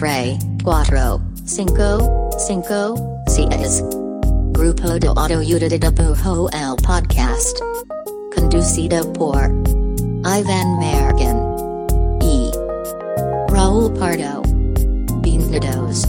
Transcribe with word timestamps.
Tre, 0.00 0.38
Cuatro, 0.64 1.20
Cinco, 1.44 2.30
Cinco, 2.38 2.94
Seis. 3.26 3.84
Grupo 4.52 4.98
de 4.98 5.08
Autoayuda 5.08 5.68
de 5.68 5.78
Pujo 5.92 6.48
el 6.54 6.74
Podcast. 6.76 7.60
Conducido 8.34 9.12
por 9.12 9.52
Ivan 10.24 10.78
Mergen. 10.78 11.36
E. 12.22 12.50
Raul 13.50 13.92
Pardo. 13.92 14.40
Bienvenidos. 15.20 16.08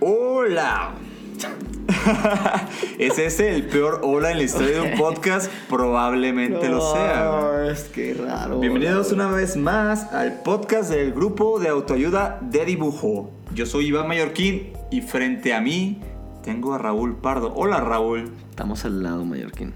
¡Hola! 0.00 0.92
¿Es 3.00 3.18
ese 3.18 3.54
el 3.54 3.62
peor 3.64 4.00
hola 4.04 4.30
en 4.30 4.36
la 4.36 4.42
historia 4.44 4.82
de 4.82 4.92
un 4.92 4.98
podcast? 4.98 5.50
Probablemente 5.70 6.68
lo 6.68 6.92
sea. 6.92 7.30
güey. 7.30 7.70
es 7.72 7.84
que 7.84 8.12
raro. 8.12 8.60
Bienvenidos 8.60 9.10
una 9.12 9.28
vez 9.28 9.56
más 9.56 10.12
al 10.12 10.42
podcast 10.42 10.90
del 10.90 11.12
grupo 11.14 11.58
de 11.58 11.68
autoayuda 11.68 12.38
de 12.42 12.66
dibujo. 12.66 13.30
Yo 13.54 13.64
soy 13.64 13.86
Iván 13.86 14.06
Mallorquín 14.06 14.74
y 14.90 15.00
frente 15.00 15.54
a 15.54 15.62
mí 15.62 16.02
tengo 16.44 16.74
a 16.74 16.78
Raúl 16.78 17.16
Pardo. 17.16 17.54
Hola 17.54 17.80
Raúl. 17.80 18.32
Estamos 18.50 18.84
al 18.84 19.02
lado, 19.02 19.24
Mallorquín. 19.24 19.72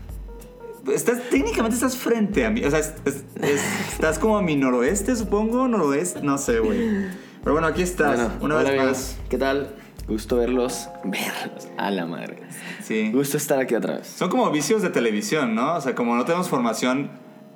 Estás, 0.93 1.31
técnicamente 1.31 1.77
estás 1.77 1.97
frente 1.97 2.45
a 2.45 2.51
mí. 2.51 2.63
O 2.63 2.71
sea, 2.71 2.81
es- 2.81 2.93
es- 3.07 3.25
es- 3.41 3.63
estás 3.95 4.19
como 4.19 4.37
a 4.37 4.43
mi 4.43 4.55
noroeste, 4.55 5.17
supongo. 5.17 5.67
Noroeste, 5.67 6.21
no 6.21 6.37
sé, 6.37 6.59
güey. 6.59 7.07
Pero 7.43 7.53
bueno, 7.55 7.69
aquí 7.69 7.81
estás. 7.81 8.17
Bueno, 8.19 8.35
una 8.43 8.55
hola, 8.57 8.65
vez 8.65 8.69
amigos. 8.81 8.87
más. 8.99 9.17
¿Qué 9.31 9.39
tal? 9.39 9.75
Gusto 10.07 10.37
verlos. 10.37 10.89
Verlos. 11.05 11.69
A 11.77 11.91
la 11.91 12.07
madre. 12.07 12.39
Sí. 12.83 13.11
Gusto 13.13 13.37
estar 13.37 13.59
aquí 13.59 13.75
otra 13.75 13.97
vez. 13.99 14.07
Son 14.07 14.29
como 14.29 14.51
vicios 14.51 14.83
de 14.83 14.91
televisión, 14.91 15.55
¿no? 15.55 15.75
O 15.77 15.81
sea, 15.81 15.95
como 15.95 16.15
no 16.17 16.25
tenemos 16.25 16.49
formación 16.49 17.11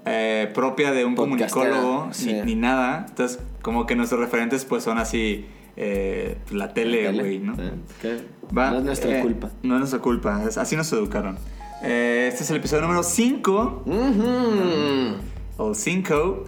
eh, 0.06 0.50
propia 0.54 0.92
de 0.92 1.04
un 1.04 1.14
Podcastera, 1.14 1.70
comunicólogo 1.70 2.12
sí. 2.12 2.32
ni, 2.32 2.40
ni 2.42 2.54
nada, 2.54 3.04
entonces 3.08 3.40
como 3.60 3.84
que 3.86 3.94
nuestros 3.94 4.20
referentes 4.20 4.64
pues 4.64 4.82
son 4.84 4.96
así 4.96 5.46
eh, 5.76 6.38
la 6.50 6.72
tele, 6.72 7.12
güey, 7.12 7.38
¿no? 7.40 7.54
sí, 7.56 8.08
Va, 8.56 8.70
no 8.70 8.78
es 8.78 8.84
nuestra 8.84 9.18
eh, 9.18 9.22
culpa. 9.22 9.50
No 9.62 9.74
es 9.74 9.80
nuestra 9.80 10.00
culpa, 10.00 10.42
así 10.56 10.76
nos 10.76 10.90
educaron. 10.92 11.36
Este 11.82 12.42
es 12.42 12.50
el 12.50 12.56
episodio 12.56 12.82
número 12.82 13.02
5, 13.02 13.82
Ujú. 13.86 15.16
o 15.58 15.74
5, 15.74 16.44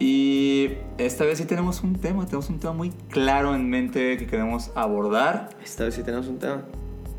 y 0.00 0.72
esta 0.98 1.24
vez 1.24 1.38
sí 1.38 1.44
tenemos 1.44 1.82
un 1.82 1.94
tema, 1.94 2.24
tenemos 2.24 2.48
un 2.48 2.58
tema 2.58 2.72
muy 2.72 2.90
claro 3.10 3.54
en 3.54 3.68
mente 3.70 4.16
que 4.16 4.26
queremos 4.26 4.70
abordar. 4.74 5.50
Esta 5.62 5.84
vez 5.84 5.94
sí 5.94 6.02
tenemos 6.02 6.26
un 6.26 6.38
tema. 6.38 6.62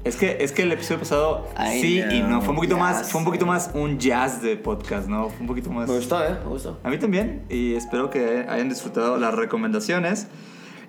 Es 0.04 0.16
que, 0.16 0.38
es 0.40 0.52
que 0.52 0.64
el 0.64 0.72
episodio 0.72 0.98
pasado 1.00 1.48
Ay, 1.56 1.80
sí 1.80 2.00
y 2.00 2.22
no. 2.23 2.42
Fue 2.42 2.50
un 2.50 2.56
poquito 2.56 2.76
más. 2.78 3.12
Fue 3.12 3.20
un 3.20 3.26
poquito 3.26 3.46
más 3.46 3.70
un 3.76 4.00
jazz 4.00 4.42
de 4.42 4.58
podcast, 4.58 5.08
¿no? 5.08 5.30
Fue 5.30 5.42
un 5.42 5.48
poquito 5.48 5.70
más. 5.70 5.88
Me 5.88 5.96
gustó, 5.96 6.23
¿eh? 6.26 6.36
Me 6.44 6.50
gustó. 6.50 6.80
A 6.84 6.90
mí 6.90 6.98
también. 6.98 7.44
Y 7.50 7.76
espero 7.76 8.10
que 8.10 8.48
hayan 8.50 8.68
disfrutado 8.68 9.18
las 9.18 9.36
recomendaciones. 9.36 10.26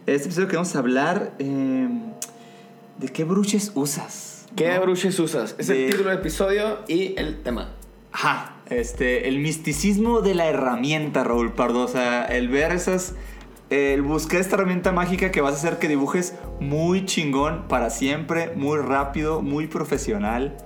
Este 0.07 0.25
episodio 0.29 0.49
queremos 0.49 0.75
hablar 0.77 1.33
eh, 1.39 1.89
de 2.99 3.09
qué 3.11 3.25
bruches 3.25 3.71
usas. 3.75 4.47
¿Qué 4.57 4.75
¿no? 4.75 4.81
bruches 4.81 5.19
usas? 5.21 5.57
Es 5.59 5.67
De- 5.67 5.85
el 5.85 5.91
título 5.91 6.09
del 6.09 6.19
episodio 6.21 6.79
y 6.89 7.15
el 7.19 7.43
tema. 7.43 7.69
Ajá. 8.13 8.57
Este, 8.79 9.29
el 9.29 9.39
misticismo 9.39 10.21
de 10.21 10.35
la 10.35 10.47
herramienta, 10.47 11.25
Raúl 11.25 11.53
Pardo. 11.53 11.85
O 11.85 11.89
sea, 11.89 12.25
el 12.25 12.49
ver 12.49 12.73
esas. 12.73 13.15
El 13.71 14.03
buscar 14.03 14.41
esta 14.41 14.57
herramienta 14.57 14.93
mágica 14.93 15.31
que 15.31 15.41
vas 15.41 15.55
a 15.55 15.57
hacer 15.57 15.79
que 15.79 15.89
dibujes 15.89 16.35
muy 16.61 17.07
chingón 17.07 17.69
para 17.69 17.89
siempre, 17.89 18.53
muy 18.55 18.79
rápido, 18.79 19.41
muy 19.41 19.67
profesional. 19.67 20.59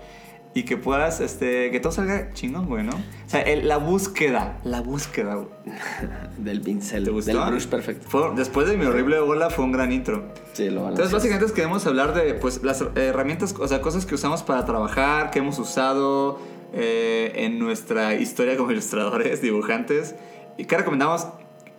Y 0.55 0.63
que 0.65 0.77
puedas, 0.79 1.21
este, 1.21 1.71
que 1.71 1.81
todo 1.81 1.93
salga 1.93 2.33
chingón, 2.33 2.67
güey, 2.67 2.83
¿no? 2.83 2.93
O 2.97 3.29
sea, 3.29 3.43
el- 3.43 3.69
la 3.69 3.77
búsqueda, 3.77 4.59
la 4.65 4.81
búsqueda, 4.81 5.35
güey. 5.35 5.49
Del 6.39 6.63
pincel. 6.63 7.05
Del 7.05 7.13
brush 7.15 7.67
perfecto. 7.67 8.07
Fue- 8.09 8.35
después 8.35 8.67
de 8.67 8.77
mi 8.79 8.87
horrible 8.87 9.21
bola 9.21 9.51
fue 9.51 9.67
un 9.67 9.73
gran 9.73 9.93
intro. 9.93 10.33
Sí, 10.55 10.71
lo 10.71 10.89
Entonces, 10.89 11.13
básicamente 11.13 11.53
queremos 11.53 11.87
hablar 11.87 12.15
de 12.15 12.35
pues, 12.35 12.63
las 12.65 12.83
herramientas, 12.97 13.55
o 13.61 13.69
sea, 13.69 13.83
cosas 13.83 14.07
que 14.07 14.15
usamos 14.15 14.43
para 14.43 14.65
trabajar, 14.65 15.31
que 15.31 15.41
hemos 15.41 15.59
usado 15.59 16.39
eh, 16.73 17.33
en 17.37 17.59
nuestra 17.59 18.15
historia 18.15 18.57
como 18.57 18.71
ilustradores, 18.73 19.43
dibujantes, 19.43 20.15
y 20.59 20.65
que 20.65 20.77
recomendamos 20.77 21.29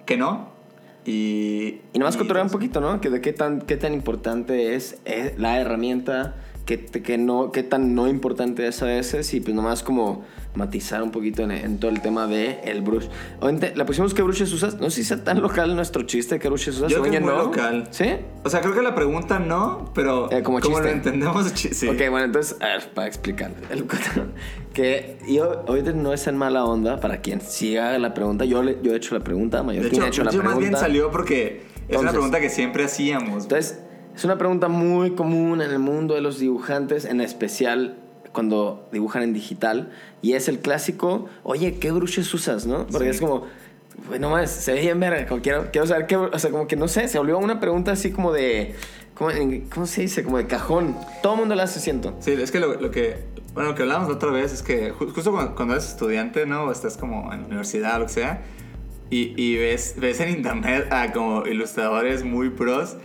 que 0.05 0.17
no. 0.17 0.49
Y, 1.05 1.81
Y 1.93 1.99
nomás 1.99 2.17
cotorrear 2.17 2.45
un 2.45 2.51
pues, 2.51 2.57
poquito, 2.57 2.81
¿no? 2.81 2.99
Que 2.99 3.09
de 3.09 3.21
qué 3.21 3.31
tan, 3.31 3.61
qué 3.61 3.77
tan 3.77 3.93
importante 3.93 4.75
es, 4.75 4.99
eh, 5.05 5.33
la 5.37 5.59
herramienta, 5.59 6.35
qué, 6.67 6.85
qué 6.85 7.17
no, 7.17 7.51
qué 7.51 7.63
tan 7.63 7.95
no 7.95 8.07
importante 8.07 8.67
es 8.67 8.83
a 8.83 8.85
veces, 8.85 9.33
y 9.33 9.39
pues 9.41 9.55
nomás 9.55 9.81
como 9.81 10.23
matizar 10.53 11.01
un 11.03 11.11
poquito 11.11 11.43
en, 11.43 11.51
en 11.51 11.79
todo 11.79 11.89
el 11.91 12.01
tema 12.01 12.25
de 12.27 12.59
el 12.63 12.81
brush. 12.81 13.05
Obviamente, 13.39 13.73
la 13.75 13.85
pusimos 13.85 14.13
qué 14.13 14.21
brushes 14.23 14.51
usas. 14.53 14.75
No 14.79 14.89
sé 14.89 14.97
si 14.97 15.03
sea 15.03 15.23
tan 15.23 15.41
local 15.41 15.75
nuestro 15.75 16.03
chiste, 16.03 16.37
qué 16.39 16.47
brushes 16.49 16.75
usas. 16.77 16.91
Yo 16.91 16.99
creo 17.01 17.11
que 17.11 17.17
es 17.17 17.23
muy 17.23 17.31
no. 17.33 17.43
local. 17.45 17.87
¿Sí? 17.91 18.05
O 18.43 18.49
sea, 18.49 18.61
creo 18.61 18.73
que 18.75 18.81
la 18.81 18.93
pregunta 18.95 19.39
no, 19.39 19.91
pero 19.95 20.31
Eh, 20.31 20.43
como 20.43 20.59
como 20.59 20.79
lo 20.79 20.87
entendemos, 20.89 21.45
sí. 21.55 21.87
Ok, 21.87 21.97
bueno, 22.09 22.25
entonces, 22.25 22.57
a 22.59 22.65
ver, 22.67 22.89
para 22.93 23.07
explicar. 23.07 23.51
El 23.69 23.85
que 24.73 25.17
yo, 25.27 25.63
ahorita 25.67 25.91
no 25.93 26.13
es 26.13 26.27
en 26.27 26.37
mala 26.37 26.63
onda 26.65 26.99
para 26.99 27.21
quien 27.21 27.41
siga 27.41 27.97
la 27.97 28.13
pregunta. 28.13 28.45
Yo, 28.45 28.61
le- 28.63 28.77
yo 28.83 28.93
he 28.93 28.97
hecho 28.97 29.15
la 29.17 29.23
pregunta, 29.23 29.57
de 29.57 29.63
Mallorquín 29.63 29.93
hecho, 29.95 30.03
ha 30.05 30.07
hecho 30.07 30.23
la 30.23 30.31
yo 30.31 30.37
más 30.39 30.45
pregunta. 30.53 30.69
bien 30.69 30.79
salió 30.79 31.11
porque 31.11 31.45
es 31.87 31.97
una 31.97 32.09
Entonces- 32.09 32.11
pregunta 32.13 32.39
que 32.39 32.49
siempre 32.49 32.83
hacíamos. 32.83 33.43
Entonces, 33.43 33.79
es 34.17 34.23
una 34.25 34.37
pregunta 34.37 34.67
muy 34.67 35.11
común 35.11 35.61
en 35.61 35.71
el 35.71 35.79
mundo 35.79 36.15
de 36.15 36.21
los 36.21 36.39
dibujantes, 36.39 37.05
en 37.05 37.21
especial 37.21 37.95
cuando 38.33 38.89
dibujan 38.91 39.23
en 39.23 39.33
digital. 39.33 39.91
Y 40.21 40.33
es 40.33 40.47
el 40.49 40.59
clásico, 40.59 41.27
oye, 41.43 41.75
¿qué 41.79 41.91
brushes 41.91 42.33
usas, 42.33 42.65
no? 42.65 42.87
Porque 42.87 43.05
Sí. 43.13 43.15
es 43.15 43.21
como, 43.21 43.45
bueno, 44.09 44.29
más, 44.31 44.49
se 44.51 44.73
ve 44.73 44.81
bien 44.81 44.99
verga, 44.99 45.25
como 45.27 45.41
quiero, 45.41 45.71
quiero 45.71 45.87
saber 45.87 46.07
qué, 46.07 46.15
o 46.17 46.37
sea, 46.39 46.51
como 46.51 46.67
que 46.67 46.75
no 46.75 46.87
sé, 46.87 47.07
se 47.07 47.17
volvió 47.17 47.37
una 47.37 47.59
pregunta 47.59 47.91
así 47.93 48.11
como 48.11 48.31
de, 48.33 48.75
¿cómo, 49.13 49.31
en- 49.31 49.69
cómo 49.69 49.85
se 49.85 50.01
dice? 50.01 50.23
Como 50.23 50.37
de 50.37 50.47
cajón. 50.47 50.95
Todo 51.23 51.33
el 51.33 51.39
mundo 51.39 51.55
la 51.55 51.63
hace, 51.63 51.79
siento. 51.79 52.15
Sí, 52.19 52.31
es 52.31 52.51
que 52.51 52.59
lo, 52.59 52.73
lo 52.79 52.91
que, 52.91 53.17
bueno, 53.53 53.69
lo 53.69 53.75
que 53.75 53.83
hablábamos 53.83 54.09
la 54.09 54.15
otra 54.15 54.31
vez 54.31 54.51
es 54.53 54.61
que 54.63 54.93
ju- 54.93 55.11
justo 55.13 55.31
cuando, 55.31 55.55
cuando 55.55 55.73
eres 55.75 55.87
estudiante, 55.89 56.45
¿no? 56.45 56.63
O 56.65 56.71
estás 56.71 56.97
como 56.97 57.31
en 57.33 57.41
la 57.41 57.47
universidad 57.47 57.95
o 57.97 57.99
lo 57.99 58.05
que 58.07 58.13
sea, 58.13 58.41
y, 59.09 59.33
y 59.41 59.55
ves, 59.57 59.95
ves 59.97 60.19
en 60.19 60.29
internet 60.29 60.91
a 60.91 61.13
como 61.13 61.45
ilustradores 61.47 62.23
muy 62.25 62.49
pros, 62.49 62.97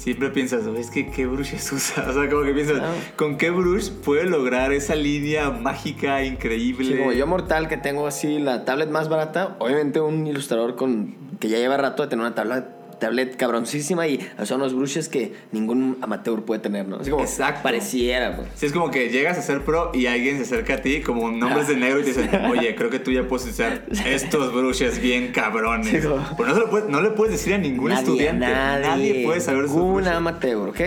siempre 0.00 0.30
piensas, 0.30 0.66
"Oye, 0.66 0.80
es 0.80 0.90
que 0.90 1.10
qué 1.10 1.26
brushes 1.26 1.70
usa. 1.72 2.06
O 2.08 2.12
sea, 2.14 2.28
como 2.30 2.42
que 2.42 2.52
piensas. 2.52 2.80
¿con 3.16 3.36
qué 3.36 3.50
brush 3.50 3.90
puede 3.90 4.24
lograr 4.24 4.72
esa 4.72 4.94
línea 4.94 5.50
mágica, 5.50 6.24
increíble? 6.24 6.86
Sí, 6.86 6.96
como 6.96 7.12
yo 7.12 7.26
mortal 7.26 7.68
que 7.68 7.76
tengo 7.76 8.06
así 8.06 8.38
la 8.38 8.64
tablet 8.64 8.90
más 8.90 9.08
barata, 9.08 9.56
obviamente 9.58 10.00
un 10.00 10.26
ilustrador 10.26 10.74
con 10.76 11.14
que 11.38 11.48
ya 11.48 11.58
lleva 11.58 11.76
rato 11.76 12.02
de 12.02 12.08
tener 12.08 12.24
una 12.24 12.34
tabla, 12.34 12.68
tablet 13.00 13.36
cabroncísima 13.36 14.06
y 14.06 14.20
son 14.44 14.60
los 14.60 14.74
brushes 14.74 15.08
que 15.08 15.32
ningún 15.50 15.98
amateur 16.02 16.42
puede 16.44 16.60
tener, 16.60 16.86
¿no? 16.86 16.96
Así 16.98 17.10
como 17.10 17.24
Exacto. 17.24 17.60
pareciera, 17.64 18.36
pues. 18.36 18.48
Sí, 18.54 18.66
es 18.66 18.72
como 18.72 18.90
que 18.92 19.08
llegas 19.08 19.36
a 19.38 19.42
ser 19.42 19.62
pro 19.64 19.90
y 19.92 20.06
alguien 20.06 20.36
se 20.36 20.42
acerca 20.42 20.74
a 20.74 20.82
ti 20.82 21.00
como 21.00 21.30
nombres 21.32 21.66
de 21.66 21.76
negro 21.76 21.98
y 22.00 22.04
te 22.04 22.08
dicen, 22.10 22.30
oye, 22.50 22.74
creo 22.76 22.90
que 22.90 23.00
tú 23.00 23.10
ya 23.10 23.26
puedes 23.26 23.46
usar 23.48 23.84
estos 24.06 24.52
brushes 24.54 25.00
bien 25.02 25.32
cabrones. 25.32 25.88
Sí, 26.02 26.08
como- 26.08 26.24
Pues 26.36 26.48
no, 26.48 26.54
se 26.54 26.60
lo 26.60 26.70
puedes- 26.70 26.88
no 26.88 27.00
le 27.00 27.10
puedes 27.10 27.32
decir 27.32 27.54
a 27.54 27.58
ningún 27.58 27.88
Nadie, 27.88 28.02
estudiante. 28.04 28.46
Nadie, 28.46 29.24
puede 29.24 29.40
saber 29.40 29.64
brushes. 29.66 30.06
amateur, 30.08 30.68
¿ok? 30.68 30.80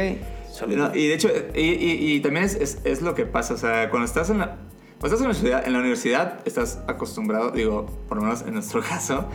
No, 0.68 0.96
y 0.96 1.08
de 1.08 1.14
hecho, 1.16 1.30
y, 1.56 1.62
y- 1.62 2.14
y 2.16 2.20
también 2.20 2.46
es, 2.46 2.54
es- 2.56 2.78
es 2.84 3.02
lo 3.02 3.16
que 3.16 3.26
pasa, 3.26 3.56
o 3.56 3.58
sea, 3.58 3.90
cuando 3.90 4.06
estás 4.06 4.30
en 4.30 4.38
la, 4.38 4.56
cuando 5.00 5.18
estás 5.18 5.20
en 5.20 5.24
la, 5.24 5.30
universidad, 5.32 5.68
en 5.68 5.74
la 5.74 5.80
universidad, 5.80 6.40
estás 6.46 6.80
acostumbrado, 6.88 7.50
digo, 7.52 7.88
por 8.08 8.18
lo 8.18 8.24
menos 8.24 8.44
en 8.44 8.54
nuestro 8.54 8.80
caso, 8.88 9.28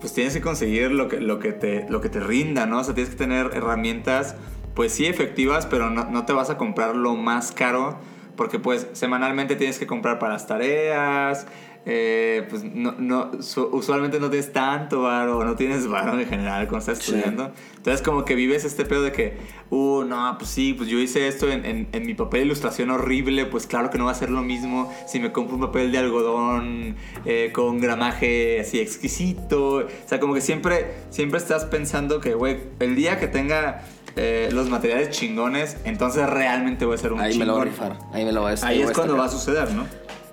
pues 0.00 0.12
tienes 0.12 0.34
que 0.34 0.40
conseguir 0.40 0.92
lo 0.92 1.08
que, 1.08 1.20
lo 1.20 1.38
que, 1.38 1.52
te, 1.52 1.86
lo 1.88 2.00
que 2.00 2.08
te 2.08 2.20
rinda, 2.20 2.66
¿no? 2.66 2.80
O 2.80 2.84
sea, 2.84 2.94
tienes 2.94 3.10
que 3.10 3.18
tener 3.18 3.50
herramientas, 3.54 4.36
pues 4.74 4.92
sí, 4.92 5.06
efectivas, 5.06 5.66
pero 5.66 5.90
no, 5.90 6.10
no 6.10 6.24
te 6.26 6.32
vas 6.32 6.50
a 6.50 6.56
comprar 6.56 6.96
lo 6.96 7.14
más 7.14 7.52
caro, 7.52 7.98
porque 8.36 8.58
pues 8.58 8.86
semanalmente 8.92 9.56
tienes 9.56 9.78
que 9.78 9.86
comprar 9.86 10.18
para 10.18 10.32
las 10.34 10.46
tareas, 10.46 11.46
eh, 11.86 12.46
pues 12.48 12.64
no, 12.64 12.94
no, 12.98 13.42
su- 13.42 13.68
usualmente 13.70 14.18
no 14.18 14.30
tienes 14.30 14.54
tanto 14.54 15.02
varo, 15.02 15.44
no 15.44 15.54
tienes 15.54 15.86
varo 15.88 16.18
en 16.18 16.26
general 16.26 16.66
cuando 16.66 16.78
estás 16.90 16.98
Sí. 17.04 17.12
estudiando. 17.14 17.52
Entonces 17.76 18.00
como 18.00 18.24
que 18.24 18.34
vives 18.34 18.64
este 18.64 18.86
pedo 18.86 19.02
de 19.02 19.12
que, 19.12 19.36
uh, 19.68 20.02
no, 20.04 20.34
pues 20.38 20.48
sí, 20.50 20.72
pues 20.72 20.88
yo 20.88 20.98
hice 20.98 21.28
esto 21.28 21.50
en, 21.52 21.66
en- 21.66 21.88
en 21.92 22.06
mi 22.06 22.14
papel 22.14 22.40
de 22.40 22.46
ilustración 22.46 22.90
horrible, 22.90 23.44
pues 23.44 23.66
claro 23.66 23.90
que 23.90 23.98
no 23.98 24.06
va 24.06 24.12
a 24.12 24.14
ser 24.14 24.30
lo 24.30 24.40
mismo 24.42 24.90
si 25.06 25.20
me 25.20 25.30
compro 25.30 25.56
un 25.56 25.60
papel 25.60 25.92
de 25.92 25.98
algodón 25.98 26.96
eh, 27.26 27.50
con 27.52 27.80
gramaje 27.80 28.60
así 28.60 28.80
exquisito. 28.80 29.74
O 29.76 29.84
sea, 30.06 30.20
como 30.20 30.32
que 30.32 30.40
siempre, 30.40 30.94
siempre 31.10 31.38
estás 31.38 31.66
pensando 31.66 32.18
que, 32.18 32.32
güey, 32.34 32.56
el 32.80 32.94
día 32.96 33.18
que 33.18 33.26
tenga 33.28 33.82
eh, 34.16 34.48
los 34.52 34.68
materiales 34.68 35.10
chingones, 35.10 35.76
entonces 35.84 36.28
realmente 36.28 36.84
voy 36.84 36.94
a 36.94 36.98
ser 36.98 37.12
un 37.12 37.20
Ahí 37.20 37.36
me 37.38 37.44
lo 37.44 37.54
voy 37.54 37.68
a 37.68 37.72
chingón. 37.72 37.90
rifar. 37.90 38.08
Ahí 38.12 38.24
me 38.24 38.32
lo 38.32 38.42
voy 38.42 38.52
a 38.52 38.66
Ahí 38.66 38.82
es 38.82 38.92
cuando 38.92 39.16
va 39.16 39.24
a 39.24 39.28
suceder, 39.28 39.72
¿no? 39.72 39.86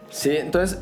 Sí, 0.09 0.31
entonces, 0.31 0.79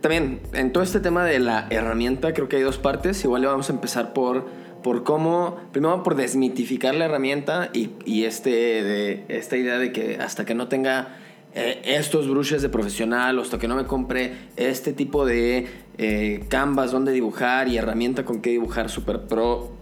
también, 0.00 0.40
en 0.52 0.72
todo 0.72 0.82
este 0.82 1.00
tema 1.00 1.24
de 1.24 1.38
la 1.38 1.68
herramienta, 1.70 2.34
creo 2.34 2.48
que 2.48 2.56
hay 2.56 2.62
dos 2.62 2.78
partes. 2.78 3.22
Igual 3.24 3.42
le 3.42 3.48
vamos 3.48 3.70
a 3.70 3.72
empezar 3.72 4.12
por, 4.12 4.46
por 4.82 5.04
cómo, 5.04 5.56
primero 5.70 6.02
por 6.02 6.16
desmitificar 6.16 6.94
la 6.96 7.04
herramienta 7.04 7.70
y, 7.72 7.90
y 8.04 8.24
este, 8.24 8.50
de, 8.50 9.24
esta 9.28 9.56
idea 9.56 9.78
de 9.78 9.92
que 9.92 10.16
hasta 10.20 10.44
que 10.44 10.56
no 10.56 10.66
tenga 10.66 11.16
eh, 11.54 11.82
estos 11.84 12.28
brushes 12.28 12.62
de 12.62 12.68
profesional, 12.68 13.38
hasta 13.38 13.58
que 13.58 13.68
no 13.68 13.76
me 13.76 13.84
compre 13.84 14.34
este 14.56 14.92
tipo 14.92 15.24
de 15.24 15.68
eh, 15.98 16.44
canvas 16.48 16.90
donde 16.90 17.12
dibujar 17.12 17.68
y 17.68 17.78
herramienta 17.78 18.24
con 18.24 18.42
que 18.42 18.50
dibujar 18.50 18.90
super 18.90 19.20
pro, 19.20 19.72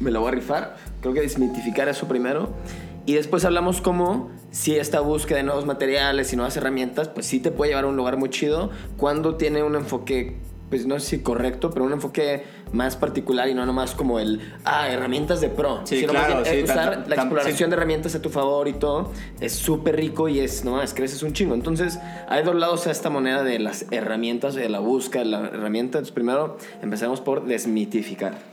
me 0.00 0.10
lo 0.10 0.20
voy 0.20 0.28
a 0.28 0.32
rifar. 0.32 0.76
Creo 1.00 1.14
que 1.14 1.20
desmitificar 1.20 1.88
eso 1.88 2.08
primero. 2.08 2.50
Y 3.06 3.14
después 3.14 3.44
hablamos 3.44 3.80
cómo 3.80 4.30
si 4.50 4.76
esta 4.76 5.00
búsqueda 5.00 5.38
de 5.38 5.44
nuevos 5.44 5.66
materiales 5.66 6.32
y 6.32 6.36
nuevas 6.36 6.56
herramientas, 6.56 7.08
pues 7.08 7.26
sí 7.26 7.40
te 7.40 7.50
puede 7.50 7.70
llevar 7.70 7.84
a 7.84 7.88
un 7.88 7.96
lugar 7.96 8.16
muy 8.16 8.28
chido 8.30 8.70
cuando 8.96 9.36
tiene 9.36 9.62
un 9.62 9.74
enfoque, 9.74 10.36
pues 10.68 10.86
no 10.86 10.98
sé 11.00 11.06
si 11.06 11.18
correcto, 11.20 11.70
pero 11.70 11.84
un 11.86 11.92
enfoque 11.92 12.44
más 12.72 12.94
particular 12.96 13.48
y 13.48 13.54
no 13.54 13.66
nomás 13.66 13.94
como 13.96 14.20
el, 14.20 14.40
ah, 14.64 14.88
herramientas 14.90 15.40
de 15.40 15.48
pro. 15.48 15.80
Sí, 15.84 16.00
sino 16.00 16.12
claro, 16.12 16.42
bien, 16.42 16.54
eh, 16.54 16.58
sí, 16.58 16.62
usar 16.64 17.04
tam- 17.04 17.06
la 17.08 17.16
tam- 17.16 17.20
exploración 17.22 17.56
sí. 17.56 17.64
de 17.64 17.72
herramientas 17.72 18.14
a 18.14 18.22
tu 18.22 18.28
favor 18.28 18.68
y 18.68 18.74
todo 18.74 19.10
es 19.40 19.54
súper 19.54 19.96
rico 19.96 20.28
y 20.28 20.38
es, 20.38 20.64
no 20.64 20.72
más, 20.72 20.94
creces 20.94 21.22
un 21.24 21.32
chingo. 21.32 21.54
Entonces, 21.54 21.98
hay 22.28 22.44
dos 22.44 22.54
lados 22.54 22.86
a 22.86 22.90
esta 22.92 23.10
moneda 23.10 23.42
de 23.42 23.58
las 23.58 23.86
herramientas, 23.90 24.54
de 24.54 24.68
la 24.68 24.78
búsqueda 24.78 25.24
de 25.24 25.30
la 25.30 25.38
herramienta. 25.48 25.98
Entonces, 25.98 26.12
primero, 26.12 26.58
empecemos 26.82 27.20
por 27.20 27.44
desmitificar. 27.46 28.49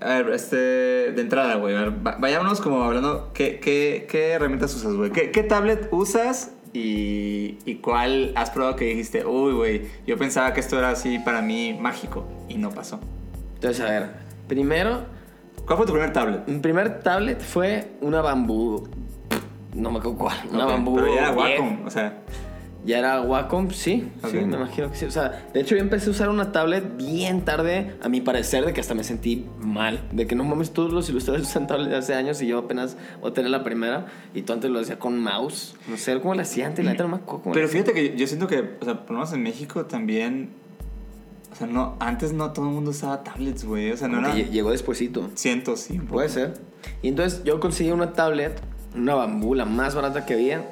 A 0.00 0.08
ver, 0.08 0.30
este, 0.30 0.56
de 0.56 1.20
entrada, 1.22 1.54
güey, 1.56 1.74
a 1.74 1.80
ver, 1.80 2.06
va- 2.06 2.16
vayámonos 2.18 2.60
como 2.60 2.82
hablando, 2.82 3.30
¿qué, 3.32 3.58
qué, 3.60 4.06
qué 4.10 4.30
herramientas 4.32 4.74
usas, 4.74 4.94
güey? 4.94 5.10
¿Qué, 5.10 5.30
qué 5.30 5.42
tablet 5.42 5.88
usas 5.90 6.52
y, 6.74 7.56
y 7.64 7.76
cuál 7.76 8.32
has 8.34 8.50
probado 8.50 8.76
que 8.76 8.84
dijiste, 8.84 9.24
uy, 9.24 9.54
güey, 9.54 9.82
yo 10.06 10.18
pensaba 10.18 10.52
que 10.52 10.60
esto 10.60 10.78
era 10.78 10.90
así 10.90 11.18
para 11.18 11.40
mí 11.40 11.76
mágico 11.80 12.26
y 12.48 12.56
no 12.58 12.70
pasó? 12.70 13.00
Entonces, 13.54 13.80
a 13.84 13.90
ver, 13.90 14.10
primero, 14.48 15.04
¿Cuál 15.64 15.78
fue 15.78 15.86
tu 15.86 15.92
primer 15.92 16.12
tablet? 16.12 16.46
mi 16.46 16.58
primer 16.60 17.00
tablet 17.00 17.40
fue 17.40 17.92
una 18.00 18.20
bambú. 18.20 18.86
No 19.74 19.90
me 19.90 19.98
acuerdo 19.98 20.16
cuál. 20.18 20.36
Una 20.52 20.64
Ok, 20.66 20.70
bambú. 20.72 20.94
Pero 20.94 21.14
ya 21.14 21.22
era. 21.22 21.32
Wacom, 21.32 21.84
o 21.86 21.90
sea, 21.90 22.18
Ya 22.86 22.98
era 23.00 23.20
Wacom, 23.20 23.70
sí. 23.72 24.08
Sí, 24.30 24.36
me 24.36 24.56
imagino 24.56 24.88
que 24.90 24.96
sí. 24.96 25.04
O 25.06 25.10
sea, 25.10 25.46
de 25.52 25.60
hecho, 25.60 25.74
yo 25.74 25.80
empecé 25.80 26.06
a 26.08 26.12
usar 26.12 26.28
una 26.28 26.52
tablet 26.52 26.96
bien 26.96 27.44
tarde, 27.44 27.94
a 28.00 28.08
mi 28.08 28.20
parecer, 28.20 28.64
de 28.64 28.72
que 28.72 28.80
hasta 28.80 28.94
me 28.94 29.02
sentí 29.02 29.44
mal. 29.60 30.00
De 30.12 30.28
que 30.28 30.36
no 30.36 30.44
mames, 30.44 30.70
todos 30.70 30.92
los 30.92 31.08
ilustradores 31.10 31.46
usan 31.50 31.66
tablets 31.66 31.90
de 31.90 31.96
hace 31.96 32.14
años 32.14 32.40
y 32.42 32.46
yo 32.46 32.58
apenas 32.58 32.96
voy 33.20 33.32
a 33.32 33.34
tener 33.34 33.50
la 33.50 33.64
primera. 33.64 34.06
Y 34.34 34.42
tú 34.42 34.52
antes 34.52 34.70
lo 34.70 34.78
hacía 34.78 35.00
con 35.00 35.18
mouse. 35.20 35.74
No 35.88 35.96
sé 35.96 36.18
cómo 36.20 36.34
lo 36.36 36.42
hacía 36.42 36.66
antes, 36.68 36.84
la 36.84 36.92
neta 36.92 37.02
no 37.02 37.08
me 37.10 37.16
acuerdo 37.16 37.50
Pero 37.52 37.66
hacía. 37.66 37.82
fíjate 37.82 37.92
que 37.92 38.16
yo 38.16 38.26
siento 38.28 38.46
que, 38.46 38.76
o 38.80 38.84
sea, 38.84 39.00
por 39.04 39.10
lo 39.10 39.18
menos 39.18 39.32
en 39.32 39.42
México 39.42 39.86
también, 39.86 40.50
o 41.52 41.56
sea, 41.56 41.66
no, 41.66 41.96
antes 41.98 42.32
no 42.34 42.52
todo 42.52 42.66
el 42.68 42.72
mundo 42.72 42.90
usaba 42.92 43.24
tablets, 43.24 43.64
güey, 43.64 43.90
o 43.90 43.96
sea, 43.96 44.06
no 44.06 44.16
Como 44.18 44.28
era... 44.28 44.36
lle- 44.36 44.50
Llegó 44.50 44.70
despuesito. 44.70 45.28
Siento, 45.34 45.76
sí. 45.76 45.98
Puede 45.98 46.28
ser. 46.28 46.54
Y 47.02 47.08
entonces 47.08 47.42
yo 47.42 47.58
conseguí 47.58 47.90
una 47.90 48.12
tablet, 48.12 48.60
una 48.94 49.14
bambú, 49.16 49.54
la 49.56 49.64
más 49.64 49.94
barata 49.96 50.24
que 50.24 50.34
había. 50.34 50.64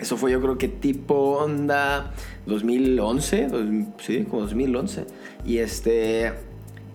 Eso 0.00 0.16
fue 0.16 0.30
yo 0.30 0.40
creo 0.40 0.58
que 0.58 0.68
tipo 0.68 1.14
onda 1.38 2.12
2011, 2.46 3.46
dos- 3.48 3.66
sí, 3.98 4.24
como 4.24 4.42
2011. 4.42 5.06
Y 5.44 5.58
este... 5.58 6.32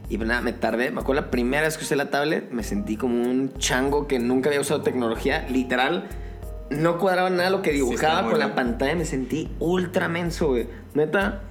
Y 0.10 0.18
pues 0.18 0.28
nada, 0.28 0.42
me 0.42 0.54
tardé. 0.54 0.92
Me 0.92 1.02
acuerdo 1.02 1.22
la 1.24 1.32
primera 1.32 1.64
vez 1.64 1.78
que 1.78 1.86
usé 1.86 1.96
la 1.96 2.10
tablet, 2.10 2.52
me 2.52 2.62
sentí 2.64 2.98
como 2.98 3.16
un 3.22 3.54
chango 3.58 4.08
que 4.08 4.20
nunca 4.20 4.50
había 4.50 4.62
usado 4.62 4.82
tecnología. 4.82 5.48
Literal, 5.50 6.08
no 6.70 6.98
cuadraba 7.00 7.30
nada 7.30 7.50
lo 7.50 7.62
que 7.62 7.72
dibujaba 7.72 8.30
con 8.30 8.38
la 8.40 8.54
pantalla. 8.54 8.96
Me 8.96 9.06
sentí 9.06 9.50
ultra 9.60 10.10
menso, 10.10 10.48
güey. 10.50 10.68
Neta, 10.94 11.42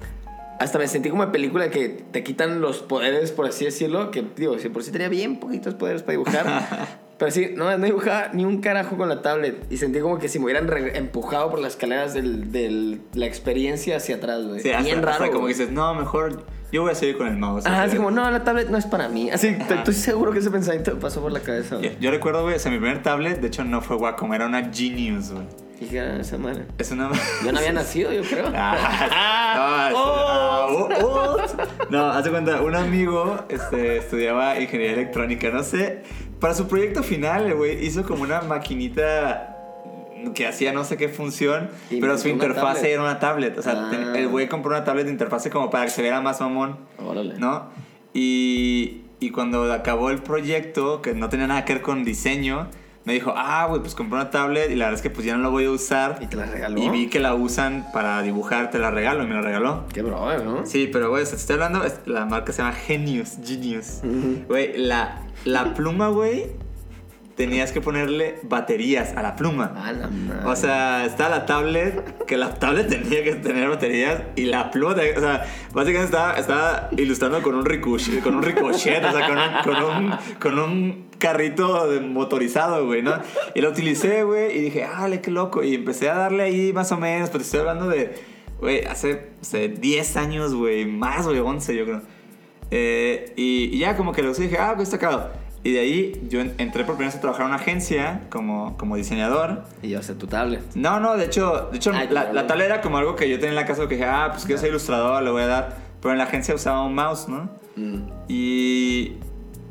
hasta 0.59 0.77
me 0.79 0.87
sentí 0.87 1.09
como 1.09 1.25
de 1.25 1.31
película 1.31 1.69
que 1.71 1.89
te 1.89 2.23
quitan 2.23 2.61
los 2.61 2.77
poderes, 2.79 3.31
por 3.31 3.47
así 3.47 3.65
decirlo. 3.65 4.11
Que 4.11 4.23
digo, 4.35 4.57
si 4.59 4.69
por 4.69 4.83
sí 4.83 4.91
tenía 4.91 5.09
bien 5.09 5.39
poquitos 5.39 5.73
poderes 5.73 6.03
para 6.03 6.11
dibujar. 6.13 6.99
pero 7.17 7.31
sí, 7.31 7.51
no, 7.55 7.77
no 7.77 7.85
dibujaba 7.85 8.29
ni 8.33 8.45
un 8.45 8.61
carajo 8.61 8.97
con 8.97 9.09
la 9.09 9.21
tablet. 9.21 9.65
Y 9.69 9.77
sentí 9.77 9.99
como 9.99 10.19
que 10.19 10.27
si 10.27 10.39
me 10.39 10.45
hubieran 10.45 10.69
empujado 10.95 11.49
por 11.49 11.59
las 11.59 11.73
escaleras 11.73 12.13
de 12.13 12.99
la 13.13 13.25
experiencia 13.25 13.97
hacia 13.97 14.15
atrás, 14.15 14.45
güey. 14.45 14.59
Sí, 14.61 14.69
bien 14.69 14.99
hasta 14.99 15.19
raro. 15.19 15.31
como 15.31 15.45
que 15.45 15.53
dices, 15.53 15.71
no, 15.71 15.93
mejor 15.93 16.43
yo 16.71 16.81
voy 16.81 16.91
a 16.91 16.95
seguir 16.95 17.17
con 17.17 17.27
el 17.27 17.37
mouse. 17.37 17.67
Ajá, 17.67 17.83
así 17.83 17.97
como, 17.97 18.09
no, 18.09 18.29
la 18.31 18.43
tablet 18.43 18.69
no 18.69 18.77
es 18.77 18.87
para 18.87 19.07
mí. 19.07 19.29
Así, 19.29 19.55
estoy 19.69 19.93
seguro 19.93 20.31
que 20.31 20.39
ese 20.39 20.49
pensamiento 20.49 20.95
me 20.95 20.99
pasó 20.99 21.21
por 21.21 21.31
la 21.31 21.39
cabeza, 21.39 21.75
güey. 21.75 21.95
yo 21.99 22.09
recuerdo, 22.09 22.41
güey, 22.41 22.55
o 22.55 22.59
sea, 22.59 22.71
mi 22.71 22.79
primer 22.79 23.03
tablet, 23.03 23.39
de 23.39 23.47
hecho, 23.47 23.63
no 23.63 23.81
fue 23.81 23.95
Wacom, 23.95 24.33
era 24.33 24.47
una 24.47 24.73
Genius, 24.73 25.31
güey. 25.31 25.45
Dije, 25.79 25.99
ah, 25.99 26.17
esa 26.19 26.37
madre. 26.37 26.65
Es 26.77 26.91
una... 26.91 27.09
Yo 27.43 27.51
no 27.51 27.57
había 27.59 27.73
nacido, 27.73 28.11
yo 28.13 28.21
creo. 28.23 28.45
Ah, 28.55 29.89
no, 29.91 29.97
Oh. 29.97 30.87
este, 30.89 30.95
ah, 30.95 31.05
oh, 31.05 31.35
oh. 31.35 31.85
No, 31.89 32.09
hace 32.11 32.29
cuenta, 32.31 32.61
un 32.61 32.75
amigo 32.75 33.39
este, 33.49 33.97
estudiaba 33.97 34.59
ingeniería 34.59 34.93
electrónica, 34.93 35.49
no 35.49 35.63
sé. 35.63 36.03
Para 36.39 36.53
su 36.55 36.67
proyecto 36.67 37.03
final, 37.03 37.45
el 37.45 37.55
güey 37.55 37.85
hizo 37.85 38.03
como 38.03 38.23
una 38.23 38.41
maquinita 38.41 39.49
que 40.33 40.47
hacía 40.47 40.71
no 40.71 40.83
sé 40.85 40.95
qué 40.97 41.09
función, 41.09 41.69
Y 41.89 41.99
pero 41.99 42.17
su 42.17 42.29
interfase 42.29 42.75
tablet. 42.75 42.93
era 42.93 43.01
una 43.03 43.19
tablet. 43.19 43.57
O 43.57 43.61
sea, 43.61 43.89
Ah. 43.91 44.13
el 44.15 44.27
güey 44.29 44.47
compró 44.47 44.71
una 44.71 44.83
tablet 44.83 45.05
de 45.05 45.11
interfase 45.11 45.49
como 45.49 45.69
para 45.69 45.85
que 45.85 45.91
se 45.91 46.01
viera 46.01 46.21
más 46.21 46.39
mamón, 46.41 46.77
Órale. 46.97 47.35
¿no? 47.37 47.69
Y, 48.13 49.01
y 49.19 49.31
cuando 49.31 49.71
acabó 49.71 50.09
el 50.09 50.19
proyecto, 50.19 51.01
que 51.01 51.13
no 51.13 51.29
tenía 51.29 51.47
nada 51.47 51.65
que 51.65 51.73
ver 51.73 51.81
con 51.81 52.03
diseño, 52.05 52.67
me 53.05 53.13
dijo, 53.13 53.33
ah, 53.35 53.65
güey, 53.67 53.81
pues 53.81 53.95
compré 53.95 54.15
una 54.15 54.29
tablet 54.29 54.71
y 54.71 54.75
la 54.75 54.85
verdad 54.85 54.99
es 54.99 55.01
que 55.01 55.09
pues 55.09 55.25
ya 55.25 55.35
no 55.35 55.43
la 55.43 55.49
voy 55.49 55.65
a 55.65 55.71
usar. 55.71 56.19
¿Y 56.21 56.27
te 56.27 56.37
la 56.37 56.45
regaló? 56.45 56.81
Y 56.81 56.89
vi 56.89 57.07
que 57.09 57.19
la 57.19 57.35
usan 57.35 57.85
para 57.91 58.21
dibujar, 58.21 58.71
te 58.71 58.79
la 58.79 58.91
regalo 58.91 59.23
y 59.23 59.27
me 59.27 59.33
la 59.33 59.41
regaló. 59.41 59.83
Qué 59.93 60.01
brother, 60.01 60.43
¿no? 60.43 60.65
Sí, 60.65 60.89
pero 60.91 61.09
güey, 61.09 61.23
o 61.23 61.25
sea, 61.25 61.35
te 61.35 61.41
estoy 61.41 61.53
hablando, 61.55 61.81
la 62.05 62.25
marca 62.25 62.53
se 62.53 62.61
llama 62.61 62.73
Genius, 62.73 63.37
Genius. 63.43 63.99
Güey, 64.47 64.77
la, 64.77 65.21
la 65.43 65.73
pluma, 65.73 66.07
güey, 66.09 66.51
tenías 67.35 67.71
que 67.71 67.81
ponerle 67.81 68.39
baterías 68.43 69.13
a 69.15 69.23
la 69.23 69.35
pluma. 69.35 69.73
A 69.75 69.91
la 69.91 70.07
madre. 70.07 70.45
O 70.45 70.55
sea, 70.55 71.05
está 71.05 71.29
la 71.29 71.45
tablet, 71.45 72.25
que 72.25 72.37
la 72.37 72.53
tablet 72.53 72.87
tenía 72.89 73.23
que 73.23 73.35
tener 73.35 73.69
baterías 73.69 74.21
y 74.35 74.45
la 74.45 74.71
pluma, 74.71 74.93
o 74.93 75.19
sea, 75.19 75.45
básicamente 75.73 76.15
estaba, 76.15 76.33
estaba 76.33 76.89
ilustrando 76.97 77.41
con 77.41 77.55
un 77.55 77.65
ricochet, 77.65 78.21
con 78.21 78.35
un 78.35 78.43
ricochet, 78.43 79.03
o 79.03 79.11
sea, 79.11 79.27
con 79.27 79.37
un, 79.37 79.63
con 79.63 79.83
un, 79.83 80.17
con 80.39 80.59
un 80.59 81.05
carrito 81.17 81.87
de 81.89 82.01
motorizado, 82.01 82.85
güey, 82.85 83.01
¿no? 83.01 83.13
Y 83.55 83.61
lo 83.61 83.69
utilicé, 83.69 84.23
güey, 84.23 84.57
y 84.57 84.61
dije, 84.61 84.83
¡ale, 84.83 85.21
qué 85.21 85.31
loco! 85.31 85.63
Y 85.63 85.75
empecé 85.75 86.09
a 86.09 86.15
darle 86.15 86.43
ahí 86.43 86.73
más 86.73 86.91
o 86.91 86.97
menos, 86.97 87.29
pero 87.29 87.39
te 87.39 87.45
estoy 87.45 87.61
hablando 87.61 87.87
de, 87.87 88.13
güey, 88.59 88.85
hace, 88.85 89.29
sea, 89.41 89.67
10 89.67 90.17
años, 90.17 90.53
güey, 90.53 90.85
más, 90.85 91.25
güey, 91.25 91.39
11 91.39 91.75
yo 91.75 91.85
creo. 91.85 92.01
Eh, 92.71 93.33
y, 93.35 93.75
y 93.75 93.79
ya 93.79 93.95
como 93.95 94.11
que 94.11 94.23
lo 94.23 94.33
dije, 94.33 94.57
ah, 94.57 94.73
ok, 94.73 94.81
está 94.81 94.97
acabado. 94.97 95.42
Y 95.63 95.71
de 95.71 95.79
ahí 95.79 96.27
yo 96.29 96.41
en- 96.41 96.53
entré 96.57 96.83
por 96.83 96.95
primera 96.95 97.07
vez 97.09 97.15
a 97.17 97.21
trabajar 97.21 97.45
en 97.45 97.53
una 97.53 97.55
agencia 97.61 98.21
como, 98.29 98.75
como 98.77 98.95
diseñador. 98.97 99.63
Y 99.81 99.89
ya 99.89 100.01
sé 100.03 100.13
tu 100.15 100.27
tablet. 100.27 100.61
No, 100.75 100.99
no, 100.99 101.15
de 101.15 101.25
hecho, 101.25 101.69
de 101.71 101.77
hecho 101.77 101.91
Ay, 101.93 102.09
la, 102.11 102.47
tablet. 102.47 102.65
era 102.65 102.81
como 102.81 102.97
algo 102.97 103.15
que 103.15 103.29
yo 103.29 103.35
tenía 103.37 103.51
en 103.51 103.55
la 103.55 103.65
casa 103.65 103.87
que 103.87 103.95
dije, 103.95 104.05
ah, 104.05 104.29
pues 104.31 104.45
quiero 104.45 104.59
ser 104.59 104.69
ilustrador, 104.69 105.23
le 105.23 105.29
voy 105.31 105.43
a 105.43 105.47
dar. 105.47 105.77
Pero 106.01 106.11
en 106.11 106.17
la 106.17 106.25
agencia 106.25 106.53
usaba 106.53 106.83
un 106.85 106.93
mouse, 106.95 107.27
¿no? 107.29 107.49
Mm. 107.77 108.01
Y... 108.27 109.13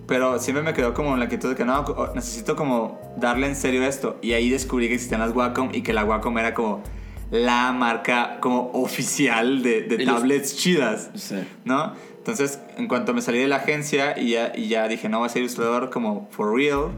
Pero 0.09 0.39
siempre 0.39 0.63
me 0.65 0.73
quedó 0.75 0.95
como 0.95 1.13
en 1.13 1.21
la 1.21 1.27
actitud 1.27 1.51
de 1.51 1.55
que 1.55 1.65
no, 1.65 1.85
necesito 2.15 2.57
como 2.57 2.99
darle 3.19 3.47
en 3.47 3.57
serio 3.57 3.83
esto. 3.85 4.19
Y 4.21 4.33
ahí 4.33 4.51
descubrí 4.51 4.89
que 4.89 4.95
existían 4.95 5.21
las 5.21 5.35
Wacom 5.35 5.71
y 5.73 5.83
que 5.83 5.93
la 5.93 6.05
Wacom 6.05 6.37
era 6.39 6.55
como 6.55 6.83
la 7.31 7.73
marca 7.73 8.39
como 8.41 8.71
oficial 8.75 9.63
de, 9.63 9.83
de 9.83 10.05
tablets 10.05 10.57
chidas. 10.57 11.11
Sí. 11.15 11.37
¿no? 11.65 11.93
Entonces, 12.23 12.61
en 12.79 12.87
cuanto 12.87 13.13
me 13.15 13.21
salí 13.21 13.39
de 13.39 13.49
la 13.49 13.57
agencia 13.57 14.17
y 14.19 14.31
ya, 14.31 14.53
y 14.55 14.69
ya 14.69 14.87
dije, 14.87 15.09
no, 15.09 15.19
voy 15.19 15.27
a 15.27 15.29
ser 15.29 15.43
ilustrador 15.43 15.91
como 15.91 16.29
for 16.31 16.55
real, 16.57 16.91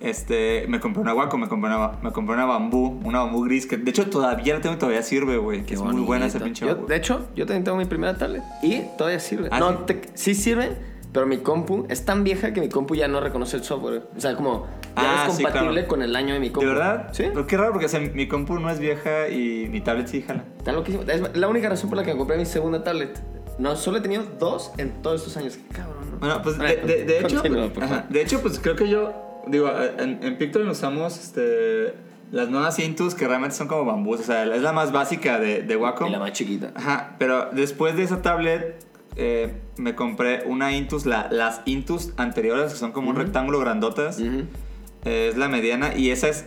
este, 0.00 0.66
me 0.68 0.78
compré 0.78 1.00
una 1.02 1.14
Wacom, 1.14 1.40
me 1.40 1.48
compré 1.48 1.70
una, 1.74 1.92
me 2.02 2.12
compré 2.12 2.34
una 2.34 2.44
bambú, 2.44 3.00
una 3.04 3.20
bambú 3.20 3.44
gris, 3.44 3.66
que 3.66 3.76
de 3.78 3.90
hecho 3.90 4.08
todavía 4.08 4.54
la 4.54 4.60
tengo 4.60 4.76
y 4.76 4.78
todavía 4.78 5.02
sirve, 5.02 5.38
güey. 5.38 5.60
Que 5.60 5.66
Qué 5.68 5.74
es 5.74 5.80
muy 5.82 6.02
buena 6.02 6.26
esa 6.26 6.38
bonito. 6.38 6.44
pinche 6.44 6.66
Yo, 6.66 6.72
bambú. 6.74 6.86
De 6.88 6.96
hecho, 6.96 7.26
yo 7.34 7.46
también 7.46 7.64
tengo 7.64 7.78
mi 7.78 7.84
primera 7.86 8.16
tablet. 8.16 8.42
Y 8.62 8.82
todavía 8.96 9.18
sirve. 9.20 9.48
Ah, 9.50 9.58
no, 9.58 9.70
¿sí? 9.70 9.76
te- 9.86 10.00
sí 10.14 10.34
sirve, 10.34 10.76
pero 11.12 11.26
mi 11.26 11.38
compu 11.38 11.86
es 11.88 12.04
tan 12.04 12.22
vieja 12.22 12.52
que 12.52 12.60
mi 12.60 12.68
compu 12.68 12.94
ya 12.94 13.08
no 13.08 13.20
reconoce 13.20 13.56
el 13.56 13.64
software. 13.64 14.02
O 14.16 14.20
sea, 14.20 14.36
como 14.36 14.66
ya 14.96 15.24
Ah, 15.24 15.24
es 15.28 15.34
sí, 15.36 15.42
compatible 15.42 15.72
claro. 15.72 15.88
con 15.88 16.02
el 16.02 16.14
año 16.14 16.34
de 16.34 16.40
mi 16.40 16.50
compu. 16.50 16.68
¿De 16.68 16.74
verdad? 16.74 17.08
Sí. 17.12 17.24
Pero 17.32 17.46
qué 17.46 17.56
raro 17.56 17.72
porque 17.72 17.86
o 17.86 17.88
sea, 17.88 17.98
mi 18.00 18.28
compu 18.28 18.58
no 18.60 18.70
es 18.70 18.78
vieja 18.78 19.28
y 19.28 19.66
mi 19.70 19.80
tablet 19.80 20.06
sí 20.08 20.22
jala. 20.22 20.44
Está 20.58 20.72
loquísimo. 20.72 21.02
Es 21.04 21.36
la 21.36 21.48
única 21.48 21.68
razón 21.68 21.88
por 21.90 21.96
la 21.96 22.04
que 22.04 22.16
compré 22.16 22.36
mi 22.36 22.44
segunda 22.46 22.84
tablet. 22.84 23.18
No, 23.58 23.74
solo 23.76 23.98
he 23.98 24.00
tenido 24.00 24.22
dos 24.38 24.70
en 24.78 25.02
todos 25.02 25.20
estos 25.22 25.36
años. 25.36 25.56
Qué 25.56 25.74
cabrón, 25.74 26.10
¿no? 26.12 26.18
Bueno, 26.18 26.42
pues 26.42 26.58
de, 26.58 26.64
Bueno, 26.66 26.86
de- 26.86 27.04
de 27.04 27.18
hecho, 27.20 27.36
continúa, 27.42 27.70
ajá, 27.80 28.06
de 28.08 28.22
hecho, 28.22 28.40
pues 28.40 28.58
creo 28.60 28.76
que 28.76 28.88
yo, 28.88 29.12
digo, 29.48 29.68
en, 29.98 30.20
en 30.22 30.38
Pictoline 30.38 30.70
usamos 30.70 31.18
este, 31.18 31.94
las 32.30 32.48
nuevas 32.48 32.78
Intus 32.78 33.14
que 33.14 33.26
realmente 33.26 33.56
son 33.56 33.66
como 33.68 33.84
bambús, 33.84 34.20
o 34.20 34.22
sea, 34.22 34.44
es 34.44 34.62
la 34.62 34.72
más 34.72 34.92
básica 34.92 35.38
de, 35.40 35.62
de 35.62 35.76
Wacom. 35.76 36.08
Y 36.08 36.12
la 36.12 36.18
más 36.20 36.32
chiquita. 36.32 36.72
Ajá, 36.74 37.16
pero 37.18 37.48
después 37.52 37.96
de 37.96 38.04
esa 38.04 38.22
tablet 38.22 38.84
eh, 39.16 39.54
me 39.76 39.94
compré 39.96 40.44
una 40.46 40.72
Intus, 40.72 41.04
la- 41.06 41.28
las 41.30 41.60
Intus 41.64 42.12
anteriores, 42.16 42.72
que 42.72 42.78
son 42.78 42.92
como 42.92 43.10
un 43.10 43.16
rectángulo 43.16 43.58
grandotas. 43.58 44.20
Eh, 45.04 45.28
es 45.30 45.36
la 45.36 45.48
mediana 45.48 45.96
y 45.96 46.10
esa 46.10 46.28
es... 46.28 46.46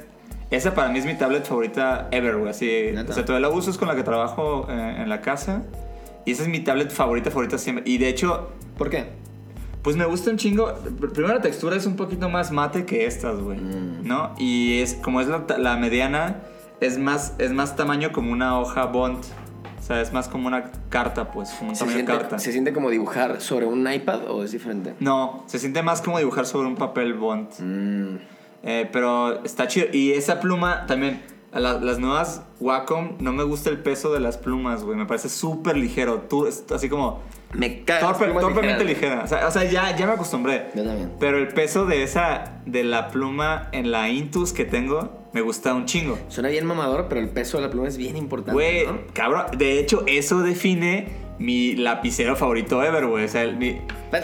Esa 0.52 0.76
para 0.76 0.90
mí 0.90 1.00
es 1.00 1.06
mi 1.06 1.18
tablet 1.18 1.46
favorita 1.46 2.10
ever, 2.12 2.36
güey. 2.36 2.50
Así, 2.50 2.90
¿Neta? 2.94 3.12
o 3.12 3.14
sea, 3.16 3.24
todavía 3.24 3.48
la 3.48 3.56
uso, 3.56 3.70
es 3.72 3.78
con 3.78 3.88
la 3.88 3.96
que 3.96 4.04
trabajo 4.04 4.68
eh, 4.70 4.98
en 5.00 5.08
la 5.08 5.22
casa. 5.22 5.64
Y 6.26 6.32
esa 6.32 6.44
es 6.44 6.50
mi 6.50 6.60
tablet 6.60 6.92
favorita, 6.92 7.32
favorita 7.32 7.58
siempre. 7.58 7.84
Y 7.88 7.98
de 7.98 8.10
hecho, 8.10 8.50
¿Por 8.78 8.90
qué? 8.90 9.06
pues 9.82 9.96
me 9.98 10.06
gusta 10.06 10.30
un 10.30 10.38
chingo. 10.38 10.74
Primero 11.14 11.34
la 11.34 11.42
textura 11.42 11.76
es 11.76 11.86
un 11.86 11.96
poquito 11.96 12.30
más 12.30 12.52
mate 12.52 12.86
que 12.86 13.06
estas, 13.06 13.40
güey. 13.40 13.58
Mm. 13.60 14.08
¿No? 14.08 14.34
Y 14.38 14.80
es 14.80 14.94
como 14.96 15.22
es 15.22 15.28
la, 15.28 15.46
la 15.58 15.76
mediana, 15.78 16.42
es 16.80 16.98
más, 17.00 17.34
es 17.40 17.52
más 17.52 17.76
tamaño 17.76 18.12
como 18.12 18.32
una 18.32 18.60
hoja 18.60 18.86
bond. 18.86 19.24
O 19.80 19.84
sea, 19.84 20.00
es 20.00 20.14
más 20.14 20.28
como 20.28 20.48
una 20.48 20.72
carta, 20.90 21.32
pues, 21.32 21.50
como 21.58 21.72
un 21.72 21.76
¿Se 21.76 21.80
tamaño 21.80 21.98
de 21.98 22.04
siente, 22.06 22.22
carta. 22.22 22.38
¿Se 22.40 22.52
siente 22.52 22.72
como 22.74 22.92
dibujar 22.92 23.42
sobre 23.42 23.66
un 23.66 23.92
iPad 23.92 24.30
o 24.30 24.44
es 24.44 24.52
diferente? 24.52 24.94
No, 25.00 25.44
se 25.48 25.58
siente 25.58 25.82
más 25.82 26.02
como 26.02 26.20
dibujar 26.20 26.46
sobre 26.46 26.68
un 26.68 26.76
papel 26.76 27.16
bond. 27.16 27.50
Mm, 27.60 28.18
Eh, 28.64 28.88
pero 28.94 29.44
está 29.44 29.68
chido. 29.68 29.88
Y 29.92 30.12
esa 30.12 30.40
pluma 30.40 30.86
también, 30.86 31.20
a 31.52 31.60
la- 31.60 31.74
las 31.80 32.00
nuevas 32.00 32.44
Wacom, 32.60 33.18
no 33.20 33.34
me 33.34 33.44
gusta 33.44 33.70
el 33.70 33.80
peso 33.80 34.14
de 34.14 34.20
las 34.20 34.38
plumas, 34.38 34.84
güey. 34.84 34.98
Me 34.98 35.06
parece 35.06 35.30
súper 35.30 35.76
ligero. 35.78 36.22
Tú, 36.30 36.46
es 36.48 36.64
así 36.74 36.88
como 36.90 37.22
me 37.54 37.84
cae. 37.84 38.02
torpe- 38.02 38.40
torpemente 38.40 38.86
ligera. 38.86 39.22
O 39.24 39.28
sea, 39.28 39.48
o 39.48 39.52
sea, 39.52 39.66
ya, 39.66 39.96
ya 39.96 40.06
me 40.08 40.14
acostumbré. 40.14 40.68
Yo 40.76 40.84
también. 40.84 41.12
Pero 41.20 41.38
el 41.38 41.50
peso 41.50 41.86
de 41.86 42.04
esa, 42.04 42.62
de 42.66 42.84
la 42.84 43.10
pluma 43.10 43.68
en 43.74 43.92
la 43.92 44.10
Intus 44.10 44.54
que 44.54 44.64
tengo, 44.64 45.20
me 45.34 45.42
gusta 45.42 45.74
un 45.74 45.86
chingo. 45.86 46.18
Suena 46.30 46.50
bien 46.50 46.66
mamador, 46.66 47.08
pero 47.10 47.20
el 47.20 47.30
peso 47.30 47.58
de 47.58 47.64
la 47.64 47.70
pluma 47.70 47.88
es 47.90 47.98
bien 47.98 48.16
importante. 48.16 48.54
Güey, 48.54 48.86
¿no? 48.88 49.00
cabrón. 49.14 49.46
De 49.58 49.80
hecho, 49.80 50.04
eso 50.08 50.40
define 50.42 51.08
mi 51.40 51.76
lapicero 51.76 52.36
favorito 52.38 52.82
ever, 52.84 53.08
güey. 53.08 53.26
O 53.26 53.28
sea, 53.28 53.42
el- 53.44 53.58
mi, 53.58 53.72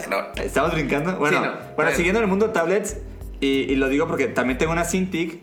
no. 0.10 0.42
¿Estamos 0.42 0.72
brincando? 0.74 1.18
Bueno, 1.18 1.40
Sí, 1.40 1.46
no. 1.46 1.76
bueno 1.76 1.92
siguiendo 1.92 2.20
en 2.20 2.24
el 2.24 2.30
mundo 2.30 2.48
de 2.48 2.54
tablets, 2.54 2.98
y, 3.42 3.48
y 3.72 3.76
lo 3.76 3.90
digo 3.90 4.08
porque 4.08 4.28
también 4.28 4.58
tengo 4.58 4.72
una 4.72 4.86
Cintiq, 4.86 5.42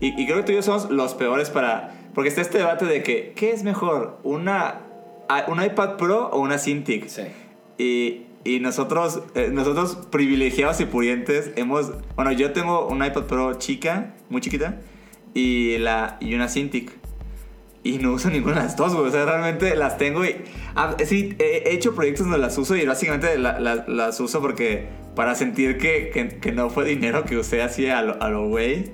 y, 0.00 0.20
y 0.20 0.26
creo 0.26 0.38
que 0.38 0.42
tú 0.44 0.52
y 0.52 0.56
yo 0.56 0.62
somos 0.62 0.90
los 0.90 1.14
peores 1.14 1.50
para... 1.50 1.94
Porque 2.14 2.28
está 2.28 2.40
este 2.40 2.58
debate 2.58 2.86
de 2.86 3.02
que, 3.02 3.32
¿qué 3.36 3.52
es 3.52 3.62
mejor? 3.62 4.18
¿Una, 4.24 4.80
¿Un 5.46 5.62
iPad 5.62 5.96
Pro 5.96 6.28
o 6.32 6.40
una 6.40 6.58
Cintiq? 6.58 7.06
Sí. 7.06 7.22
Y, 7.78 8.22
y 8.44 8.60
nosotros, 8.60 9.22
eh, 9.34 9.50
nosotros 9.52 9.96
privilegiados 10.10 10.80
y 10.80 10.86
pudientes 10.86 11.52
hemos... 11.56 11.92
Bueno, 12.16 12.32
yo 12.32 12.52
tengo 12.52 12.88
un 12.88 13.04
iPad 13.04 13.24
Pro 13.24 13.54
chica, 13.54 14.14
muy 14.28 14.40
chiquita, 14.40 14.80
y, 15.34 15.78
la, 15.78 16.16
y 16.20 16.34
una 16.34 16.48
Cintiq. 16.48 16.90
Y 17.82 17.98
no 17.98 18.12
uso 18.12 18.28
ninguna 18.28 18.56
de 18.56 18.62
las 18.62 18.76
dos, 18.76 18.94
güey. 18.94 19.06
O 19.06 19.10
sea, 19.10 19.24
realmente 19.24 19.74
las 19.76 19.96
tengo 19.98 20.24
y... 20.24 20.36
ah, 20.74 20.96
sí, 21.06 21.36
he 21.38 21.68
he 21.68 21.74
hecho 21.74 21.94
proyectos 21.94 22.26
donde 22.26 22.38
las 22.38 22.58
uso 22.58 22.74
y 22.76 22.84
básicamente 22.84 23.38
la- 23.38 23.60
la- 23.60 23.84
las 23.86 24.18
uso 24.20 24.40
porque... 24.40 24.88
Para 25.14 25.34
sentir 25.34 25.76
que, 25.76 26.10
que, 26.10 26.28
que 26.28 26.52
no 26.52 26.70
fue 26.70 26.84
dinero 26.84 27.24
que 27.24 27.36
usé 27.36 27.62
así 27.62 27.88
a 27.88 28.00
lo 28.02 28.48
güey. 28.48 28.92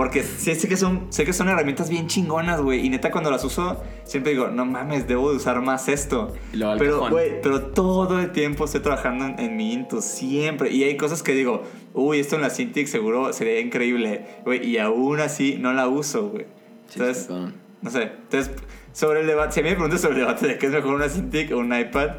Porque 0.00 0.22
sí, 0.22 0.54
sé 0.54 0.66
que 0.66 0.78
son, 0.78 1.08
sé 1.12 1.26
que 1.26 1.34
son 1.34 1.50
herramientas 1.50 1.90
bien 1.90 2.06
chingonas, 2.06 2.62
güey. 2.62 2.86
Y 2.86 2.88
neta, 2.88 3.10
cuando 3.10 3.30
las 3.30 3.44
uso, 3.44 3.82
siempre 4.04 4.32
digo, 4.32 4.48
no 4.48 4.64
mames, 4.64 5.06
debo 5.06 5.28
de 5.30 5.36
usar 5.36 5.60
más 5.60 5.90
esto. 5.90 6.32
Al 6.54 6.78
Pero, 6.78 7.10
güey, 7.10 7.42
pero 7.42 7.60
todo 7.66 8.18
el 8.18 8.32
tiempo 8.32 8.64
estoy 8.64 8.80
trabajando 8.80 9.26
en, 9.26 9.38
en 9.38 9.58
mi 9.58 9.74
Intus, 9.74 10.06
siempre. 10.06 10.70
Y 10.70 10.84
hay 10.84 10.96
cosas 10.96 11.22
que 11.22 11.32
digo, 11.32 11.64
uy, 11.92 12.18
esto 12.18 12.36
en 12.36 12.40
la 12.40 12.48
Cintiq 12.48 12.86
seguro 12.86 13.34
sería 13.34 13.60
increíble, 13.60 14.24
güey. 14.46 14.66
Y 14.66 14.78
aún 14.78 15.20
así 15.20 15.58
no 15.60 15.74
la 15.74 15.86
uso, 15.86 16.30
güey. 16.30 16.46
Entonces, 16.94 17.28
no 17.28 17.90
sé. 17.90 18.04
Entonces, 18.04 18.52
sobre 18.94 19.20
el 19.20 19.26
debate, 19.26 19.52
si 19.52 19.60
a 19.60 19.62
mí 19.64 19.68
me 19.68 19.74
preguntas 19.74 20.00
sobre 20.00 20.14
el 20.14 20.20
debate 20.20 20.46
de 20.46 20.56
qué 20.56 20.64
es 20.64 20.72
mejor 20.72 20.94
una 20.94 21.10
Cintiq 21.10 21.52
o 21.52 21.58
un 21.58 21.78
iPad, 21.78 22.12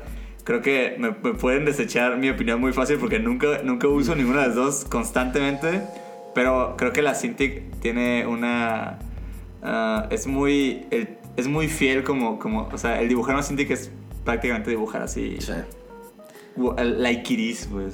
creo 0.43 0.61
que 0.61 0.97
me, 0.99 1.15
me 1.23 1.33
pueden 1.33 1.65
desechar 1.65 2.15
mi 2.19 2.29
opinión 2.29 2.61
muy 2.61 2.73
fácil 2.73 2.97
porque 2.99 3.17
nunca, 3.17 3.63
nunca 3.63 3.87
uso 3.87 4.13
ninguna 4.13 4.41
de 4.41 4.47
las 4.49 4.55
dos 4.55 4.85
constantemente. 4.85 5.81
Pero 6.33 6.75
creo 6.77 6.93
que 6.93 7.01
la 7.01 7.13
Cintiq 7.15 7.79
tiene 7.79 8.25
una. 8.27 8.99
ah, 9.63 10.07
es 10.11 10.27
muy. 10.27 10.85
el- 10.91 11.17
es 11.37 11.47
muy 11.47 11.67
fiel 11.67 12.03
como, 12.03 12.39
como. 12.39 12.69
O 12.71 12.77
sea, 12.77 13.01
el 13.01 13.07
dibujar 13.09 13.35
una 13.35 13.43
Cintiq 13.43 13.71
es 13.71 13.91
prácticamente 14.25 14.69
dibujar 14.69 15.01
así. 15.01 15.37
Sí. 15.39 15.53
Like 16.77 17.33
iris, 17.33 17.67
pues. 17.71 17.93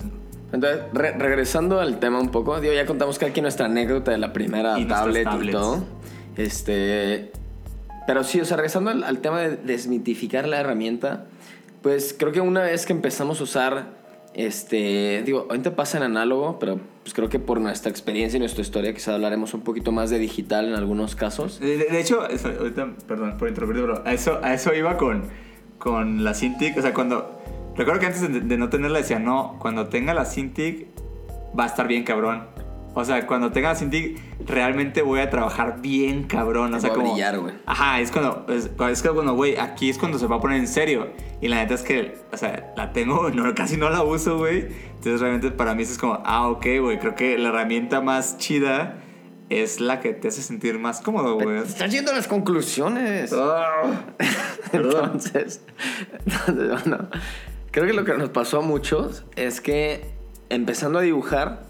Entonces, 0.52 0.82
re- 0.94 1.12
regresando 1.18 1.80
al 1.80 2.00
tema 2.00 2.20
un 2.20 2.30
poco, 2.30 2.60
digo, 2.62 2.74
ya 2.74 2.86
contamos 2.86 3.20
que 3.20 3.26
aquí 3.26 3.42
nuestra 3.42 3.66
anécdota 3.66 4.12
de 4.12 4.18
la 4.18 4.34
primera 4.34 4.80
Y 4.80 4.86
tablet 4.86 5.28
y 5.42 5.52
todo. 5.52 5.84
Este. 6.38 7.32
Pero 8.08 8.24
sí, 8.24 8.40
o 8.40 8.46
sea, 8.46 8.56
regresando 8.58 8.90
al, 8.90 9.04
al 9.04 9.20
tema 9.20 9.42
de 9.42 9.58
desmitificar 9.58 10.48
la 10.48 10.60
herramienta, 10.62 11.26
pues 11.82 12.16
creo 12.18 12.32
que 12.32 12.40
una 12.42 12.62
vez 12.62 12.86
que 12.86 12.94
empezamos 12.94 13.40
a 13.42 13.44
usar. 13.44 13.98
Este, 14.34 15.24
digo, 15.26 15.48
ahorita 15.50 15.76
pasa 15.76 15.98
en 15.98 16.04
análogo, 16.04 16.60
pero 16.60 16.80
pues 17.04 17.14
creo 17.14 17.28
que 17.30 17.40
por 17.40 17.60
nuestra 17.60 17.90
experiencia 17.90 18.38
y 18.38 18.40
nuestra 18.40 18.62
historia 18.62 18.94
quizá 18.94 19.16
hablaremos 19.16 19.54
un 19.54 19.62
poquito 19.62 19.92
más 19.92 20.10
de 20.10 20.20
digital 20.20 20.68
en 20.68 20.76
algunos 20.76 21.16
casos. 21.16 21.60
De, 21.60 22.00
hecho, 22.00 22.28
eso- 22.30 22.50
ahorita, 22.50 22.88
perdón 23.08 23.38
por 23.38 23.48
interrumpir, 23.50 23.82
pero 23.82 24.04
a 24.06 24.14
eso, 24.14 24.40
a 24.44 24.54
eso 24.54 24.74
iba 24.76 24.96
con, 24.98 25.24
con 25.80 26.24
la 26.24 26.34
Cintiq. 26.34 26.78
O 26.78 26.82
sea, 26.82 26.94
cuando. 26.94 27.34
Recuerdo 27.76 28.00
que 28.00 28.06
antes 28.08 28.22
de, 28.22 28.40
de 28.42 28.58
no 28.58 28.70
tenerla 28.70 28.98
decía, 29.00 29.20
no, 29.20 29.58
cuando 29.60 29.88
tenga 29.88 30.14
la 30.14 30.26
Cintiq 30.26 30.88
va 31.58 31.64
a 31.64 31.68
estar 31.68 31.88
bien 31.88 32.04
cabrón. 32.04 32.44
O 33.00 33.06
sea, 33.06 33.28
cuando 33.28 33.52
tenga 33.52 33.76
Cintiq 33.76 34.20
realmente 34.48 35.04
voy 35.04 35.20
a 35.20 35.30
trabajar 35.30 35.82
bien 35.84 36.24
cabrón. 36.24 36.74
O 36.74 36.80
sea, 36.80 36.90
como. 36.90 37.12
brillar, 37.12 37.38
güey. 37.38 37.54
Ajá, 37.68 38.02
es 38.02 38.10
cuando. 38.10 38.48
Es, 38.50 38.72
es 38.90 39.02
que 39.04 39.10
cuando, 39.10 39.36
güey, 39.36 39.56
aquí 39.56 39.92
es 39.92 40.00
cuando 40.00 40.18
se 40.18 40.26
va 40.26 40.38
a 40.38 40.42
poner 40.42 40.58
en 40.58 40.68
serio. 40.68 41.10
Y 41.40 41.48
la 41.48 41.58
neta 41.58 41.76
es 41.76 41.84
que, 41.84 42.18
o 42.34 42.38
sea, 42.38 42.74
la 42.76 42.94
tengo, 42.94 43.30
no, 43.34 43.54
casi 43.54 43.78
no 43.78 43.92
la 43.92 44.02
uso, 44.02 44.40
güey. 44.40 44.70
Entonces 44.96 45.22
realmente 45.22 45.52
para 45.52 45.76
mí 45.76 45.84
eso 45.84 45.92
es 45.92 46.00
como, 46.00 46.24
ah, 46.26 46.48
ok, 46.48 46.66
güey, 46.82 46.98
creo 46.98 47.14
que 47.14 47.38
la 47.38 47.50
herramienta 47.50 48.02
más 48.02 48.40
chida 48.40 48.98
es 49.52 49.80
la 49.80 50.00
que 50.00 50.14
te 50.14 50.30
hace 50.30 50.42
sentir 50.42 50.80
más 50.80 51.00
cómodo, 51.00 51.36
güey. 51.36 51.60
Estás 51.60 51.92
yendo 51.92 52.10
a 52.10 52.16
las 52.16 52.28
conclusiones. 52.28 53.32
Ah. 53.32 53.92
Entonces, 54.74 55.62
entonces, 56.26 56.84
bueno, 56.84 57.10
creo 57.70 57.86
que 57.86 57.94
lo 57.94 58.04
que 58.06 58.16
nos 58.16 58.30
pasó 58.30 58.58
a 58.58 58.62
muchos 58.62 59.24
es 59.36 59.62
que 59.62 60.18
empezando 60.50 60.98
a 60.98 61.04
dibujar, 61.04 61.67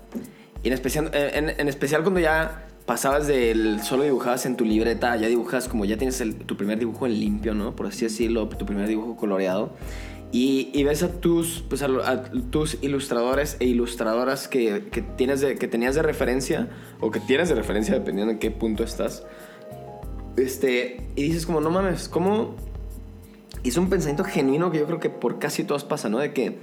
y 0.63 0.67
en 0.67 0.73
especial, 0.73 1.11
en, 1.13 1.49
en 1.49 1.67
especial 1.67 2.01
cuando 2.01 2.19
ya 2.19 2.65
pasabas 2.85 3.27
del 3.27 3.81
solo 3.81 4.03
dibujabas 4.03 4.45
en 4.45 4.55
tu 4.55 4.63
libreta, 4.65 5.15
ya 5.17 5.27
dibujas 5.27 5.67
como 5.67 5.85
ya 5.85 5.97
tienes 5.97 6.23
tu 6.45 6.55
primer 6.57 6.79
dibujo 6.79 7.05
en 7.05 7.19
limpio, 7.19 7.53
¿no? 7.53 7.75
Por 7.75 7.87
así 7.87 8.05
decirlo, 8.05 8.47
tu 8.47 8.65
primer 8.65 8.87
dibujo 8.87 9.15
coloreado. 9.17 9.71
Y, 10.31 10.71
y 10.73 10.83
ves 10.83 11.03
a 11.03 11.11
tus, 11.21 11.63
pues 11.69 11.81
a 11.81 12.23
tus 12.51 12.77
ilustradores 12.81 13.55
e 13.61 13.65
ilustradoras 13.65 14.49
que, 14.49 14.87
que, 14.91 15.01
tienes 15.01 15.39
de- 15.39 15.55
que 15.55 15.67
tenías 15.69 15.95
de 15.95 16.01
referencia, 16.01 16.67
o 16.99 17.11
que 17.11 17.21
tienes 17.21 17.47
de 17.47 17.55
referencia 17.55 17.93
dependiendo 17.93 18.33
en 18.33 18.39
qué 18.39 18.51
punto 18.51 18.83
estás. 18.83 19.23
Este, 20.35 21.07
y 21.15 21.23
dices 21.23 21.45
como, 21.45 21.61
no 21.61 21.69
mames, 21.69 22.09
¿cómo? 22.09 22.55
Y 23.63 23.69
es 23.69 23.77
un 23.77 23.89
pensamiento 23.89 24.23
genuino 24.23 24.69
que 24.71 24.79
yo 24.79 24.85
creo 24.85 24.99
que 24.99 25.09
por 25.09 25.39
casi 25.39 25.63
todos 25.63 25.83
pasa, 25.83 26.09
¿no? 26.09 26.19
De 26.19 26.33
que, 26.33 26.57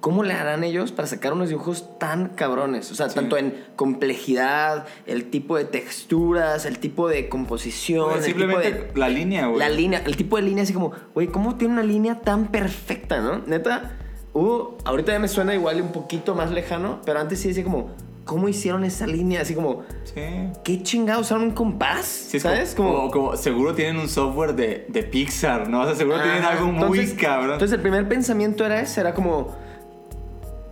¿cómo 0.00 0.22
le 0.22 0.32
harán 0.34 0.64
ellos 0.64 0.92
para 0.92 1.06
sacar 1.08 1.32
unos 1.32 1.48
dibujos 1.50 1.98
tan 1.98 2.28
cabrones? 2.30 2.90
O 2.90 2.94
sea, 2.94 3.08
tanto 3.08 3.36
en 3.36 3.54
complejidad, 3.76 4.86
el 5.06 5.30
tipo 5.30 5.56
de 5.56 5.64
texturas, 5.64 6.64
el 6.66 6.78
tipo 6.78 7.08
de 7.08 7.28
composición, 7.28 8.16
el 8.16 8.22
simplemente 8.22 8.72
tipo 8.72 8.92
de... 8.94 8.98
la 9.00 9.08
línea, 9.08 9.46
güey. 9.46 9.58
La 9.58 9.68
línea, 9.68 10.02
el 10.04 10.16
tipo 10.16 10.36
de 10.36 10.42
línea 10.42 10.64
así 10.64 10.72
como, 10.72 10.92
güey, 11.14 11.28
¿cómo 11.28 11.56
tiene 11.56 11.74
una 11.74 11.82
línea 11.82 12.20
tan 12.20 12.48
perfecta, 12.48 13.20
no? 13.20 13.38
Neta, 13.46 13.92
hubo, 14.32 14.78
ahorita 14.84 15.12
ya 15.12 15.18
me 15.18 15.28
suena 15.28 15.54
igual 15.54 15.80
un 15.82 15.92
poquito 15.92 16.34
más 16.34 16.50
lejano, 16.50 17.00
pero 17.04 17.20
antes 17.20 17.40
sí 17.40 17.48
decía 17.48 17.64
como, 17.64 17.90
¿cómo 18.24 18.48
hicieron 18.48 18.84
esa 18.84 19.06
línea? 19.06 19.42
Así 19.42 19.54
como, 19.54 19.82
Sí. 20.04 20.22
¿qué 20.64 20.82
chingados 20.82 21.26
usaron 21.26 21.44
un 21.44 21.50
compás? 21.50 22.06
Sí, 22.06 22.40
¿Sabes? 22.40 22.74
Como, 22.74 23.10
Como, 23.10 23.36
seguro 23.36 23.74
tienen 23.74 23.98
un 23.98 24.08
software 24.08 24.54
de, 24.54 24.86
de 24.88 25.02
Pixar, 25.02 25.68
¿no? 25.68 25.82
O 25.82 25.84
sea, 25.84 25.94
seguro 25.94 26.20
tienen 26.22 26.42
algo 26.44 26.66
muy 26.66 27.00
Entonces- 27.00 27.14
cabrón. 27.20 27.52
Entonces 27.52 27.74
el 27.76 27.82
primer 27.82 28.08
pensamiento 28.08 28.64
era 28.64 28.80
ese, 28.80 29.00
era 29.00 29.14
como, 29.14 29.54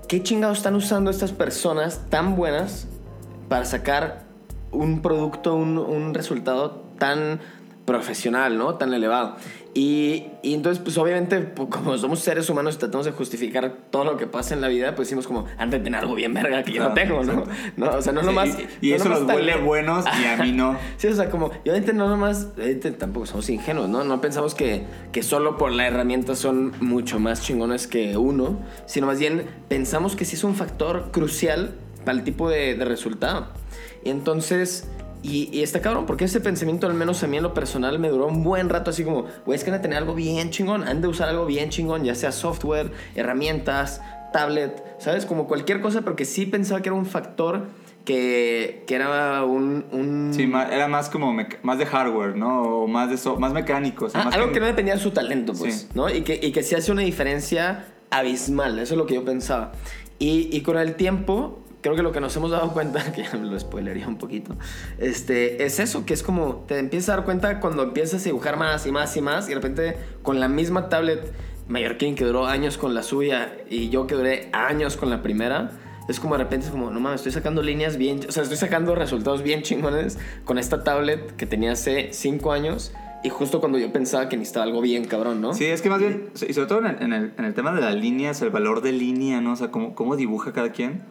¿qué 0.08 0.22
chingados 0.22 0.58
están 0.58 0.74
usando 0.74 1.10
estas 1.10 1.32
personas 1.32 2.00
tan 2.08 2.34
buenas 2.34 2.88
para 3.50 3.66
sacar 3.66 4.24
un 4.72 5.02
producto, 5.02 5.54
un, 5.54 5.76
un 5.76 6.14
resultado 6.14 6.82
tan 6.98 7.40
profesional, 7.92 8.58
¿no? 8.58 8.74
Tan 8.74 8.92
elevado. 8.92 9.36
Y, 9.74 10.26
y 10.42 10.54
entonces, 10.54 10.82
pues 10.82 10.98
obviamente, 10.98 11.38
pues, 11.40 11.68
como 11.70 11.96
somos 11.98 12.18
seres 12.20 12.48
humanos 12.50 12.74
y 12.74 12.78
tratamos 12.78 13.06
de 13.06 13.12
justificar 13.12 13.76
todo 13.90 14.04
lo 14.04 14.16
que 14.16 14.26
pasa 14.26 14.54
en 14.54 14.60
la 14.60 14.68
vida, 14.68 14.94
pues 14.94 15.08
decimos 15.08 15.26
como, 15.26 15.46
han 15.56 15.70
de 15.70 15.78
tener 15.78 16.00
algo 16.00 16.14
bien 16.14 16.34
verga 16.34 16.62
que 16.64 16.72
yo 16.72 16.82
no 16.82 16.94
Claro, 16.94 17.20
tengo, 17.20 17.24
¿no? 17.24 17.44
no 17.76 17.90
o 17.96 18.02
sea, 18.02 18.12
no 18.12 18.20
Sí, 18.20 18.26
nomás... 18.26 18.48
y- 18.80 18.86
y 18.88 18.90
no 18.90 18.96
eso 18.96 19.04
nomás 19.04 19.20
los 19.20 19.32
vuelve 19.32 19.46
talento. 19.52 19.66
buenos 19.66 20.04
y 20.20 20.24
a 20.26 20.36
mí 20.42 20.52
no. 20.52 20.76
Sí, 20.96 21.06
o 21.06 21.14
sea, 21.14 21.30
como, 21.30 21.46
y 21.64 21.68
obviamente 21.70 21.92
no 21.92 22.08
nomás, 22.08 22.48
obviamente 22.56 22.90
tampoco 22.92 23.26
somos 23.26 23.48
ingenuos, 23.50 23.88
¿no? 23.88 24.04
No 24.04 24.20
pensamos 24.20 24.54
que, 24.54 24.84
que 25.12 25.22
solo 25.22 25.56
por 25.56 25.70
la 25.72 25.86
herramienta 25.86 26.34
son 26.34 26.72
mucho 26.80 27.18
más 27.20 27.42
chingones 27.42 27.86
que 27.86 28.16
uno, 28.16 28.58
sino 28.86 29.06
más 29.06 29.18
bien 29.18 29.44
pensamos 29.68 30.16
que 30.16 30.24
sí 30.24 30.34
es 30.36 30.44
un 30.44 30.54
factor 30.56 31.10
crucial 31.12 31.74
para 32.04 32.18
el 32.18 32.24
tipo 32.24 32.48
de, 32.50 32.74
de 32.74 32.84
resultado. 32.84 33.48
Y 34.04 34.10
entonces, 34.10 34.88
y, 35.22 35.48
y 35.52 35.62
está 35.62 35.80
cabrón, 35.80 36.06
porque 36.06 36.24
ese 36.26 36.40
pensamiento, 36.40 36.86
al 36.86 36.94
menos 36.94 37.22
a 37.22 37.26
mí 37.26 37.36
en 37.36 37.42
lo 37.42 37.54
personal, 37.54 37.98
me 37.98 38.08
duró 38.08 38.26
un 38.26 38.42
buen 38.44 38.68
rato, 38.68 38.90
así 38.90 39.04
como, 39.04 39.24
güey, 39.46 39.56
es 39.56 39.64
que 39.64 39.70
han 39.70 39.76
de 39.76 39.82
tener 39.82 39.98
algo 39.98 40.14
bien 40.14 40.50
chingón, 40.50 40.84
han 40.86 41.00
de 41.00 41.08
usar 41.08 41.28
algo 41.28 41.44
bien 41.46 41.70
chingón, 41.70 42.04
ya 42.04 42.14
sea 42.14 42.32
software, 42.32 42.90
herramientas, 43.16 44.00
tablet, 44.32 44.82
¿sabes? 44.98 45.26
Como 45.26 45.46
cualquier 45.46 45.80
cosa, 45.80 46.02
porque 46.02 46.24
sí 46.24 46.46
pensaba 46.46 46.80
que 46.82 46.88
era 46.88 46.96
un 46.96 47.06
factor 47.06 47.66
que, 48.04 48.84
que 48.86 48.94
era 48.94 49.44
un... 49.44 49.84
un- 49.92 50.30
Sí, 50.34 50.50
era 50.72 50.88
más 50.88 51.10
como 51.10 51.36
más 51.62 51.78
de 51.78 51.84
hardware, 51.86 52.36
¿no? 52.36 52.62
O 52.62 52.86
más 52.86 53.10
de 53.10 53.18
so- 53.18 53.36
más 53.38 53.52
mecánico. 53.52 54.06
o 54.06 54.10
sea, 54.10 54.22
Ah, 54.22 54.24
más 54.26 54.34
algo 54.34 54.52
que 54.52 54.60
no 54.60 54.66
dependía 54.66 54.94
de 54.94 55.00
su 55.00 55.10
talento, 55.10 55.52
pues, 55.52 55.74
Sí. 55.82 55.88
¿no? 55.94 56.08
Y 56.08 56.22
que, 56.22 56.38
y 56.42 56.52
que 56.52 56.62
sí 56.62 56.74
hace 56.74 56.90
una 56.92 57.02
diferencia 57.02 57.86
abismal, 58.10 58.78
eso 58.78 58.94
es 58.94 58.98
lo 58.98 59.06
que 59.06 59.14
yo 59.14 59.24
pensaba. 59.24 59.72
Y, 60.18 60.48
y 60.56 60.62
con 60.62 60.78
el 60.78 60.94
tiempo, 60.94 61.58
creo 61.88 61.96
que 61.96 62.02
lo 62.02 62.12
que 62.12 62.20
nos 62.20 62.36
hemos 62.36 62.50
dado 62.50 62.72
cuenta, 62.72 63.12
que 63.12 63.22
ya 63.22 63.32
me 63.32 63.46
lo 63.46 63.58
spoilería 63.58 64.06
un 64.06 64.18
poquito, 64.18 64.56
este, 64.98 65.64
es 65.64 65.80
eso, 65.80 66.04
que 66.06 66.14
es 66.14 66.22
como 66.22 66.64
te 66.66 66.78
empiezas 66.78 67.10
a 67.10 67.16
dar 67.16 67.24
cuenta 67.24 67.60
cuando 67.60 67.82
empiezas 67.82 68.22
a 68.22 68.24
dibujar 68.24 68.56
más 68.56 68.86
y 68.86 68.92
más 68.92 69.16
y 69.16 69.20
más 69.20 69.46
y 69.46 69.50
de 69.50 69.54
repente 69.54 69.96
con 70.22 70.40
la 70.40 70.48
misma 70.48 70.88
tablet 70.88 71.32
Mallorquín 71.68 72.14
que 72.14 72.24
duró 72.24 72.46
años 72.46 72.78
con 72.78 72.94
la 72.94 73.02
suya 73.02 73.52
y 73.68 73.90
yo 73.90 74.06
que 74.06 74.14
duré 74.14 74.48
años 74.52 74.96
con 74.96 75.10
la 75.10 75.22
primera, 75.22 75.70
es 76.08 76.20
como 76.20 76.36
de 76.36 76.44
repente 76.44 76.66
es 76.66 76.72
como, 76.72 76.90
no 76.90 77.00
mames, 77.00 77.20
estoy 77.20 77.32
sacando 77.32 77.62
líneas 77.62 77.98
bien, 77.98 78.20
o 78.26 78.32
sea, 78.32 78.42
estoy 78.42 78.56
sacando 78.56 78.94
resultados 78.94 79.42
bien 79.42 79.62
chingones 79.62 80.18
con 80.44 80.58
esta 80.58 80.82
tablet 80.82 81.36
que 81.36 81.44
tenía 81.44 81.72
hace 81.72 82.08
5 82.12 82.52
años 82.52 82.92
y 83.22 83.30
justo 83.30 83.60
cuando 83.60 83.78
yo 83.78 83.92
pensaba 83.92 84.28
que 84.28 84.36
necesitaba 84.36 84.64
algo 84.64 84.80
bien 84.80 85.04
cabrón, 85.04 85.40
¿no? 85.40 85.52
Sí, 85.52 85.66
es 85.66 85.82
que 85.82 85.90
más 85.90 85.98
bien, 85.98 86.30
y 86.34 86.52
sobre 86.52 86.66
todo 86.66 86.78
en 86.78 86.86
el, 86.86 87.02
en 87.02 87.12
el, 87.12 87.32
en 87.36 87.44
el 87.44 87.54
tema 87.54 87.72
de 87.72 87.80
las 87.80 87.94
líneas, 87.94 88.40
el 88.42 88.50
valor 88.50 88.80
de 88.80 88.92
línea, 88.92 89.40
¿no? 89.40 89.52
O 89.52 89.56
sea, 89.56 89.70
cómo, 89.70 89.94
cómo 89.94 90.16
dibuja 90.16 90.52
cada 90.52 90.70
quien. 90.70 91.02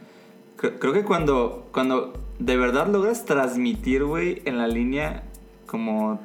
Creo, 0.57 0.77
creo 0.79 0.93
que 0.93 1.03
cuando, 1.03 1.67
cuando 1.71 2.13
de 2.39 2.57
verdad 2.57 2.87
logras 2.87 3.25
transmitir, 3.25 4.03
güey, 4.03 4.41
en 4.45 4.57
la 4.57 4.67
línea 4.67 5.23
como 5.65 6.19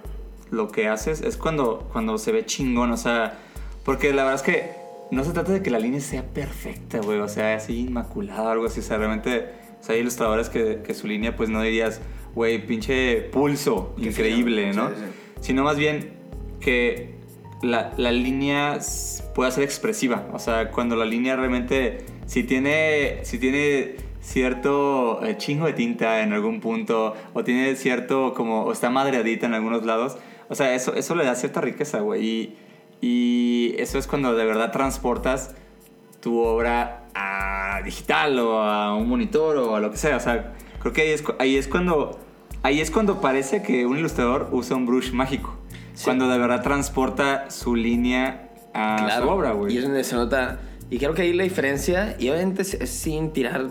lo 0.51 0.69
que 0.69 0.89
haces, 0.89 1.23
es 1.23 1.37
cuando, 1.37 1.89
cuando 1.93 2.19
se 2.19 2.33
ve 2.33 2.45
chingón, 2.45 2.93
o 2.93 2.97
sea, 2.97 3.39
porque 3.85 4.13
la 4.13 4.25
verdad 4.25 4.35
es 4.35 4.43
que 4.43 4.73
no 5.11 5.25
se 5.25 5.33
trata 5.33 5.53
de 5.53 5.63
que 5.63 5.71
la 5.71 5.79
línea 5.79 6.01
sea 6.01 6.25
perfecta, 6.25 7.01
güey, 7.01 7.19
o 7.19 7.29
sea, 7.29 7.55
así 7.55 7.81
inmaculada 7.81 8.43
o 8.45 8.49
algo 8.49 8.67
así, 8.67 8.81
o 8.81 8.83
sea, 8.83 8.99
realmente, 8.99 9.47
o 9.81 9.85
sea, 9.85 9.95
hay 9.95 10.01
ilustradores 10.03 10.49
que, 10.49 10.83
que 10.85 10.95
su 10.95 11.07
línea, 11.07 11.37
pues 11.37 11.49
no 11.49 11.61
dirías, 11.63 12.01
güey, 12.35 12.65
pinche 12.67 13.23
pulso, 13.23 13.95
Qué 13.97 14.09
increíble. 14.09 14.73
¿no? 14.73 14.89
Sí, 14.89 14.95
sí. 14.97 15.05
Sino 15.41 15.65
más 15.65 15.77
bien 15.77 16.13
que 16.61 17.17
la, 17.63 17.93
la 17.97 18.13
línea 18.13 18.79
pueda 19.35 19.51
ser 19.51 19.65
expresiva, 19.65 20.29
o 20.33 20.39
sea, 20.39 20.71
cuando 20.71 20.97
la 20.97 21.07
línea 21.07 21.35
realmente, 21.35 22.05
si 22.27 22.45
tiene, 22.45 23.21
si 23.25 23.39
tiene 23.39 23.97
cierto 24.23 25.23
eh, 25.23 25.37
chingo 25.37 25.67
de 25.67 25.75
tinta 25.75 26.23
en 26.23 26.33
algún 26.33 26.61
punto, 26.61 27.15
o 27.35 27.45
tiene 27.45 27.77
cierto, 27.77 28.33
como, 28.33 28.63
o 28.63 28.73
está 28.73 28.89
madreadita 28.89 29.45
en 29.47 29.55
algunos 29.55 29.85
lados, 29.85 30.17
o 30.49 30.55
sea, 30.55 30.75
eso, 30.75 30.95
eso 30.95 31.15
le 31.15 31.25
da 31.25 31.35
cierta 31.35 31.61
riqueza, 31.61 32.01
güey, 32.01 32.25
y, 32.25 32.57
y 33.03 33.75
eso 33.79 33.99
es 33.99 34.07
cuando 34.07 34.35
de 34.35 34.47
verdad 34.47 34.73
transportas 34.73 35.55
tu 36.21 36.39
obra 36.39 37.09
a 37.15 37.83
digital 37.85 38.39
o 38.39 38.63
a 38.63 38.95
un 38.95 39.09
monitor 39.09 39.57
o 39.59 39.77
a 39.77 39.81
lo 39.81 39.91
que 39.91 39.97
sea. 39.99 40.17
O 40.17 40.21
sea, 40.21 40.55
creo 40.79 40.93
que 40.93 41.03
ahí 41.03 41.11
es, 41.11 41.25
ahí 41.39 41.57
es 41.57 41.69
cuando 41.69 42.19
ahí 42.63 42.81
es 42.81 42.91
cuando 42.91 43.21
parece 43.21 43.63
que 43.63 43.87
un 43.87 43.99
ilustrador 43.99 44.49
usa 44.53 44.77
un 44.77 44.87
brush 44.87 45.13
mágico. 45.13 45.59
Sí. 45.95 46.05
Cuando 46.05 46.29
de 46.29 46.39
verdad 46.39 46.63
transporta 46.63 47.51
su 47.51 47.77
línea 47.77 48.51
a 48.73 49.21
su 49.21 49.29
obra, 49.29 49.53
güey. 49.53 49.75
Y 49.75 49.79
es 49.79 49.85
donde 49.85 50.05
se 50.05 50.15
nota. 50.15 50.61
Y 50.89 50.99
creo 50.99 51.15
que 51.15 51.23
ahí 51.23 51.33
la 51.33 51.45
diferencia, 51.45 52.17
y 52.19 52.31
obviamente 52.31 52.65
sin 52.65 53.33
tirar 53.33 53.69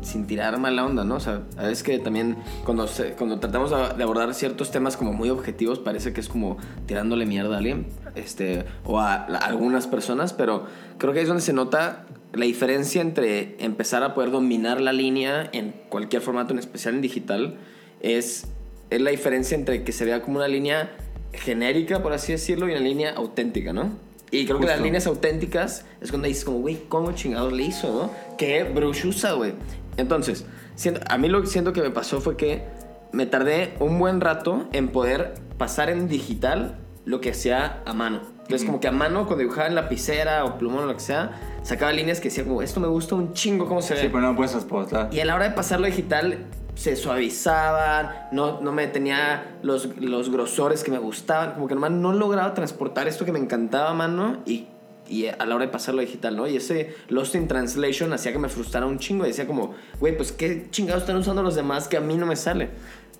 sin 0.00 0.26
tirar 0.26 0.58
mala 0.58 0.84
onda, 0.84 1.04
¿no? 1.04 1.16
O 1.16 1.20
sea, 1.20 1.42
a 1.56 1.62
veces 1.64 1.82
que 1.82 1.98
también 1.98 2.36
cuando, 2.64 2.88
se- 2.88 3.12
cuando 3.12 3.38
tratamos 3.38 3.70
de 3.70 4.02
abordar 4.02 4.32
ciertos 4.34 4.70
temas 4.70 4.96
como 4.96 5.12
muy 5.12 5.30
objetivos, 5.30 5.78
parece 5.78 6.12
que 6.12 6.20
es 6.20 6.28
como 6.28 6.56
tirándole 6.86 7.26
mierda 7.26 7.54
a 7.54 7.58
alguien, 7.58 7.86
este, 8.14 8.64
o 8.84 8.98
a, 9.00 9.26
la- 9.28 9.38
algunas 9.38 9.86
personas, 9.86 10.32
pero 10.32 10.64
creo 10.98 11.12
que 11.12 11.18
ahí 11.20 11.22
es 11.24 11.28
donde 11.28 11.42
se 11.42 11.52
nota 11.52 12.06
la 12.32 12.46
diferencia 12.46 13.02
entre 13.02 13.56
empezar 13.62 14.02
a 14.02 14.14
poder 14.14 14.30
dominar 14.30 14.80
la 14.80 14.92
línea 14.92 15.48
en 15.52 15.74
cualquier 15.90 16.22
formato, 16.22 16.52
en 16.54 16.58
especial 16.58 16.94
en 16.94 17.02
digital, 17.02 17.56
es, 18.00 18.46
es 18.90 19.00
la 19.00 19.10
diferencia 19.10 19.54
entre 19.54 19.84
que 19.84 19.92
se 19.92 20.04
vea 20.04 20.22
como 20.22 20.38
una 20.38 20.48
línea 20.48 20.90
genérica, 21.34 22.02
por 22.02 22.12
así 22.12 22.32
decirlo, 22.32 22.68
y 22.68 22.72
una 22.72 22.80
línea 22.80 23.12
auténtica, 23.14 23.72
¿no? 23.72 23.92
Y 24.30 24.46
creo 24.46 24.58
que 24.60 24.64
las 24.64 24.76
Justo. 24.76 24.84
líneas 24.84 25.06
auténticas 25.06 25.84
es 26.00 26.10
cuando 26.10 26.26
dices 26.26 26.44
como, 26.46 26.60
güey, 26.60 26.84
¿cómo 26.88 27.12
chingados 27.12 27.52
le 27.52 27.64
hizo, 27.64 27.88
no? 27.92 28.36
¿Qué 28.38 28.64
brush 28.64 29.04
usa, 29.06 29.32
güey? 29.32 29.52
Entonces, 29.96 30.46
siento- 30.74 31.00
a 31.08 31.18
mí 31.18 31.28
lo 31.28 31.40
que 31.40 31.46
siento 31.46 31.72
que 31.72 31.82
me 31.82 31.90
pasó 31.90 32.20
fue 32.20 32.36
que 32.36 32.64
me 33.12 33.26
tardé 33.26 33.74
un 33.78 33.98
buen 33.98 34.20
rato 34.20 34.66
en 34.72 34.88
poder 34.88 35.34
pasar 35.58 35.90
en 35.90 36.08
digital 36.08 36.78
lo 37.04 37.20
que 37.20 37.30
hacía 37.30 37.82
a 37.84 37.92
mano. 37.92 38.20
Entonces, 38.42 38.64
como 38.66 38.80
que 38.80 38.88
a 38.88 38.92
mano, 38.92 39.26
cuando 39.26 39.38
dibujaba 39.42 39.66
en 39.68 39.74
lapicera 39.74 40.44
o 40.44 40.58
plumón 40.58 40.84
o 40.84 40.86
lo 40.86 40.94
que 40.94 41.00
sea, 41.00 41.58
sacaba 41.62 41.92
líneas 41.92 42.20
que 42.20 42.28
decía 42.28 42.44
como, 42.44 42.60
esto 42.62 42.80
me 42.80 42.88
gusta 42.88 43.14
un 43.14 43.32
chingo 43.32 43.66
cómo 43.66 43.80
se 43.82 43.94
ve. 43.94 44.00
Sí, 44.00 44.08
pero 44.08 44.20
no 44.20 44.36
puedes 44.36 44.52
transportar. 44.52 45.08
Y 45.12 45.20
a 45.20 45.24
la 45.24 45.34
hora 45.34 45.48
de 45.48 45.54
pasarlo 45.54 45.86
digital 45.86 46.38
se 46.74 46.96
suavizaban, 46.96 48.10
no, 48.32 48.60
no 48.60 48.72
me 48.72 48.86
tenía 48.88 49.56
los, 49.62 49.96
los 49.98 50.30
grosores 50.30 50.82
que 50.82 50.90
me 50.90 50.98
gustaban, 50.98 51.52
como 51.54 51.68
que 51.68 51.74
nomás 51.74 51.90
no 51.92 52.12
lograba 52.12 52.54
transportar 52.54 53.08
esto 53.08 53.24
que 53.24 53.32
me 53.32 53.38
encantaba 53.38 53.90
a 53.90 53.94
mano 53.94 54.38
y, 54.46 54.66
y 55.12 55.26
a 55.26 55.44
la 55.46 55.54
hora 55.54 55.66
de 55.66 55.70
pasarlo 55.70 56.00
digital, 56.00 56.36
¿no? 56.36 56.46
Y 56.48 56.56
ese 56.56 56.94
Lost 57.08 57.34
in 57.34 57.46
Translation 57.48 58.12
hacía 58.12 58.32
que 58.32 58.38
me 58.38 58.48
frustrara 58.48 58.86
un 58.86 58.98
chingo 58.98 59.24
y 59.24 59.28
decía 59.28 59.46
como, 59.46 59.74
güey, 60.00 60.16
pues 60.16 60.32
qué 60.32 60.68
chingados 60.70 61.02
están 61.02 61.16
usando 61.16 61.42
los 61.42 61.54
demás 61.54 61.86
que 61.88 61.96
a 61.96 62.00
mí 62.00 62.16
no 62.16 62.26
me 62.26 62.36
sale. 62.36 62.70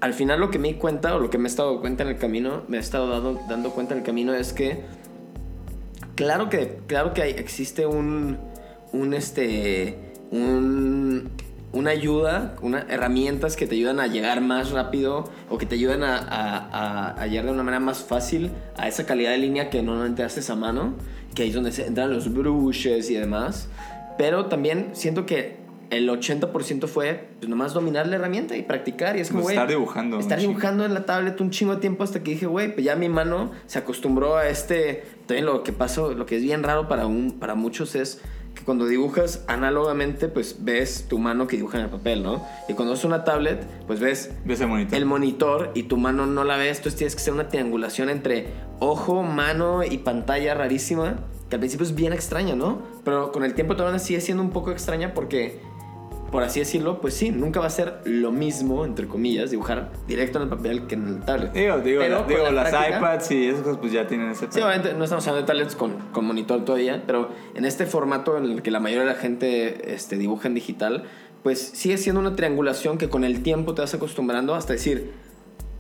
Al 0.01 0.15
final 0.15 0.41
lo 0.41 0.51
que 0.51 0.59
me 0.59 0.69
di 0.69 0.75
cuenta 0.75 1.15
o 1.15 1.21
lo 1.21 1.31
que 1.31 1.39
me 1.39 1.45
he 1.45 1.51
estado 1.51 1.81
cuenta 1.81 2.03
en 2.03 2.09
el 2.09 2.19
camino, 2.19 2.63
me 2.67 2.79
he 2.79 2.81
estado 2.81 3.09
dando, 3.11 3.41
dando 3.49 3.71
cuenta 3.71 3.95
en 3.95 4.01
el 4.01 4.05
camino 4.07 4.35
es 4.35 4.53
que 4.53 4.81
Claro 6.15 6.49
que, 6.51 6.79
claro 6.87 7.15
que 7.15 7.23
hay- 7.23 7.31
existe 7.33 7.87
un, 7.87 8.37
un 8.93 9.15
este, 9.15 9.99
un, 10.31 11.31
una 11.73 11.91
ayuda, 11.91 12.55
una, 12.61 12.81
herramientas 12.89 13.57
que 13.57 13.67
te 13.67 13.75
ayudan 13.77 13.99
a 13.99 14.07
llegar 14.09 14.41
más 14.43 14.73
rápido 14.73 15.25
o 15.49 15.57
que 15.57 15.65
te 15.67 15.75
ayudan 15.77 16.03
a, 16.03 16.19
a, 16.19 16.59
a- 16.59 17.23
a 17.23 17.27
llegar 17.27 17.47
de 17.47 17.53
una 17.53 17.63
manera 17.63 17.81
más 17.81 18.03
fácil 18.05 18.51
a 18.77 18.89
esa 18.89 19.07
calidad 19.07 19.31
de 19.31 19.39
línea 19.39 19.71
que 19.71 19.83
normalmente 19.83 20.23
haces 20.23 20.51
a 20.51 20.55
mano, 20.55 20.95
que 21.35 21.43
ahí 21.43 21.49
es 21.49 21.55
donde 21.55 21.73
se 21.73 21.87
entran 21.87 22.13
los 22.13 22.33
brushes 22.33 23.11
y 23.11 23.15
demás. 23.15 23.69
Pero 24.19 24.47
también 24.47 24.91
siento 24.93 25.27
que 25.27 25.63
el 25.91 26.09
80% 26.09 26.87
fue 26.87 27.29
pues, 27.39 27.51
nomás 27.51 27.75
dominar 27.75 28.07
la 28.07 28.17
herramienta 28.17 28.57
y 28.57 28.63
practicar. 28.63 29.17
Y 29.17 29.21
es 29.21 29.29
como, 29.29 29.43
güey, 29.43 29.55
estar 29.55 29.69
dibujando 29.69 30.19
Estar 30.19 30.39
dibujando 30.39 30.85
en 30.87 30.95
la 30.95 31.05
tablet 31.05 31.39
un 31.41 31.51
chingo 31.51 31.75
de 31.75 31.81
tiempo 31.81 32.03
hasta 32.03 32.23
que 32.23 32.33
dije, 32.33 32.47
güey, 32.47 32.73
pues 32.73 32.85
ya 32.85 32.97
mi 32.97 33.09
mano 33.09 33.51
se 33.67 33.79
acostumbró 33.79 34.37
a 34.37 34.49
este. 34.49 35.05
También 35.27 35.47
lo 35.47 35.63
que 35.63 35.73
pasó, 35.73 36.15
lo 36.15 36.25
que 36.25 36.37
es 36.37 36.43
bien 36.43 36.63
raro 36.63 36.89
para, 36.89 37.07
un, 37.07 37.39
para 37.39 37.55
muchos 37.55 37.95
es 37.95 38.23
que 38.55 38.65
cuando 38.65 38.87
dibujas 38.87 39.45
análogamente, 39.49 40.29
pues 40.29 40.57
ves 40.61 41.07
tu 41.09 41.19
mano 41.19 41.47
que 41.47 41.57
dibuja 41.57 41.79
en 41.79 41.85
el 41.85 41.91
papel, 41.91 42.23
¿no? 42.23 42.45
Y 42.69 42.75
cuando 42.75 42.95
es 42.95 43.05
una 43.05 43.25
tablet, 43.25 43.67
pues 43.87 44.01
ves 44.01 44.31
Ves 44.45 44.61
el 44.61 44.69
monitor. 44.69 44.95
el 44.99 45.07
monitor 45.07 45.71
y 45.75 45.85
tu 45.85 45.97
mano 45.97 46.27
no 46.27 46.45
la 46.45 46.57
ves, 46.57 46.79
entonces 46.79 46.97
tienes 46.97 47.15
que 47.15 47.23
hacer 47.23 47.35
una 47.35 47.49
triangulación 47.49 48.11
entre 48.11 48.49
ojo, 48.79 49.23
mano 49.23 49.83
y 49.85 49.99
pantalla 49.99 50.55
rarísima, 50.55 51.21
que 51.49 51.57
al 51.57 51.61
principio 51.61 51.87
es 51.87 51.95
bien 51.95 52.13
extraña, 52.13 52.55
¿no? 52.55 52.83
Pero 53.05 53.31
con 53.33 53.45
el 53.45 53.55
tiempo 53.55 53.77
todavía 53.77 53.99
sigue 53.99 54.21
siendo 54.21 54.43
un 54.43 54.51
poco 54.51 54.71
extraña 54.73 55.15
porque, 55.15 55.61
por 56.33 56.43
así 56.43 56.59
decirlo, 56.61 57.01
pues 57.01 57.15
sí, 57.15 57.31
nunca 57.31 57.61
va 57.61 57.67
a 57.67 57.71
ser 57.71 58.01
lo 58.05 58.33
mismo, 58.33 58.85
entre 58.85 59.07
comillas, 59.07 59.51
dibujar 59.53 59.91
directo 60.09 60.39
en 60.39 60.45
el 60.45 60.49
papel 60.49 60.87
que 60.89 60.95
en 60.97 61.07
el 61.07 61.21
tablet. 61.25 61.53
Digo, 61.53 61.79
digo, 61.79 62.01
la- 62.03 62.23
digo 62.25 62.43
la 62.45 62.51
las 62.53 62.71
práctica- 62.71 62.99
iPads 62.99 63.31
y 63.31 63.47
esas 63.49 63.61
cosas 63.63 63.79
pues 63.79 63.93
ya 63.93 64.07
tienen 64.09 64.31
ese... 64.31 64.47
Sí, 64.51 64.61
obviamente 64.61 64.95
no 64.95 65.05
estamos 65.05 65.25
hablando 65.29 65.43
de 65.47 65.47
tablets 65.47 65.77
con, 65.77 65.93
con 66.11 66.25
monitor 66.25 66.65
todavía, 66.65 67.05
pero 67.07 67.29
en 67.55 67.65
este 67.65 67.87
formato 67.87 68.37
en 68.39 68.45
el 68.47 68.63
que 68.63 68.71
la 68.73 68.81
mayoría 68.81 69.05
de 69.07 69.13
la 69.15 69.21
gente 69.21 69.95
este, 69.95 70.17
dibuja 70.17 70.49
en 70.49 70.55
digital, 70.55 71.05
pues 71.43 71.61
sigue 71.61 71.99
siendo 71.99 72.21
una 72.21 72.35
triangulación 72.35 72.99
que 72.99 73.09
con 73.09 73.23
el 73.25 73.43
tiempo 73.43 73.75
te 73.75 73.83
vas 73.83 73.93
acostumbrando 73.95 74.55
hasta 74.55 74.73
decir, 74.73 75.13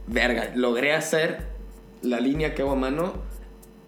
verga, 0.07 0.51
logré 0.55 0.93
hacer 0.93 1.47
la 2.03 2.21
línea 2.21 2.55
que 2.55 2.62
hago 2.62 2.73
a 2.73 2.77
mano 2.77 3.15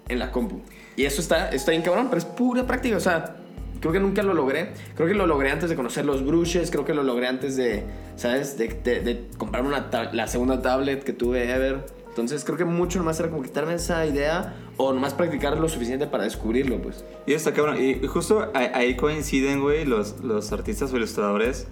en 0.09 0.19
la 0.19 0.31
compu. 0.33 0.61
Y 0.97 1.05
eso 1.05 1.21
está, 1.21 1.51
está 1.51 1.73
bien 1.73 1.83
cabrón, 1.83 2.07
pero 2.09 2.19
es 2.19 2.25
pura 2.25 2.67
práctica, 2.67 2.97
o 2.97 3.01
sea, 3.01 3.37
creo 3.85 3.93
que 3.93 4.01
nunca 4.01 4.23
lo 4.23 4.33
logré. 4.33 4.73
Creo 4.95 5.07
que 5.07 5.13
lo 5.13 5.27
logré 5.27 5.51
antes 5.51 5.69
de 5.69 5.77
conocer 5.77 6.07
los 6.07 6.25
brushes, 6.25 6.71
creo 6.71 6.87
que 6.87 6.95
lo 6.95 7.03
logré 7.03 7.27
antes 7.27 7.55
de, 7.55 7.83
¿sabes? 8.17 8.57
De, 8.57 8.69
de, 8.69 9.01
de 9.01 9.27
comprarme 9.37 9.69
una 9.69 9.91
la 10.15 10.27
segunda 10.27 10.63
tablet 10.63 11.05
que 11.05 11.13
tuve 11.13 11.53
ever. 11.53 11.85
Entonces 12.09 12.47
creo 12.47 12.57
que 12.57 12.65
mucho 12.65 12.99
nomás 12.99 13.21
era 13.21 13.29
como 13.29 13.43
quitarme 13.43 13.75
esa 13.75 14.07
idea 14.07 14.57
o 14.79 14.95
nomás 14.95 15.13
practicar 15.13 15.59
lo 15.59 15.69
suficiente 15.69 16.07
para 16.07 16.25
descubrirlo, 16.25 16.81
pues. 16.81 17.05
Y 17.27 17.35
está 17.35 17.53
cabrón. 17.53 17.77
Y 17.79 18.07
justo 18.07 18.51
ahí 18.55 18.97
coinciden, 18.97 19.61
güey, 19.61 19.85
los, 19.85 20.21
los 20.21 20.51
artistas 20.53 20.91
o 20.95 20.97
ilustradores 20.97 21.67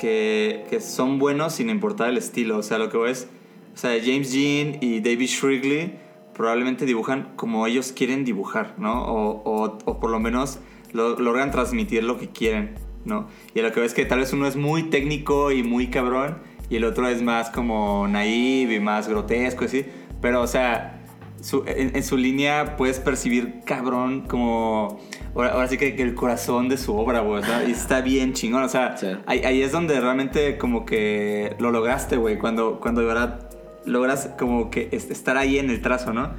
que, 0.00 0.64
que 0.70 0.80
son 0.80 1.18
buenos 1.18 1.54
sin 1.54 1.70
importar 1.70 2.08
el 2.08 2.18
estilo. 2.18 2.58
O 2.58 2.62
sea, 2.62 2.78
lo 2.78 2.88
que 2.88 2.98
voy 2.98 3.10
es... 3.10 3.26
O 3.74 3.76
sea, 3.76 3.98
James 4.00 4.30
Jean 4.32 4.76
y 4.80 5.00
David 5.00 5.26
Shrigley 5.26 5.98
probablemente 6.34 6.86
dibujan 6.86 7.32
como 7.34 7.66
ellos 7.66 7.90
quieren 7.90 8.24
dibujar, 8.24 8.74
¿no? 8.78 9.06
O, 9.06 9.42
o, 9.44 9.78
o 9.84 9.98
por 9.98 10.10
lo 10.10 10.20
menos 10.20 10.60
lo- 10.92 11.18
logran 11.18 11.50
transmitir 11.50 12.04
lo 12.04 12.18
que 12.18 12.28
quieren, 12.28 12.74
¿no? 13.04 13.28
Y 13.54 13.60
a 13.60 13.62
lo 13.62 13.72
que 13.72 13.80
ves 13.80 13.94
que 13.94 14.04
tal 14.04 14.18
vez 14.20 14.32
uno 14.32 14.46
es 14.46 14.56
muy 14.56 14.84
técnico 14.84 15.50
y 15.52 15.62
muy 15.62 15.88
cabrón 15.88 16.38
y 16.70 16.76
el 16.76 16.84
otro 16.84 17.06
es 17.08 17.22
más 17.22 17.50
como 17.50 18.06
naive 18.08 18.74
y 18.76 18.80
más 18.80 19.08
grotesco, 19.08 19.64
así. 19.64 19.84
Pero, 20.20 20.40
o 20.42 20.46
sea, 20.46 21.00
su- 21.40 21.64
en, 21.66 21.96
en 21.96 22.02
su 22.04 22.16
línea 22.16 22.76
puedes 22.76 23.00
percibir 23.00 23.60
cabrón 23.64 24.22
como 24.28 25.00
ahora, 25.34 25.52
ahora 25.54 25.68
sí 25.68 25.76
que, 25.76 25.96
que 25.96 26.02
el 26.02 26.14
corazón 26.14 26.68
de 26.68 26.78
su 26.78 26.94
obra, 26.96 27.20
güey. 27.20 27.42
Y 27.66 27.72
está 27.72 28.00
bien 28.00 28.32
chingón. 28.32 28.62
O 28.62 28.68
sea, 28.68 28.96
Sí. 28.96 29.08
ahí, 29.26 29.40
ahí 29.40 29.62
es 29.62 29.72
donde 29.72 30.00
realmente 30.00 30.56
como 30.58 30.84
que 30.86 31.56
lo 31.58 31.72
lograste, 31.72 32.16
güey. 32.16 32.38
Cuando, 32.38 32.78
cuando 32.80 33.00
de 33.00 33.06
verdad 33.08 33.50
logras 33.84 34.30
como 34.38 34.70
que 34.70 34.88
es- 34.92 35.10
estar 35.10 35.36
ahí 35.36 35.58
en 35.58 35.68
el 35.70 35.82
trazo, 35.82 36.12
¿no? 36.12 36.30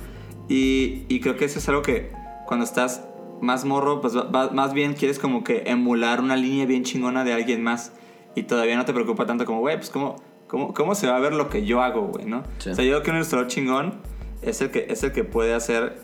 Y, 0.48 1.04
y 1.10 1.20
creo 1.20 1.36
que 1.36 1.46
eso 1.46 1.60
es 1.60 1.68
algo 1.70 1.82
que 1.82 2.12
cuando 2.48 2.64
estás 2.66 3.06
más 3.44 3.66
morro, 3.66 4.02
pues 4.02 4.16
va- 4.18 4.24
va- 4.24 4.50
más 4.52 4.74
bien 4.74 4.94
quieres 4.96 5.20
como 5.20 5.44
que 5.44 5.64
emular 5.68 6.20
una 6.22 6.36
línea 6.36 6.66
bien 6.66 6.84
chingona 6.84 7.24
de 7.24 7.34
alguien 7.34 7.62
más. 7.64 7.94
y 8.36 8.44
todavía 8.44 8.76
no 8.78 8.84
te 8.86 8.94
preocupa 8.94 9.28
tanto 9.28 9.46
como, 9.46 9.60
güey, 9.60 9.76
pues 9.78 9.92
cómo, 9.92 10.16
cómo, 10.48 10.74
cómo 10.74 10.96
se 10.96 11.06
va 11.06 11.18
a 11.18 11.20
ver 11.20 11.34
lo 11.34 11.50
que 11.50 11.66
yo 11.66 11.84
hago, 11.84 12.08
güey, 12.08 12.26
¿no? 12.26 12.42
Sí. 12.58 12.72
O 12.72 12.76
sea, 12.76 12.84
yo 12.84 12.90
creo 12.94 13.04
que 13.04 13.10
un 13.12 13.18
ilustrador 13.18 13.46
chingón 13.48 13.94
es 14.42 14.60
el 14.62 14.72
que, 14.72 14.88
es 14.90 15.04
el 15.04 15.12
que 15.12 15.24
puede 15.24 15.54
hacer 15.54 16.00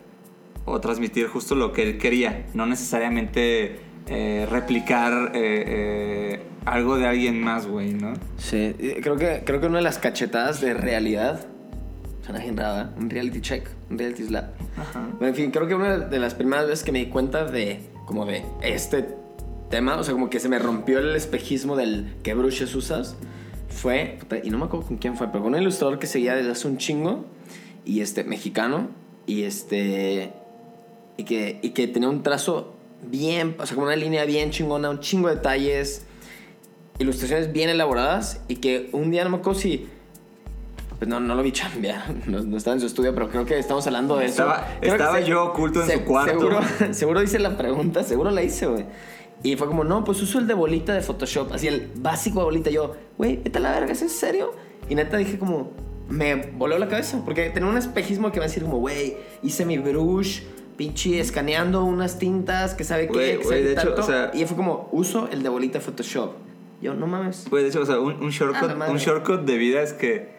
o 0.66 0.80
transmitir 0.80 1.28
justo 1.28 1.56
lo 1.56 1.72
que 1.74 1.82
él 1.82 1.98
quería, 1.98 2.46
no 2.54 2.68
necesariamente 2.68 3.80
eh, 4.08 4.48
replicar 4.50 5.32
eh, 5.34 5.64
eh, 5.68 6.42
algo 6.66 6.98
de 6.98 7.08
alguien 7.08 7.42
más, 7.42 7.66
güey, 7.66 7.94
¿no? 7.94 8.14
Sí, 8.38 8.76
creo 9.02 9.16
que, 9.18 9.42
creo 9.46 9.60
que 9.60 9.66
una 9.68 9.78
de 9.78 9.84
las 9.84 9.98
cachetadas 9.98 10.62
de 10.62 10.74
realidad, 10.76 11.48
bien 12.38 12.58
rara, 12.58 12.94
un 12.98 13.10
reality 13.10 13.42
check, 13.42 13.68
un 13.90 13.98
reality 13.98 14.26
slap. 14.26 14.54
Ajá. 14.78 15.10
En 15.20 15.34
fin, 15.34 15.50
creo 15.50 15.68
que 15.68 15.74
una 15.74 15.98
de 15.98 16.20
las 16.20 16.36
primeras 16.36 16.68
veces 16.68 16.86
que 16.86 16.92
me 16.92 17.00
di 17.00 17.08
cuenta 17.08 17.46
de, 17.46 17.80
como 18.06 18.26
de 18.26 18.44
este 18.62 19.06
tema, 19.70 19.98
o 19.98 20.04
sea, 20.04 20.14
como 20.14 20.30
que 20.30 20.40
se 20.40 20.50
me 20.50 20.60
rompió 20.60 21.00
el 21.00 21.16
espejismo 21.16 21.76
del 21.76 22.16
qué 22.24 22.34
brushes 22.34 22.76
usas, 22.76 23.16
fue, 23.68 24.20
y 24.44 24.50
no 24.50 24.58
me 24.58 24.66
acuerdo 24.66 24.88
con 24.88 24.98
quién 24.98 25.16
fue, 25.16 25.28
pero 25.28 25.44
con 25.44 25.54
un 25.54 25.62
ilustrador 25.62 26.00
que 26.00 26.08
seguía 26.08 26.36
desde 26.36 26.52
hace 26.52 26.68
un 26.68 26.78
chingo, 26.78 27.26
y 27.86 28.02
este, 28.02 28.24
mexicano, 28.24 28.90
y 29.26 29.44
este, 29.44 30.34
y 31.18 31.24
que, 31.24 31.60
y 31.62 31.70
que 31.70 31.88
tenía 31.88 32.10
un 32.10 32.24
trazo 32.24 32.76
bien, 33.10 33.56
o 33.60 33.66
sea, 33.66 33.76
como 33.76 33.88
una 33.88 33.96
línea 33.96 34.26
bien 34.26 34.52
chingona, 34.52 34.90
un 34.90 35.00
chingo 35.00 35.30
de 35.30 35.36
detalles, 35.36 36.06
ilustraciones 36.98 37.52
bien 37.54 37.70
elaboradas, 37.70 38.42
y 38.48 38.58
que 38.58 38.90
un 38.92 39.12
día 39.12 39.24
no 39.24 39.32
me 39.32 39.38
acuerdo 39.38 39.60
si... 39.60 39.88
Pues 41.00 41.08
no, 41.10 41.20
no 41.22 41.34
lo 41.34 41.42
vi 41.42 41.52
chambear, 41.54 42.14
no, 42.28 42.42
no 42.42 42.58
estaba 42.58 42.76
en 42.76 42.82
su 42.82 42.88
estudio, 42.88 43.14
pero 43.16 43.30
creo 43.30 43.46
que 43.46 43.58
estamos 43.58 43.88
hablando 43.88 44.18
de 44.18 44.26
eso. 44.26 44.44
Estaba- 44.82 45.20
yo 45.22 45.46
oculto 45.46 45.82
en 45.82 45.88
su 46.00 46.06
cuarto. 46.06 46.32
Seguro, 46.40 46.60
seguro 46.92 47.24
hice 47.24 47.40
la 47.40 47.58
pregunta, 47.58 48.04
seguro 48.04 48.32
la 48.32 48.44
hice, 48.44 48.66
güey. 48.68 48.86
Y 49.42 49.56
fue 49.56 49.68
como, 49.68 49.86
no, 49.86 50.04
pues 50.04 50.22
uso 50.22 50.38
el 50.40 50.48
de 50.48 50.54
bolita 50.54 50.94
de 50.94 51.02
Photoshop, 51.02 51.54
así 51.54 51.68
el 51.68 51.90
básico 51.96 52.40
de 52.40 52.46
bolita. 52.46 52.70
Yo, 52.70 52.96
güey, 53.18 53.38
vete 53.38 53.58
a 53.60 53.62
la 53.62 53.72
verga, 53.72 53.94
¿es 53.94 54.02
en 54.02 54.10
serio? 54.10 54.52
Y 54.90 54.96
neta 54.96 55.16
dije 55.16 55.40
como, 55.40 55.72
me 56.10 56.36
voló 56.58 56.78
la 56.78 56.90
cabeza, 56.90 57.22
porque 57.24 57.50
tenía 57.50 57.70
un 57.70 57.78
espejismo 57.78 58.34
que 58.34 58.40
va 58.40 58.46
a 58.46 58.48
decir 58.50 58.64
como, 58.64 58.80
güey, 58.80 59.16
hice 59.42 59.64
mi 59.66 59.78
brush, 59.78 60.42
pinche 60.76 61.22
escaneando 61.22 61.86
unas 61.86 62.20
tintas, 62.20 62.74
que 62.74 62.84
sabe 62.84 63.08
qué, 63.08 63.38
que 63.38 63.44
sabe 63.46 63.72
hecho, 63.72 63.96
o 64.02 64.04
sea- 64.04 64.32
y 64.34 64.46
fue 64.46 64.58
como, 64.58 64.90
uso 64.92 65.30
el 65.32 65.42
de 65.44 65.48
bolita 65.48 65.80
de 65.80 65.86
Photoshop. 65.86 66.34
Yo, 66.82 66.94
no 66.94 67.08
mames. 67.08 67.46
Pues 67.50 67.64
de 67.64 67.70
hecho, 67.70 67.82
o 67.82 67.86
sea, 67.86 68.00
un, 68.00 68.22
un 68.22 68.30
shortcut, 68.32 68.72
Ah, 68.72 68.88
un 68.90 68.98
shortcut 68.98 69.42
de 69.46 69.58
vida 69.58 69.82
es 69.82 69.94
que 69.94 70.39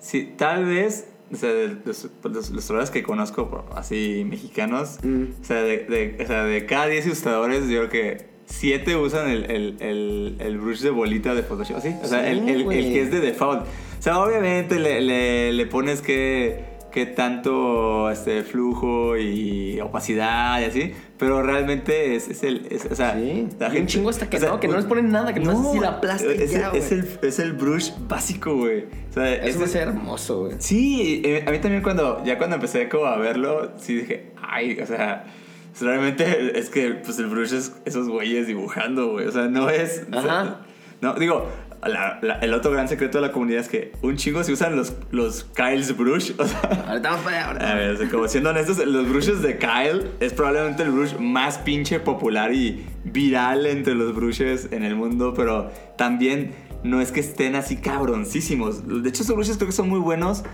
si 0.00 0.24
tal 0.24 0.64
vez, 0.64 1.08
o 1.32 1.36
sea, 1.36 1.52
de 1.52 1.76
los, 1.84 2.08
pues, 2.22 2.34
los 2.34 2.50
ilustradores 2.50 2.90
que 2.90 3.02
conozco 3.02 3.66
así 3.74 4.24
mexicanos, 4.28 4.98
Mm. 5.02 5.24
o, 5.40 5.44
sea, 5.44 5.62
de, 5.62 5.78
de- 5.84 6.22
o 6.22 6.26
sea, 6.26 6.44
de 6.44 6.66
cada 6.66 6.86
10 6.86 7.06
ilustradores, 7.06 7.68
yo 7.68 7.86
creo 7.86 7.90
que 7.90 8.26
7 8.46 8.96
usan 8.96 9.28
el, 9.30 9.50
el, 9.50 9.76
el, 9.80 10.36
el 10.40 10.58
brush 10.58 10.80
de 10.80 10.90
bolita 10.90 11.34
de 11.34 11.42
Photoshop, 11.42 11.80
¿sí? 11.82 11.94
O 12.02 12.06
sea, 12.06 12.22
Sí, 12.22 12.30
el, 12.30 12.38
el- 12.40 12.48
el 12.48 12.64
güey. 12.64 12.92
que 12.94 13.02
es 13.02 13.10
de 13.10 13.20
default. 13.20 13.62
O 13.62 14.02
sea, 14.02 14.18
obviamente 14.20 14.78
le, 14.78 15.00
le, 15.02 15.52
le 15.52 15.66
pones 15.66 16.00
que, 16.00 16.64
que 16.92 17.04
tanto 17.06 18.10
este, 18.10 18.42
flujo 18.42 19.16
y 19.16 19.80
opacidad 19.80 20.60
y 20.60 20.64
así, 20.64 20.92
pero 21.18 21.42
realmente 21.42 22.16
es, 22.16 22.28
es 22.28 22.42
el... 22.42 22.66
es- 22.70 22.86
o 22.90 22.94
sea, 22.94 23.14
Sí. 23.14 23.46
la 23.58 23.68
un 23.68 23.86
chingo 23.86 24.10
hasta 24.10 24.28
que 24.30 24.36
o 24.38 24.40
sea, 24.40 24.48
no, 24.50 24.60
que 24.60 24.68
no 24.68 24.76
les 24.76 24.86
ponen 24.86 25.10
nada, 25.10 25.32
que 25.34 25.40
nomás 25.40 25.66
así 25.66 25.80
la 25.80 26.00
y 26.00 26.42
es, 26.42 26.50
ya, 26.52 26.70
es, 26.70 26.90
el, 26.92 27.06
es 27.22 27.38
el 27.38 27.52
brush 27.52 27.90
básico, 28.08 28.54
güey. 28.56 28.84
O 29.10 29.12
sea, 29.12 29.34
Eso 29.34 29.66
ser 29.66 29.88
hermoso, 29.88 30.44
güey. 30.46 30.52
Sí, 30.58 31.22
eh, 31.24 31.44
a 31.46 31.50
mí 31.50 31.58
también 31.58 31.82
cuando, 31.82 32.22
ya 32.24 32.38
cuando 32.38 32.56
empecé 32.56 32.88
como 32.88 33.04
a 33.06 33.16
verlo, 33.18 33.72
sí 33.76 33.94
dije, 33.96 34.32
ay, 34.40 34.78
o 34.80 34.86
sea, 34.86 35.24
pues, 35.70 35.82
realmente 35.82 36.58
es 36.58 36.70
que 36.70 36.90
pues 36.92 37.18
el 37.18 37.26
brush 37.26 37.52
es 37.52 37.74
esos 37.84 38.08
güeyes 38.08 38.46
dibujando, 38.46 39.12
güey. 39.12 39.26
O 39.26 39.32
sea, 39.32 39.46
no 39.48 39.68
es... 39.70 40.06
o 40.10 40.20
sea, 40.22 40.40
Ajá. 40.40 40.60
no, 41.00 41.14
digo, 41.14 41.46
la- 41.86 42.18
la- 42.22 42.34
el 42.40 42.52
otro 42.54 42.70
gran 42.72 42.88
secreto 42.88 43.18
de 43.20 43.26
la 43.26 43.32
comunidad 43.32 43.60
es 43.60 43.68
que 43.68 43.92
un 44.02 44.16
chingo 44.16 44.42
se 44.44 44.52
usan 44.52 44.74
los, 44.76 44.94
los 45.10 45.44
Kyle's 45.54 45.96
brush. 45.96 46.32
O 46.38 46.44
sea, 46.46 46.60
Ahorita 46.88 47.10
vamos 47.10 47.24
para 47.24 47.36
allá, 47.36 47.46
ahorita 47.48 47.70
a 47.70 47.74
ver, 47.74 47.90
o 47.90 47.96
sea, 47.96 48.08
como 48.08 48.28
siendo 48.28 48.50
honestos, 48.50 48.78
los 48.86 49.08
brushes 49.08 49.42
de 49.42 49.58
Kyle 49.58 50.10
es 50.20 50.32
probablemente 50.32 50.82
el 50.82 50.90
brush 50.90 51.14
más 51.18 51.58
pinche 51.58 52.00
popular 52.00 52.52
y 52.52 52.84
viral 53.04 53.66
entre 53.66 53.94
los 53.94 54.14
brushes 54.14 54.68
en 54.72 54.82
el 54.82 54.96
mundo, 54.96 55.34
pero 55.36 55.70
también 55.96 56.52
no 56.84 57.00
es 57.00 57.10
que 57.12 57.20
estén 57.20 57.54
así 57.56 57.76
cabroncísimos. 57.76 58.86
De 59.02 59.08
hecho, 59.08 59.22
esos 59.22 59.34
brushes 59.34 59.56
creo 59.56 59.68
que 59.68 59.72
son 59.74 59.88
muy 59.88 59.98
buenos 60.00 60.44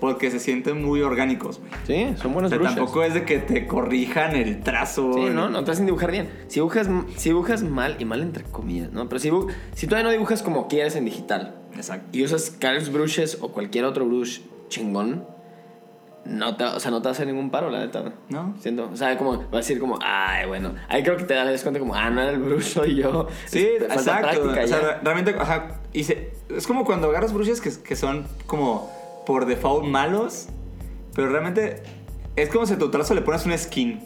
porque 0.00 0.30
se 0.30 0.38
sienten 0.40 0.84
muy 0.84 1.00
orgánicos, 1.02 1.58
güey. 1.58 1.70
Sí, 1.86 2.14
son 2.20 2.32
buenos 2.34 2.48
O 2.48 2.50
sea, 2.50 2.58
brushes. 2.58 2.76
tampoco 2.76 3.02
es 3.02 3.14
de 3.14 3.24
que 3.24 3.38
te 3.38 3.66
corrijan 3.66 4.36
el 4.36 4.62
trazo. 4.62 5.12
Sí, 5.14 5.22
el- 5.26 5.34
no, 5.34 5.48
no 5.48 5.64
te 5.64 5.70
hacen 5.70 5.86
dibujar 5.86 6.10
bien. 6.10 6.28
Si 6.48 6.56
dibujas, 6.56 6.88
si 7.16 7.30
dibujas 7.30 7.62
mal, 7.62 7.96
y 7.98 8.04
mal 8.04 8.20
entre 8.22 8.44
comillas, 8.44 8.92
¿no? 8.92 9.08
Pero 9.08 9.18
si, 9.18 9.30
si 9.74 9.86
todavía 9.86 10.04
no 10.04 10.10
dibujas 10.12 10.42
como 10.42 10.68
quieres 10.68 10.96
en 10.96 11.04
digital 11.06 11.54
Exacto. 11.74 12.06
y 12.12 12.24
usas 12.24 12.50
Carlos 12.58 12.92
Brushes 12.92 13.38
o 13.40 13.48
cualquier 13.52 13.84
otro 13.86 14.04
brush 14.06 14.40
chingón, 14.68 15.24
no 16.24 16.56
te, 16.56 16.64
o 16.64 16.80
sea, 16.80 16.90
no 16.90 17.00
te 17.02 17.08
hacer 17.08 17.26
ningún 17.28 17.50
paro, 17.50 17.70
la 17.70 17.78
neta. 17.80 18.12
¿No? 18.28 18.54
Siento, 18.58 18.90
o 18.92 18.96
sea, 18.96 19.16
como, 19.16 19.38
va 19.38 19.46
a 19.52 19.56
decir 19.58 19.78
como, 19.78 19.96
ay, 20.02 20.46
bueno. 20.48 20.74
Ahí 20.88 21.02
creo 21.04 21.16
que 21.16 21.22
te 21.24 21.34
das 21.34 21.62
cuenta 21.62 21.78
como, 21.78 21.94
ah, 21.94 22.10
no 22.10 22.20
era 22.20 22.32
el 22.32 22.38
brush, 22.40 22.64
soy 22.64 22.96
yo. 22.96 23.28
Sí, 23.46 23.66
falta 23.78 23.94
exacto. 23.94 24.42
práctica 24.42 24.64
o 24.64 24.66
sea, 24.66 25.00
realmente, 25.04 25.34
ajá, 25.38 25.80
y 25.92 26.02
se- 26.02 26.32
es 26.54 26.66
como 26.66 26.84
cuando 26.84 27.08
agarras 27.10 27.32
brushes 27.32 27.60
que, 27.60 27.70
que 27.82 27.94
son 27.94 28.26
como 28.46 28.90
por 29.26 29.44
default 29.46 29.84
malos, 29.86 30.48
pero 31.14 31.28
realmente 31.28 31.82
es 32.36 32.48
como 32.48 32.64
si 32.66 32.74
a 32.74 32.78
tu 32.78 32.90
trazo 32.90 33.14
le 33.14 33.22
pones 33.22 33.44
un 33.46 33.56
skin. 33.58 34.00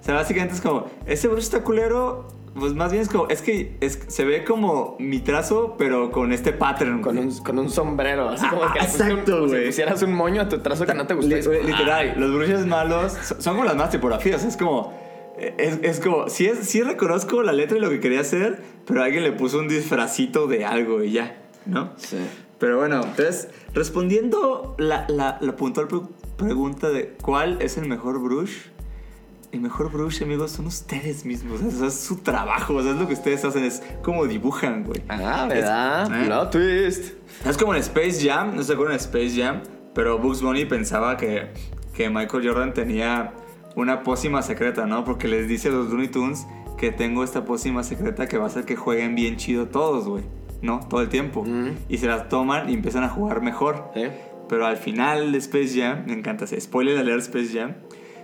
O 0.00 0.04
sea, 0.04 0.14
básicamente 0.14 0.54
es 0.54 0.60
como, 0.60 0.86
ese 1.06 1.26
brush 1.28 1.42
está 1.44 1.62
culero, 1.64 2.28
pues 2.58 2.74
más 2.74 2.90
bien 2.92 3.02
es 3.02 3.08
como, 3.08 3.28
es 3.28 3.42
que 3.42 3.76
es- 3.80 4.00
se 4.08 4.24
ve 4.24 4.44
como 4.44 4.96
mi 4.98 5.20
trazo, 5.20 5.74
pero 5.78 6.10
con 6.10 6.32
este 6.32 6.52
pattern. 6.52 7.02
Con 7.02 7.18
un, 7.18 7.36
con 7.38 7.58
un 7.58 7.70
sombrero, 7.70 8.28
así 8.28 8.46
como 8.46 8.64
Ah, 8.64 8.72
que 8.72 8.78
exacto, 8.80 9.32
como 9.32 9.44
si 9.48 9.52
güey. 9.54 9.66
pusieras 9.66 10.02
un 10.02 10.12
moño 10.12 10.42
a 10.42 10.48
tu 10.48 10.58
trazo 10.60 10.86
que 10.86 10.94
no 10.94 11.06
te 11.06 11.14
gustó. 11.14 11.34
Literal, 11.34 12.10
ay. 12.10 12.14
los 12.16 12.32
brushes 12.32 12.66
malos 12.66 13.12
son 13.12 13.42
son 13.42 13.54
como 13.54 13.64
las 13.64 13.76
más 13.76 13.90
tipografías. 13.90 14.44
Es 14.44 14.56
como. 14.56 14.92
Es, 15.38 15.78
es 15.82 16.00
como. 16.00 16.28
Sí, 16.28 16.46
es, 16.46 16.58
sí 16.68 16.82
reconozco 16.82 17.42
la 17.44 17.52
letra 17.52 17.76
y 17.78 17.80
lo 17.80 17.90
que 17.90 18.00
quería 18.00 18.20
hacer, 18.22 18.60
pero 18.86 19.02
alguien 19.04 19.22
le 19.22 19.30
puso 19.32 19.58
un 19.58 19.68
disfracito 19.68 20.48
de 20.48 20.64
algo 20.64 21.02
y 21.04 21.12
ya, 21.12 21.36
¿no? 21.66 21.90
Sí. 21.96 22.16
Pero 22.58 22.78
bueno, 22.78 22.96
entonces, 23.02 23.48
respondiendo 23.74 24.74
la, 24.78 25.06
la, 25.08 25.38
la 25.40 25.56
puntual 25.56 25.88
pre- 25.88 26.00
pregunta 26.36 26.90
de 26.90 27.16
cuál 27.22 27.60
es 27.62 27.76
el 27.78 27.86
mejor 27.88 28.20
brush, 28.20 28.52
el 29.52 29.60
mejor 29.60 29.90
brush, 29.90 30.22
amigos, 30.22 30.52
son 30.52 30.66
ustedes 30.66 31.24
mismos. 31.24 31.60
O 31.62 31.70
sea, 31.70 31.86
es 31.86 31.94
su 32.00 32.16
trabajo, 32.16 32.74
o 32.74 32.82
sea, 32.82 32.92
es 32.92 32.98
lo 32.98 33.06
que 33.06 33.14
ustedes 33.14 33.44
hacen, 33.44 33.64
es 33.64 33.82
como 34.02 34.26
dibujan, 34.26 34.84
güey. 34.84 35.02
Ah, 35.08 35.46
¿verdad? 35.48 36.06
Es- 36.06 36.10
¿eh? 36.46 36.50
Twist. 36.50 37.14
Es 37.46 37.56
como 37.56 37.74
en 37.74 37.80
Space 37.80 38.28
Jam, 38.28 38.54
no 38.56 38.62
se 38.62 38.72
acuerdan 38.72 38.96
de 38.96 39.02
Space 39.04 39.40
Jam, 39.40 39.62
pero 39.94 40.18
Bugs 40.18 40.42
Bunny 40.42 40.64
pensaba 40.66 41.16
que, 41.16 41.48
que 41.94 42.10
Michael 42.10 42.46
Jordan 42.46 42.74
tenía 42.74 43.32
una 43.76 44.02
pócima 44.02 44.42
secreta, 44.42 44.84
¿no? 44.86 45.04
Porque 45.04 45.28
les 45.28 45.48
dice 45.48 45.68
a 45.68 45.70
los 45.72 45.88
Looney 45.90 46.08
Tunes 46.08 46.46
que 46.76 46.90
tengo 46.92 47.24
esta 47.24 47.44
pócima 47.44 47.82
secreta 47.84 48.26
que 48.28 48.36
va 48.38 48.44
a 48.44 48.46
hacer 48.48 48.64
que 48.64 48.76
jueguen 48.76 49.14
bien 49.14 49.36
chido 49.36 49.66
todos, 49.68 50.06
güey. 50.08 50.24
¿No? 50.62 50.80
Todo 50.88 51.02
el 51.02 51.08
tiempo. 51.08 51.44
Mm. 51.44 51.70
Y 51.88 51.98
se 51.98 52.06
las 52.06 52.28
toman 52.28 52.68
y 52.68 52.74
empiezan 52.74 53.04
a 53.04 53.08
jugar 53.08 53.40
mejor. 53.42 53.90
¿Sí? 53.94 54.04
Pero 54.48 54.66
al 54.66 54.76
final 54.76 55.30
de 55.32 55.38
Space 55.38 55.78
Jam, 55.80 56.04
me 56.06 56.14
encanta, 56.14 56.44
ese 56.46 56.60
spoiler 56.60 56.96
de 56.96 57.04
leer 57.04 57.18
Space 57.18 57.50
Jam. 57.52 57.74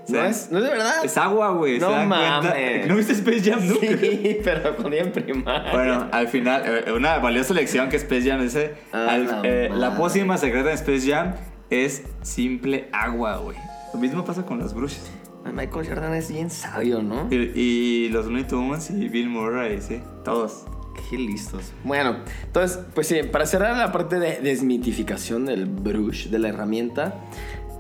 ¿No 0.09 0.23
es, 0.23 0.51
¿No 0.51 0.59
es 0.59 0.65
de 0.65 0.71
verdad? 0.71 1.03
es 1.03 1.17
agua, 1.17 1.51
güey. 1.53 1.79
No 1.79 1.91
mames. 2.05 2.87
¿No 2.89 2.97
viste 2.97 3.13
Space 3.15 3.51
Jam 3.51 3.67
nunca? 3.67 3.87
Sí, 3.87 4.39
pero 4.45 4.77
cuando 4.77 4.97
en 4.97 5.13
primaria. 5.13 5.73
Bueno, 5.73 6.09
al 6.13 6.29
final, 6.29 6.63
eh, 6.67 6.93
una 6.93 7.19
valiosa 7.19 7.55
lección 7.55 7.89
que 7.89 7.97
Space 7.97 8.29
Jam 8.29 8.43
dice: 8.43 8.75
Ah, 8.93 9.07
al- 9.13 9.27
la 9.27 9.41
eh, 9.45 9.71
la 9.73 9.97
pócima 9.97 10.37
secreta 10.37 10.69
de 10.69 10.75
Space 10.75 11.11
Jam 11.11 11.33
es 11.71 12.05
simple 12.23 12.89
agua, 12.93 13.39
güey. 13.39 13.57
Lo 13.95 13.99
mismo 14.01 14.25
pasa 14.25 14.45
con 14.45 14.59
las 14.59 14.75
brushes. 14.75 15.11
Michael 15.51 15.87
Jordan 15.89 16.15
es 16.15 16.31
bien 16.31 16.51
sabio, 16.51 17.03
¿no? 17.03 17.29
Y, 17.31 17.37
y 17.55 18.09
los 18.11 18.27
Looney 18.27 18.45
Tunes 18.45 18.91
y 18.91 19.09
Bill 19.09 19.29
Murray, 19.31 19.81
sí, 19.81 20.01
todos. 20.25 20.67
Qué 21.09 21.19
listos. 21.19 21.73
Bueno, 21.85 22.17
entonces, 22.45 22.81
pues 22.95 23.07
sí, 23.09 23.23
para 23.23 23.47
cerrar 23.47 23.77
la 23.77 23.93
parte 23.93 24.19
de 24.19 24.41
desmitificación 24.41 25.47
del 25.47 25.67
brush, 25.67 26.29
de 26.29 26.39
la 26.39 26.49
herramienta, 26.49 27.15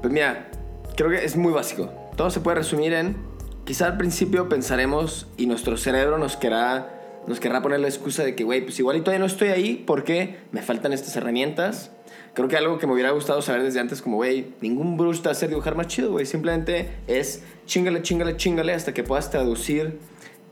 pues 0.02 0.12
mira, 0.12 0.50
creo 0.96 1.10
que 1.10 1.24
es 1.24 1.36
muy 1.36 1.52
básico. 1.52 1.92
Todo 2.16 2.30
se 2.30 2.40
puede 2.40 2.56
resumir 2.56 2.92
en, 2.92 3.16
quizá 3.64 3.86
al 3.86 3.96
principio 3.96 4.48
pensaremos 4.48 5.26
y 5.36 5.46
nuestro 5.46 5.76
cerebro 5.76 6.18
nos 6.18 6.36
querrá, 6.36 7.22
nos 7.26 7.40
querrá 7.40 7.62
poner 7.62 7.80
la 7.80 7.88
excusa 7.88 8.22
de 8.24 8.34
que, 8.34 8.44
güey, 8.44 8.62
pues 8.62 8.78
igual 8.78 8.96
y 8.96 9.00
todavía 9.00 9.20
no 9.20 9.26
estoy 9.26 9.48
ahí 9.48 9.82
porque 9.86 10.38
me 10.52 10.62
faltan 10.62 10.92
estas 10.92 11.16
herramientas. 11.16 11.90
Creo 12.34 12.48
que 12.48 12.56
algo 12.56 12.78
que 12.78 12.86
me 12.86 12.94
hubiera 12.94 13.12
gustado 13.12 13.42
saber 13.42 13.62
desde 13.62 13.78
antes, 13.80 14.02
como, 14.02 14.16
güey, 14.16 14.54
ningún 14.60 14.96
brush 14.96 15.18
te 15.18 15.24
va 15.24 15.30
a 15.30 15.32
hacer 15.32 15.48
dibujar 15.48 15.76
más 15.76 15.86
chido, 15.86 16.10
güey. 16.10 16.26
Simplemente 16.26 16.90
es 17.06 17.42
chingale, 17.64 18.02
chingale, 18.02 18.36
chingale 18.36 18.74
hasta 18.74 18.92
que 18.92 19.04
puedas 19.04 19.30
traducir 19.30 19.98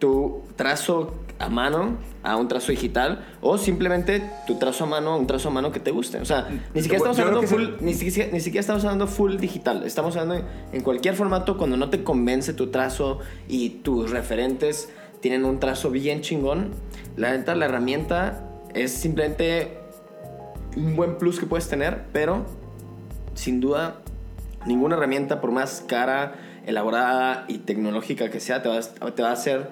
tu 0.02 0.42
trazo 0.56 1.12
a 1.38 1.48
mano 1.48 1.96
a 2.24 2.36
un 2.36 2.48
trazo 2.48 2.72
digital 2.72 3.24
o 3.40 3.56
simplemente 3.56 4.20
tu 4.48 4.56
trazo 4.58 4.82
a 4.82 4.86
mano 4.88 5.12
a 5.12 5.16
un 5.16 5.28
trazo 5.28 5.48
a 5.48 5.52
mano 5.52 5.70
que 5.70 5.78
te 5.78 5.92
guste. 5.92 6.18
O 6.18 6.24
sea, 6.24 6.48
ni 6.74 6.82
siquiera 6.82 6.96
estamos 6.98 7.18
hablando 7.20 7.42
full, 7.46 7.84
ni 7.84 7.94
siquiera, 7.94 8.32
ni 8.32 8.40
siquiera 8.40 8.60
estamos 8.60 8.84
hablando 8.84 9.06
full 9.06 9.36
digital. 9.36 9.84
Estamos 9.84 10.16
hablando 10.16 10.44
en 10.72 10.80
cualquier 10.82 11.14
formato 11.14 11.56
cuando 11.56 11.76
no 11.76 11.88
te 11.88 12.02
convence 12.02 12.52
tu 12.52 12.66
trazo 12.72 13.20
y 13.46 13.68
tus 13.84 14.10
referentes 14.10 14.88
tienen 15.20 15.44
un 15.44 15.60
trazo 15.60 15.90
bien 15.90 16.20
chingón. 16.20 16.70
La 17.16 17.30
neta, 17.30 17.54
la 17.54 17.66
herramienta 17.66 18.48
es 18.74 18.90
simplemente 18.92 19.78
un 20.76 20.96
buen 20.96 21.16
plus 21.16 21.38
que 21.38 21.46
puedes 21.46 21.68
tener, 21.68 22.06
pero 22.12 22.44
sin 23.34 23.60
duda 23.60 23.98
ninguna 24.66 24.96
herramienta, 24.96 25.40
por 25.40 25.52
más 25.52 25.84
cara, 25.86 26.34
elaborada 26.66 27.44
y 27.48 27.58
tecnológica 27.58 28.30
que 28.30 28.38
sea, 28.38 28.62
te 28.62 28.68
va, 28.68 28.78
a- 28.78 29.10
te 29.14 29.22
va 29.22 29.30
a 29.30 29.32
hacer 29.32 29.68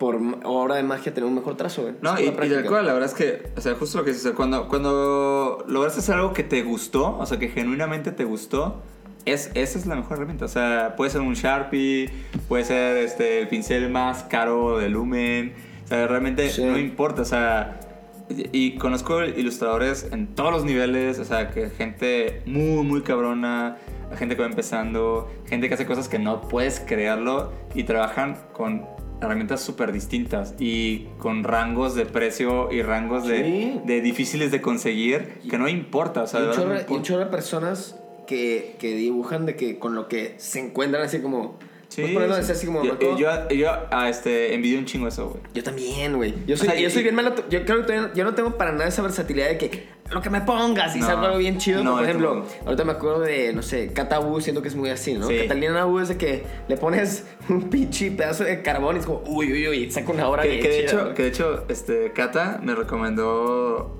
por 0.00 0.18
obra 0.44 0.76
de 0.76 0.82
magia 0.82 1.12
tener 1.12 1.28
un 1.28 1.34
mejor 1.34 1.58
trazo, 1.58 1.82
güey. 1.82 1.94
No, 2.00 2.18
y, 2.18 2.28
y 2.28 2.62
cual, 2.66 2.86
la 2.86 2.94
verdad 2.94 3.10
es 3.10 3.14
que, 3.14 3.50
o 3.54 3.60
sea, 3.60 3.74
justo 3.74 3.98
lo 3.98 4.04
que 4.04 4.12
dices, 4.12 4.24
o 4.24 4.28
sea, 4.30 4.34
cuando, 4.34 4.66
cuando 4.66 5.62
lograste 5.68 6.00
hacer 6.00 6.14
algo 6.14 6.32
que 6.32 6.42
te 6.42 6.62
gustó, 6.62 7.18
o 7.18 7.26
sea, 7.26 7.38
que 7.38 7.50
genuinamente 7.50 8.10
te 8.10 8.24
gustó, 8.24 8.80
es, 9.26 9.50
esa 9.52 9.78
es 9.78 9.84
la 9.84 9.96
mejor 9.96 10.16
herramienta. 10.16 10.46
O 10.46 10.48
sea, 10.48 10.94
puede 10.96 11.10
ser 11.10 11.20
un 11.20 11.34
Sharpie, 11.34 12.10
puede 12.48 12.64
ser 12.64 12.96
este, 12.96 13.40
el 13.40 13.48
pincel 13.48 13.90
más 13.90 14.22
caro 14.22 14.78
de 14.78 14.88
Lumen, 14.88 15.52
o 15.84 15.88
sea, 15.88 16.06
realmente 16.06 16.48
Sí. 16.48 16.64
no 16.64 16.78
importa, 16.78 17.20
o 17.20 17.26
sea, 17.26 17.78
y, 18.30 18.48
y 18.52 18.78
conozco 18.78 19.22
ilustradores 19.22 20.08
en 20.10 20.28
todos 20.34 20.50
los 20.50 20.64
niveles, 20.64 21.18
o 21.18 21.26
sea, 21.26 21.50
que 21.50 21.68
gente 21.68 22.40
muy, 22.46 22.84
muy 22.84 23.02
cabrona, 23.02 23.76
gente 24.16 24.34
que 24.34 24.40
va 24.40 24.48
empezando, 24.48 25.30
gente 25.46 25.68
que 25.68 25.74
hace 25.74 25.84
cosas 25.84 26.08
que 26.08 26.18
no 26.18 26.40
puedes 26.40 26.80
creerlo 26.80 27.52
y 27.74 27.84
trabajan 27.84 28.38
con 28.54 28.86
herramientas 29.20 29.60
súper 29.60 29.92
distintas 29.92 30.54
y 30.58 31.06
con 31.18 31.44
rangos 31.44 31.94
de 31.94 32.06
precio 32.06 32.70
y 32.72 32.82
rangos 32.82 33.26
de, 33.26 33.44
Sí. 33.44 33.80
de 33.84 34.00
difíciles 34.00 34.50
de 34.50 34.60
conseguir 34.60 35.38
que 35.48 35.58
no 35.58 35.68
importa, 35.68 36.22
o 36.22 36.26
sea, 36.26 36.40
Y 36.40 36.42
un 36.44 36.48
verdad 36.50 36.62
chorro, 36.62 36.68
no 36.68 36.74
y 36.74 36.78
un 36.78 36.82
importa. 36.86 37.02
chorro 37.04 37.24
de 37.24 37.30
personas 37.30 37.96
que, 38.26 38.76
que 38.78 38.94
dibujan 38.94 39.46
de 39.46 39.56
que 39.56 39.78
con 39.78 39.94
lo 39.94 40.08
que 40.08 40.34
se 40.38 40.60
encuentran 40.60 41.02
así 41.02 41.20
como... 41.20 41.58
Sí, 41.90 42.02
ponerlo 42.14 42.36
así 42.36 42.66
como... 42.66 42.84
yo, 42.84 42.96
yo, 43.18 43.48
yo, 43.50 43.68
ah, 43.90 44.08
este, 44.08 44.54
envidio 44.54 44.78
un 44.78 44.84
chingo 44.84 45.08
eso, 45.08 45.28
güey. 45.30 45.42
Yo 45.54 45.62
también, 45.64 46.14
güey. 46.16 46.32
Yo 46.46 46.56
soy, 46.56 46.68
O 46.68 46.70
sea, 46.70 46.80
yo 46.80 46.88
soy 46.88 47.02
bien 47.02 47.16
malo. 47.16 47.34
Yo 47.50 47.64
creo 47.64 47.78
que 47.78 47.82
todavía- 47.82 48.12
yo 48.14 48.22
no 48.24 48.34
tengo 48.34 48.56
para 48.56 48.70
nada 48.70 48.86
esa 48.86 49.02
versatilidad 49.02 49.48
de 49.48 49.58
que 49.58 49.88
lo 50.12 50.22
que 50.22 50.30
me 50.30 50.40
pongas 50.40 50.94
y 50.94 51.00
No. 51.00 51.06
salga 51.06 51.26
algo 51.26 51.38
bien 51.38 51.58
chido. 51.58 51.82
No, 51.82 51.94
por 51.96 52.04
ejemplo, 52.04 52.44
ahorita 52.64 52.84
me 52.84 52.92
acuerdo 52.92 53.20
de, 53.20 53.52
no 53.52 53.62
sé, 53.62 53.92
Cata 53.92 54.20
Wu, 54.20 54.40
siento 54.40 54.62
que 54.62 54.68
es 54.68 54.76
muy 54.76 54.88
así, 54.90 55.14
¿no? 55.14 55.26
Sí. 55.26 55.38
Catalina 55.42 55.84
Wu 55.84 55.98
es 55.98 56.08
de 56.10 56.16
que 56.16 56.44
le 56.68 56.76
pones 56.76 57.24
un 57.48 57.68
pinche 57.70 58.12
pedazo 58.12 58.44
de 58.44 58.62
carbón 58.62 58.94
y 58.94 59.00
es 59.00 59.06
como, 59.06 59.22
uy, 59.26 59.52
uy, 59.52 59.68
uy, 59.68 59.90
saca 59.90 60.12
una 60.12 60.28
obra 60.28 60.42
Que, 60.44 60.48
bien 60.48 60.62
que 60.62 60.68
de 60.68 60.80
hecho, 60.84 61.14
que 61.14 61.22
de 61.24 61.28
hecho, 61.28 61.64
este, 61.68 62.12
Cata 62.12 62.60
me 62.62 62.74
recomendó. 62.74 63.96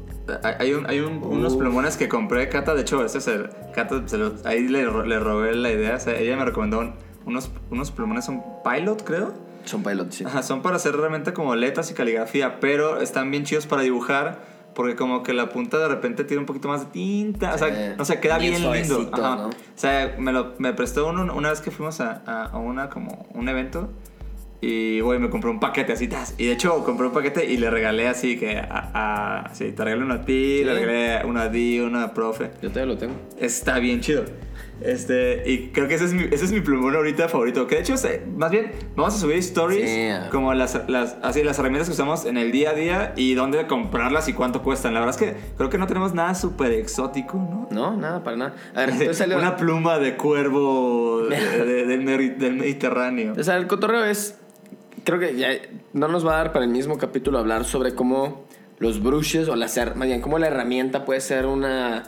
hay- 0.61 0.73
un- 0.75 0.87
hay 0.89 1.01
un- 1.01 1.25
unos 1.25 1.57
plumones 1.57 1.97
que 1.97 2.09
compré, 2.09 2.49
Cata. 2.49 2.75
De 2.75 2.83
hecho, 2.83 3.05
ese 3.05 3.19
es 3.19 3.27
el. 3.27 3.49
Cata, 3.75 4.01
se 4.07 4.17
lo- 4.17 4.35
ahí 4.45 4.69
le, 4.69 4.85
le 4.85 5.19
robé 5.19 5.55
la 5.57 5.73
idea. 5.73 5.97
O 5.97 6.01
sea, 6.01 6.17
ella 6.19 6.37
me 6.37 6.45
recomendó 6.45 6.79
un- 6.81 6.95
unos, 7.27 7.51
unos 7.71 7.91
plumones, 7.91 8.29
un 8.29 8.43
pilot, 8.65 9.03
creo. 9.05 9.33
Son 9.65 9.83
pilots, 9.83 10.15
sí. 10.17 10.25
Ajá, 10.25 10.43
son 10.43 10.63
para 10.63 10.77
hacer 10.77 10.97
realmente 10.97 11.33
como 11.33 11.55
letras 11.55 11.91
y 11.91 11.95
caligrafía, 11.95 12.61
pero 12.61 13.01
están 13.01 13.31
bien 13.31 13.45
chidos 13.45 13.67
para 13.67 13.83
dibujar. 13.83 14.49
Porque 14.75 14.95
como 14.95 15.25
que 15.25 15.33
la 15.33 15.49
punta 15.49 15.79
de 15.79 15.89
repente 15.89 16.23
tiene 16.23 16.41
un 16.41 16.47
poquito 16.47 16.69
más 16.69 16.81
de 16.83 16.87
tinta. 16.93 17.55
O 17.55 17.59
Sí. 17.59 17.65
sea, 17.65 17.95
no 17.99 18.05
sé, 18.05 18.21
queda 18.21 18.39
Bien 18.39 18.55
bien, 18.55 18.73
lindo. 18.73 19.11
Ajá. 19.13 19.37
¿no? 19.37 19.47
O 19.49 19.53
sea, 19.75 20.15
me, 20.19 20.33
lo, 20.33 20.55
me 20.59 20.73
prestó 20.73 21.09
uno 21.09 21.35
una 21.35 21.51
vez 21.51 21.61
que 21.61 21.73
fuimos 21.73 22.01
a, 22.01 22.23
a, 22.25 22.57
una 22.57 22.89
como 22.89 23.27
un 23.35 23.49
evento. 23.49 23.91
Y, 24.63 25.01
güey, 25.01 25.19
me 25.19 25.29
compré 25.29 25.51
un 25.51 25.59
paquete 25.59 25.93
así, 25.95 26.07
tas. 26.07 26.35
Y 26.39 26.47
de 26.47 26.53
hecho, 26.53 26.85
compré 26.85 27.07
un 27.09 27.13
paquete 27.13 27.45
y 27.51 27.57
le 27.57 27.69
regalé 27.69 28.07
así 28.09 28.39
que 28.39 28.59
a... 28.59 29.43
a 29.45 29.55
sí, 29.55 29.73
te 29.73 29.83
regalé 29.85 30.05
uno 30.05 30.15
a 30.15 30.21
ti, 30.25 30.59
Sí. 30.59 30.65
le 30.65 30.75
regalé 30.75 31.27
uno 31.27 31.41
a 31.41 31.49
Di, 31.49 31.81
uno 31.81 31.99
a 32.01 32.15
Profe. 32.15 32.51
Yo 32.63 32.69
todavía 32.71 32.95
lo 32.95 32.99
tengo. 32.99 33.15
Está 33.41 33.81
bien 33.81 34.01
chido. 34.01 34.25
Este, 34.83 35.43
y 35.47 35.69
creo 35.69 35.89
que 35.89 35.95
ese 35.95 36.07
es 36.07 36.15
mi, 36.15 36.23
ese 36.25 36.45
es 36.45 36.53
mi 36.53 36.61
plumón 36.61 36.95
ahorita 36.97 37.29
favorito. 37.29 37.67
Que 37.67 37.77
de 37.77 37.81
hecho, 37.83 37.95
más 38.37 38.51
bien, 38.51 38.73
vamos 38.97 39.15
a 39.15 39.19
subir 39.19 39.37
stories 39.37 39.89
Sí. 39.91 40.09
como 40.31 40.55
las, 40.55 40.81
las, 40.89 41.17
así, 41.23 41.43
las 41.43 41.59
herramientas 41.59 41.89
que 41.89 41.93
usamos 41.95 42.25
en 42.25 42.37
el 42.39 42.51
día 42.53 42.71
a 42.71 42.73
día 42.75 43.13
y 43.17 43.35
dónde 43.35 43.67
comprarlas 43.67 44.29
y 44.29 44.33
cuánto 44.33 44.63
cuestan. 44.63 44.95
La 44.95 45.01
verdad 45.01 45.15
es 45.21 45.21
que 45.33 45.37
creo 45.57 45.69
que 45.71 45.79
no 45.79 45.87
tenemos 45.87 46.15
nada 46.15 46.35
súper 46.35 46.73
exótico, 46.73 47.37
¿no? 47.37 47.69
No, 47.71 47.97
nada, 47.97 48.23
para 48.25 48.37
nada. 48.37 48.55
A 48.75 48.81
ver, 48.81 48.91
entonces 48.91 49.17
salió... 49.19 49.37
Una 49.37 49.57
pluma 49.57 49.99
de 49.99 50.17
cuervo 50.17 51.25
de- 51.29 51.37
de- 51.87 51.87
del, 51.87 52.55
Mediterráneo. 52.57 53.35
O 53.39 53.43
sea, 53.43 53.57
el 53.57 53.67
cotorreo 53.67 54.05
es. 54.05 54.37
Creo 55.05 55.19
que 55.19 55.35
ya 55.37 55.49
no 55.93 56.09
nos 56.09 56.27
va 56.27 56.35
a 56.35 56.37
dar 56.39 56.53
para 56.53 56.65
el 56.65 56.71
mismo 56.71 56.99
capítulo 56.99 57.39
hablar 57.39 57.65
sobre 57.65 57.95
cómo 57.95 58.45
los 58.79 59.03
brushes 59.03 59.49
o 59.49 59.57
las 59.57 59.77
her- 59.77 59.95
más 59.95 60.09
bien 60.09 60.21
cómo 60.21 60.39
la 60.39 60.47
herramienta 60.49 61.05
puede 61.05 61.21
ser 61.21 61.47
una. 61.47 62.05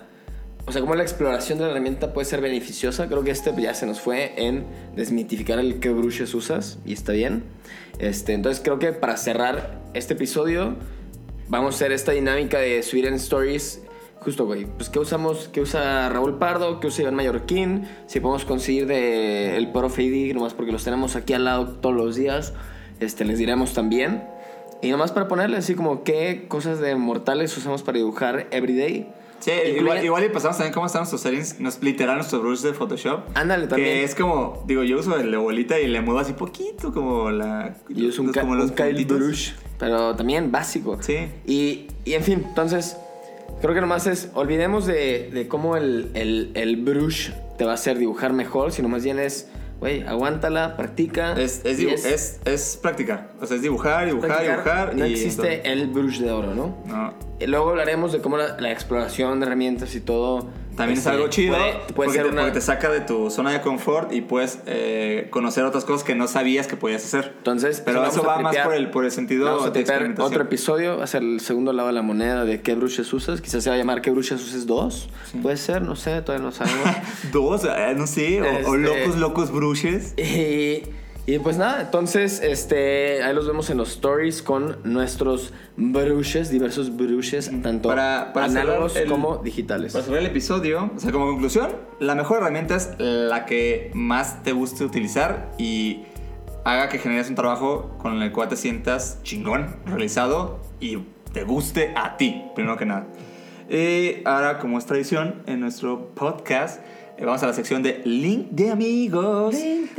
O 0.65 0.71
sea, 0.71 0.81
cómo 0.81 0.95
la 0.95 1.03
exploración 1.03 1.59
de 1.59 1.65
la 1.65 1.71
herramienta 1.73 2.13
puede 2.13 2.25
ser 2.25 2.41
beneficiosa. 2.41 3.09
Creo 3.09 3.25
que 3.25 3.33
este 3.33 3.53
ya 3.61 3.75
se 3.75 3.85
nos 3.85 4.01
fue 4.01 4.33
en 4.37 4.65
desmitificar 4.95 5.59
el 5.59 5.81
qué 5.81 5.91
brushes 5.91 6.35
usas 6.35 6.79
y 6.85 6.93
está 6.93 7.13
bien. 7.13 7.43
Este, 7.99 8.33
entonces 8.33 8.63
creo 8.63 8.79
que 8.79 8.93
para 8.93 9.17
cerrar 9.17 9.81
este 9.93 10.15
episodio 10.15 10.77
vamos 11.49 11.75
a 11.75 11.77
hacer 11.77 11.93
esta 11.93 12.13
dinámica 12.13 12.59
de 12.59 12.83
subir 12.85 13.07
en 13.07 13.15
stories. 13.15 13.83
Justo, 14.21 14.47
güey. 14.47 14.67
Pues, 14.67 14.89
¿qué 14.89 15.01
usamos? 15.01 15.49
¿Qué 15.53 15.61
usa 15.61 16.09
Raúl 16.09 16.39
Pardo? 16.39 16.79
¿Qué 16.79 16.87
usa 16.87 17.03
Iván 17.03 17.17
Mallorquín? 17.17 17.89
Si 18.07 18.21
podemos 18.21 18.45
conseguir 18.45 18.87
de 18.87 19.57
el 19.57 19.73
profe 19.73 20.05
ID, 20.05 20.33
nomás 20.33 20.55
porque 20.55 20.71
los 20.71 20.85
tenemos 20.85 21.17
aquí 21.17 21.33
al 21.33 21.45
lado 21.45 21.67
todos 21.81 21.97
los 21.97 22.15
días, 22.15 22.55
este, 23.01 23.25
les 23.25 23.39
diremos 23.39 23.75
también. 23.75 24.23
Y 24.81 24.91
nomás 24.91 25.11
para 25.11 25.27
ponerle 25.27 25.57
así 25.57 25.75
como 25.75 26.05
qué 26.05 26.47
cosas 26.47 26.79
de 26.79 26.95
mortales 26.95 27.57
usamos 27.57 27.83
para 27.83 27.99
dibujar 27.99 28.47
everyday. 28.53 29.09
Sí, 29.43 29.51
igual, 29.79 30.05
igual 30.05 30.25
y 30.25 30.29
pasamos 30.29 30.57
también 30.57 30.73
cómo 30.73 30.87
están 30.87 31.01
nuestros 31.01 31.21
settings, 31.21 31.59
nos, 31.59 31.83
literal 31.83 32.17
nuestro 32.17 32.41
brush 32.41 32.61
de 32.61 32.73
Photoshop. 32.73 33.21
Ándale, 33.35 33.67
también. 33.67 33.89
Que 33.91 34.05
es 34.05 34.15
como, 34.15 34.63
digo, 34.67 34.85
yo 34.85 34.99
uso 35.01 35.17
el 35.19 35.31
de 35.33 35.37
bolita 35.37 35.81
y 35.81 35.89
le 35.89 36.01
muevo 36.01 36.21
así 36.21 36.33
poquito 36.33 36.93
como 36.93 37.31
la... 37.31 37.77
Yo 37.89 38.09
uso 38.09 38.23
un, 38.23 38.29
los- 38.33 38.71
un 38.71 38.77
Kyle. 38.77 39.05
Brush, 39.05 39.51
pero 39.79 40.15
también 40.15 40.53
básico. 40.53 40.97
Sí. 41.01 41.27
Y, 41.45 41.89
y 42.05 42.15
en 42.15 42.23
fin, 42.23 42.45
entonces, 42.49 42.97
creo 43.61 43.75
que 43.75 43.81
nomás 43.81 44.07
es, 44.07 44.31
olvidemos 44.35 44.87
de, 44.87 45.31
de 45.33 45.49
cómo 45.49 45.77
el, 45.77 46.11
el, 46.15 46.53
el 46.55 46.77
brush 46.77 47.31
te 47.59 47.65
va 47.65 47.73
a 47.73 47.75
hacer 47.75 47.99
dibujar 47.99 48.33
mejor, 48.33 48.71
sino 48.71 48.89
más 48.89 49.03
bien 49.03 49.19
es, 49.19 49.49
güey, 49.83 50.03
aguántala, 50.07 50.77
practica. 50.77 51.33
Es, 51.33 51.61
es, 51.65 51.81
dibu- 51.81 51.95
es, 51.95 52.41
es 52.45 52.79
practicar, 52.81 53.31
o 53.41 53.47
sea, 53.47 53.57
es 53.57 53.63
dibujar, 53.63 54.07
dibujar, 54.07 54.43
dibujar. 54.43 54.95
No 54.97 55.05
y 55.07 55.13
existe 55.13 55.71
el 55.73 55.89
brush 55.89 56.21
de 56.21 56.31
oro, 56.31 56.55
¿no? 56.55 56.79
No. 56.87 57.15
Y 57.41 57.47
luego 57.49 57.71
hablaremos 57.71 58.13
de 58.13 58.21
cómo 58.21 58.37
la, 58.37 58.61
la 58.61 58.71
exploración 58.71 59.41
de 59.41 59.47
herramientas 59.47 59.95
y 59.97 60.01
todo. 60.01 60.47
También 60.77 60.97
este, 60.99 61.11
es 61.11 61.15
algo 61.15 61.29
chido 61.29 61.55
Puede, 61.57 61.73
puede 61.73 61.93
porque, 61.95 62.13
ser 62.13 62.23
te, 62.23 62.29
una... 62.33 62.41
porque 62.43 62.55
te 62.55 62.61
saca 62.63 62.91
de 62.91 63.01
tu 63.01 63.31
zona 63.31 63.51
de 63.53 63.61
confort 63.61 64.13
y 64.13 64.23
puedes 64.23 64.59
eh, 64.67 65.27
conocer 65.31 65.65
otras 65.65 65.85
cosas 65.85 66.03
que 66.03 66.15
no 66.15 66.29
sabías 66.29 66.67
que 66.67 66.77
podías 66.77 67.05
hacer. 67.05 67.35
Entonces, 67.39 67.83
Pero 67.85 68.01
pues, 68.01 68.15
eso 68.15 68.23
va 68.25 68.39
más 68.39 68.57
por 68.57 68.75
el, 68.75 68.91
por 68.91 69.05
el 69.05 69.11
sentido 69.11 69.45
Vamos 69.45 69.67
a 69.67 69.71
de 69.71 69.81
experimentación. 69.81 70.27
otro 70.33 70.43
episodio, 70.43 70.97
va 70.99 71.05
a 71.05 71.07
ser 71.07 71.23
el 71.23 71.41
segundo 71.41 71.73
lado 71.73 71.89
de 71.89 71.95
la 71.95 72.03
moneda 72.03 72.45
de 72.45 72.63
qué 72.63 72.75
brushes 72.75 73.13
usas. 73.13 73.41
Quizás 73.41 73.63
se 73.65 73.71
va 73.71 73.77
a 73.77 73.79
llamar 73.79 74.01
qué 74.01 74.11
brushes 74.11 74.41
uses 74.43 74.67
2. 74.67 75.09
Puede 75.43 75.57
ser, 75.59 75.83
no 75.83 75.95
sé, 75.97 76.23
todavía 76.23 76.45
no 76.47 76.53
sabemos. 76.53 76.89
Dos, 77.33 77.65
eh, 77.65 77.95
no 77.97 78.07
sé, 78.07 78.41
o, 78.41 78.45
o 78.71 78.75
Este- 78.75 78.79
locos, 78.79 79.17
locos 79.19 79.51
brushes. 79.53 80.15
y, 80.17 80.83
y 81.25 81.39
pues 81.39 81.57
nada, 81.57 81.83
entonces 81.83 82.41
este, 82.43 83.23
ahí 83.23 83.33
los 83.35 83.47
vemos 83.47 83.71
en 83.71 83.77
los 83.79 83.91
stories 83.93 84.43
con 84.43 84.79
nuestros 84.85 85.53
brushes, 85.77 86.51
diversos 86.51 86.97
brushes, 86.97 87.51
tanto 87.63 87.89
Para- 87.89 88.33
para 88.33 88.47
análogos 88.47 88.97
el- 88.97 89.09
como 89.09 89.37
digitales. 89.39 89.93
Para 89.93 90.05
cerrar 90.05 90.21
el 90.21 90.27
episodio, 90.27 90.91
o 90.97 90.99
sea, 90.99 91.13
como 91.13 91.27
conclusión, 91.27 91.71
la 92.01 92.15
mejor 92.17 92.39
herramienta 92.39 92.75
es 92.77 92.91
la 92.99 93.47
que 93.47 93.91
más 93.95 94.43
te 94.43 94.51
guste 94.53 94.85
utilizar 94.85 95.53
y 95.59 96.03
haga 96.65 96.89
que 96.89 96.99
generes 96.99 97.29
un 97.29 97.37
trabajo 97.37 97.97
con 97.99 98.21
el 98.21 98.33
cual 98.33 98.49
te 98.49 98.57
sientas 98.57 99.21
chingón, 99.23 99.77
realizado 99.87 100.59
y 100.81 100.99
te 101.33 101.45
guste 101.45 101.93
a 101.97 102.17
ti, 102.17 102.43
primero 102.57 102.77
que 102.77 102.85
nada. 102.87 103.07
Y 103.71 104.23
ahora, 104.27 104.59
como 104.59 104.77
es 104.77 104.87
tradición 104.87 105.43
en 105.47 105.61
nuestro 105.61 106.09
podcast, 106.15 106.81
vamos 107.25 107.43
a 107.43 107.47
la 107.47 107.53
sección 107.53 107.83
de 107.83 108.01
Link 108.05 108.49
de 108.51 108.71
Amigos, 108.71 109.57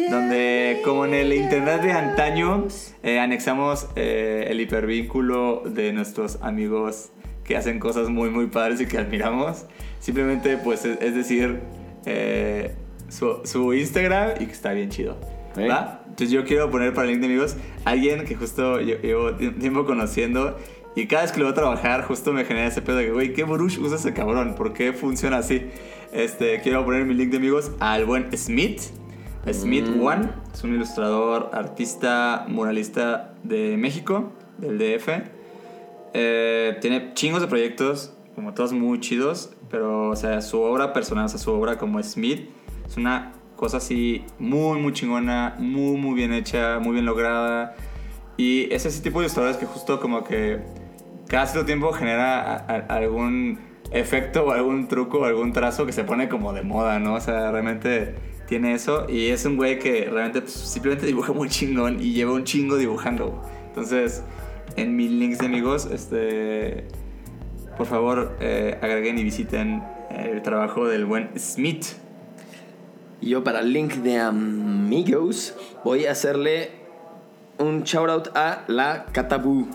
donde, 0.10 0.82
como 0.84 1.06
en 1.06 1.14
el 1.14 1.34
internet 1.34 1.82
de 1.82 1.92
antaño, 1.92 2.68
eh, 3.04 3.20
anexamos 3.20 3.88
eh, 3.96 4.48
el 4.50 4.60
hipervínculo 4.62 5.64
de 5.66 5.94
nuestros 5.94 6.40
amigos 6.42 7.12
que 7.44 7.58
hacen 7.58 7.80
cosas 7.80 8.10
muy, 8.10 8.30
muy 8.30 8.48
padres 8.48 8.82
y 8.82 8.86
que 8.86 8.98
admiramos. 8.98 9.66
Simplemente, 10.00 10.58
pues, 10.58 10.86
es, 10.86 11.02
es 11.02 11.16
decir, 11.16 11.60
eh, 12.06 12.74
su, 13.10 13.42
su 13.44 13.74
Instagram 13.74 14.32
y 14.40 14.46
que 14.46 14.52
está 14.52 14.74
bien 14.74 14.90
chido. 14.90 15.18
¿Eh? 15.58 15.68
¿Va? 15.68 16.02
Entonces 16.06 16.32
yo 16.32 16.46
quiero 16.46 16.70
poner 16.72 16.94
para 16.94 17.06
el 17.08 17.12
link 17.14 17.22
de 17.22 17.28
amigos 17.28 17.56
alguien 17.86 18.26
que 18.26 18.36
justo 18.36 18.80
llevo 18.80 19.32
tie- 19.32 19.58
tiempo 19.60 19.86
conociendo 19.86 20.58
y 20.96 21.08
cada 21.08 21.24
vez 21.24 21.32
que 21.32 21.40
lo 21.40 21.46
voy 21.46 21.52
a 21.52 21.56
trabajar 21.56 22.04
justo 22.04 22.34
me 22.34 22.46
genera 22.46 22.68
ese 22.68 22.82
pedo 22.82 22.98
de 22.98 23.06
que, 23.06 23.12
güey, 23.12 23.34
¿qué 23.34 23.44
brush 23.44 23.80
usa 23.80 23.98
ese 23.98 24.14
cabrón? 24.14 24.54
¿Por 24.56 24.74
qué 24.74 24.94
funciona 24.94 25.38
así? 25.38 25.70
Este, 26.12 26.62
quiero 26.62 26.86
poner 26.86 27.06
mi 27.06 27.16
link 27.16 27.32
de 27.32 27.38
amigos 27.38 27.72
al 27.80 28.06
buen 28.06 28.36
Smith. 28.38 28.82
Smith 29.52 29.88
Mm. 29.88 30.02
One 30.02 30.30
es 30.54 30.64
un 30.64 30.76
ilustrador, 30.76 31.50
artista, 31.52 32.46
muralista 32.48 33.34
de 33.44 33.76
México, 33.76 34.32
del 34.60 34.78
DF. 34.78 35.10
Eh, 36.14 36.78
tiene 36.80 37.14
chingos 37.16 37.42
de 37.42 37.48
proyectos, 37.48 38.14
como 38.36 38.54
todos 38.54 38.72
muy 38.72 39.00
chidos, 39.00 39.52
pero, 39.70 40.10
o 40.10 40.16
sea, 40.16 40.42
su 40.42 40.62
obra 40.62 40.94
personal, 40.94 41.26
o 41.26 41.30
sea, 41.30 41.40
su 41.40 41.52
obra 41.52 41.78
como 41.78 42.02
Smith, 42.04 42.50
es 42.86 42.98
una 42.98 43.34
cosa 43.56 43.78
así 43.78 44.24
muy, 44.38 44.80
muy 44.80 44.94
chingona, 44.94 45.56
muy, 45.58 45.98
muy 45.98 46.14
bien 46.14 46.32
hecha, 46.34 46.80
muy 46.80 46.94
bien 46.94 47.06
lograda. 47.06 47.76
Y 48.38 48.72
es 48.74 48.86
ese 48.86 49.02
tipo 49.02 49.20
de 49.20 49.26
ilustradores 49.26 49.58
que 49.58 49.66
justo 49.66 50.00
como 50.00 50.24
que 50.24 50.60
cada 51.34 51.48
cierto 51.48 51.66
tiempo 51.66 51.92
genera 51.94 52.44
a- 52.44 52.56
a- 52.58 52.96
algún 52.96 53.58
efecto 53.92 54.46
o 54.46 54.52
algún 54.52 54.88
truco 54.88 55.22
o 55.22 55.26
algún 55.26 55.52
trazo 55.52 55.88
que 55.88 55.92
se 55.92 56.04
pone 56.04 56.30
como 56.30 56.54
de 56.54 56.62
moda, 56.62 57.00
¿no? 57.00 57.16
O 57.16 57.20
sea, 57.20 57.52
realmente 57.52 58.14
tiene 58.48 58.74
eso 58.76 59.10
y 59.10 59.30
es 59.30 59.44
un 59.46 59.58
güey 59.58 59.80
que 59.80 60.08
realmente 60.12 60.48
simplemente 60.48 61.08
dibuja 61.08 61.34
muy 61.34 61.50
chingón 61.50 62.00
y 62.00 62.14
lleva 62.14 62.34
un 62.34 62.44
chingo 62.44 62.76
dibujando. 62.78 63.42
Entonces, 63.70 64.22
en 64.76 64.96
mis 64.96 65.10
links 65.10 65.40
de 65.40 65.48
amigos, 65.48 65.88
este, 65.92 66.86
por 67.78 67.88
favor, 67.88 68.38
eh, 68.40 68.78
agreguen 68.84 69.18
y 69.18 69.24
visiten 69.24 69.82
el 70.12 70.44
trabajo 70.44 70.88
del 70.88 71.06
buen 71.06 71.30
Smith. 71.40 71.86
Yo 73.22 73.44
para 73.44 73.62
el 73.62 73.74
link 73.74 73.94
de 73.96 74.20
amigos 74.20 75.56
voy 75.84 76.06
a 76.06 76.12
hacerle 76.12 76.70
un 77.58 77.82
shout 77.86 78.10
out 78.10 78.28
a 78.38 78.66
la 78.68 79.06
Catabu. 79.12 79.68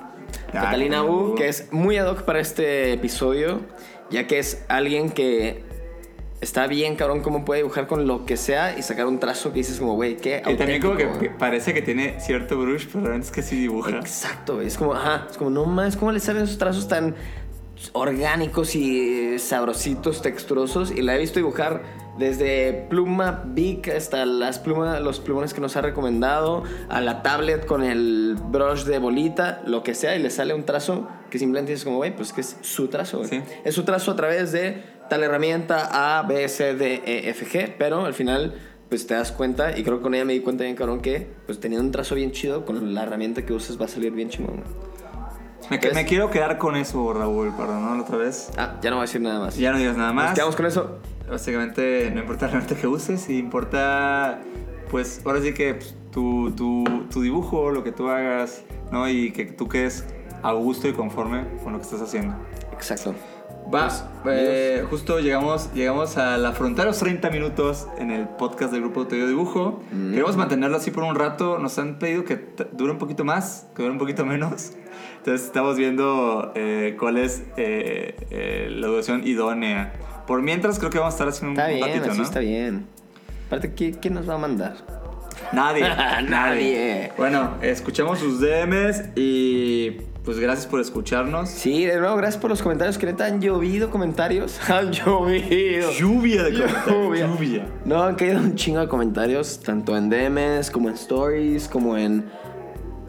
Catalina 0.52 0.98
Catabu. 0.98 1.32
U, 1.32 1.34
que 1.34 1.48
es 1.48 1.72
muy 1.72 1.96
ad 1.96 2.08
hoc 2.08 2.22
para 2.22 2.40
este 2.40 2.92
episodio, 2.92 3.60
ya 4.10 4.26
que 4.26 4.38
es 4.38 4.64
alguien 4.68 5.10
que 5.10 5.62
está 6.40 6.66
bien 6.66 6.96
cabrón 6.96 7.20
cómo 7.20 7.44
puede 7.44 7.62
dibujar 7.62 7.86
con 7.86 8.06
lo 8.06 8.24
que 8.24 8.36
sea 8.36 8.78
y 8.78 8.82
sacar 8.82 9.06
un 9.06 9.18
trazo 9.18 9.52
que 9.52 9.58
dices 9.58 9.78
como, 9.78 9.94
güey, 9.94 10.16
qué 10.16 10.42
Y 10.46 10.54
también 10.54 10.80
como 10.80 10.96
que, 10.96 11.08
que 11.18 11.30
parece 11.30 11.74
que 11.74 11.82
tiene 11.82 12.20
cierto 12.20 12.58
brush, 12.58 12.86
pero 12.86 13.00
realmente 13.04 13.26
es 13.26 13.32
que 13.32 13.42
sí 13.42 13.56
dibuja. 13.56 13.98
Exacto, 13.98 14.60
es 14.60 14.76
como, 14.76 14.94
ajá, 14.94 15.26
es 15.30 15.36
como, 15.36 15.50
no 15.50 15.66
más, 15.66 15.96
¿cómo 15.96 16.12
le 16.12 16.20
salen 16.20 16.44
esos 16.44 16.58
trazos 16.58 16.88
tan 16.88 17.14
orgánicos 17.92 18.74
y 18.74 19.38
sabrositos, 19.38 20.22
texturosos? 20.22 20.90
Y 20.90 21.02
la 21.02 21.16
he 21.16 21.18
visto 21.18 21.38
dibujar 21.38 21.82
desde 22.18 22.86
pluma 22.90 23.42
Bic 23.46 23.88
hasta 23.88 24.26
las 24.26 24.58
plumas, 24.58 25.00
los 25.00 25.20
plumones 25.20 25.54
que 25.54 25.60
nos 25.60 25.76
ha 25.76 25.80
recomendado, 25.82 26.64
a 26.88 27.00
la 27.00 27.22
tablet 27.22 27.64
con 27.66 27.82
el 27.84 28.36
brush 28.50 28.84
de 28.84 28.98
bolita, 28.98 29.62
lo 29.66 29.82
que 29.82 29.94
sea, 29.94 30.16
y 30.16 30.22
le 30.22 30.30
sale 30.30 30.54
un 30.54 30.64
trazo 30.64 31.08
que 31.30 31.38
simplemente 31.38 31.72
dices 31.72 31.84
como, 31.84 31.98
güey, 31.98 32.14
pues 32.14 32.32
que 32.32 32.40
es 32.40 32.56
su 32.62 32.88
trazo, 32.88 33.18
güey. 33.18 33.30
Sí. 33.30 33.42
Es 33.64 33.74
su 33.74 33.84
trazo 33.84 34.10
a 34.10 34.16
través 34.16 34.52
de 34.52 34.82
tal 35.08 35.22
herramienta 35.22 36.18
A, 36.18 36.22
B, 36.22 36.48
C, 36.48 36.74
D, 36.74 37.02
E, 37.06 37.30
F, 37.30 37.46
G, 37.46 37.74
pero 37.78 38.04
al 38.04 38.14
final 38.14 38.54
pues 38.88 39.06
te 39.06 39.12
das 39.14 39.32
cuenta, 39.32 39.76
y 39.78 39.82
creo 39.84 39.98
que 39.98 40.02
con 40.02 40.14
ella 40.14 40.24
me 40.24 40.32
di 40.32 40.40
cuenta 40.40 40.64
bien 40.64 40.74
cabrón 40.74 41.00
que 41.02 41.26
pues 41.46 41.60
teniendo 41.60 41.84
un 41.84 41.92
trazo 41.92 42.14
bien 42.14 42.32
chido, 42.32 42.64
con 42.64 42.94
la 42.94 43.02
herramienta 43.02 43.44
que 43.44 43.52
uses 43.52 43.78
va 43.80 43.84
a 43.84 43.88
salir 43.88 44.12
bien 44.12 44.30
chingón. 44.30 44.56
güey. 44.62 44.66
Me, 45.70 45.76
Es- 45.88 45.94
me 45.94 46.06
quiero 46.06 46.30
quedar 46.30 46.56
con 46.56 46.74
eso, 46.76 47.12
Raúl, 47.12 47.52
perdón, 47.54 47.84
¿no? 47.84 47.94
La 47.94 48.02
otra 48.02 48.16
vez. 48.16 48.50
Ah, 48.56 48.76
ya 48.80 48.88
no 48.88 48.96
voy 48.96 49.02
a 49.02 49.06
decir 49.06 49.20
nada 49.20 49.40
más. 49.40 49.56
Ya 49.58 49.70
no 49.72 49.78
digas 49.78 49.96
nada 49.98 50.12
Nos 50.14 50.24
más. 50.24 50.34
quedamos 50.34 50.56
con 50.56 50.64
eso. 50.64 50.98
Básicamente, 51.30 52.10
no 52.12 52.20
importa 52.20 52.46
realmente 52.46 52.74
que 52.74 52.86
uses, 52.86 53.28
importa, 53.30 54.40
pues, 54.90 55.20
ahora 55.24 55.40
sí 55.42 55.52
que 55.52 55.74
pues, 55.74 55.94
tu, 56.10 56.52
tu, 56.52 56.84
tu 57.10 57.22
dibujo, 57.22 57.70
lo 57.70 57.84
que 57.84 57.92
tú 57.92 58.08
hagas, 58.08 58.64
¿no? 58.90 59.08
Y 59.08 59.32
que 59.32 59.44
tú 59.44 59.68
quedes 59.68 60.04
a 60.42 60.52
gusto 60.52 60.88
y 60.88 60.92
conforme 60.92 61.44
con 61.62 61.72
lo 61.72 61.78
que 61.78 61.84
estás 61.84 62.00
haciendo. 62.00 62.34
Exacto. 62.72 63.14
Va, 63.72 63.90
eh, 64.24 64.86
justo 64.88 65.20
llegamos, 65.20 65.70
llegamos 65.74 66.16
a 66.16 66.38
la 66.38 66.52
frontera 66.52 66.84
de 66.84 66.90
los 66.92 66.98
30 67.00 67.28
minutos 67.28 67.86
en 67.98 68.10
el 68.10 68.26
podcast 68.26 68.72
del 68.72 68.80
grupo 68.80 69.00
Autoyo 69.00 69.26
Dibujo. 69.26 69.82
Mm. 69.92 70.12
Queremos 70.12 70.38
mantenerlo 70.38 70.78
así 70.78 70.90
por 70.90 71.04
un 71.04 71.14
rato. 71.14 71.58
Nos 71.58 71.78
han 71.78 71.98
pedido 71.98 72.24
que 72.24 72.46
dure 72.72 72.92
un 72.92 72.98
poquito 72.98 73.26
más, 73.26 73.66
que 73.76 73.82
dure 73.82 73.92
un 73.92 73.98
poquito 73.98 74.24
menos. 74.24 74.72
Entonces 75.18 75.46
estamos 75.46 75.76
viendo 75.76 76.52
eh, 76.54 76.96
cuál 76.98 77.18
es 77.18 77.42
eh, 77.58 78.16
eh, 78.30 78.68
la 78.70 78.86
duración 78.86 79.26
idónea. 79.26 79.92
Por 80.28 80.42
mientras 80.42 80.78
creo 80.78 80.90
que 80.90 80.98
vamos 80.98 81.14
a 81.14 81.16
estar 81.16 81.28
haciendo 81.28 81.52
un, 81.52 81.58
Está 81.58 81.70
un 81.70 81.74
bien, 81.74 81.88
ratito, 81.88 82.10
así 82.10 82.18
¿no? 82.18 82.24
está 82.24 82.38
bien. 82.40 82.86
Aparte, 83.46 83.72
¿quién, 83.72 83.94
quién 83.94 84.12
nos 84.12 84.28
va 84.28 84.34
a 84.34 84.38
mandar? 84.38 84.76
Nadie, 85.54 85.82
Nadie. 86.28 87.12
Bueno, 87.16 87.54
escuchamos 87.62 88.18
sus 88.18 88.38
DMs 88.38 89.04
y 89.16 90.02
pues 90.24 90.38
gracias 90.38 90.66
por 90.66 90.82
escucharnos. 90.82 91.48
Sí, 91.48 91.86
de 91.86 91.98
nuevo, 91.98 92.14
gracias 92.16 92.38
por 92.38 92.50
los 92.50 92.60
comentarios. 92.60 92.98
Que 92.98 93.06
neta 93.06 93.24
han 93.24 93.40
llovido 93.40 93.88
comentarios. 93.90 94.60
Han 94.68 94.92
llovido. 94.92 95.90
Lluvia 95.92 96.42
de 96.42 96.52
comentarios. 96.52 97.30
Lluvia. 97.30 97.66
No, 97.86 98.02
han 98.02 98.14
caído 98.14 98.38
un 98.38 98.54
chingo 98.54 98.80
de 98.80 98.88
comentarios, 98.88 99.60
tanto 99.60 99.96
en 99.96 100.10
DMs, 100.10 100.70
como 100.70 100.90
en 100.90 100.94
stories, 100.96 101.68
como 101.68 101.96
en. 101.96 102.26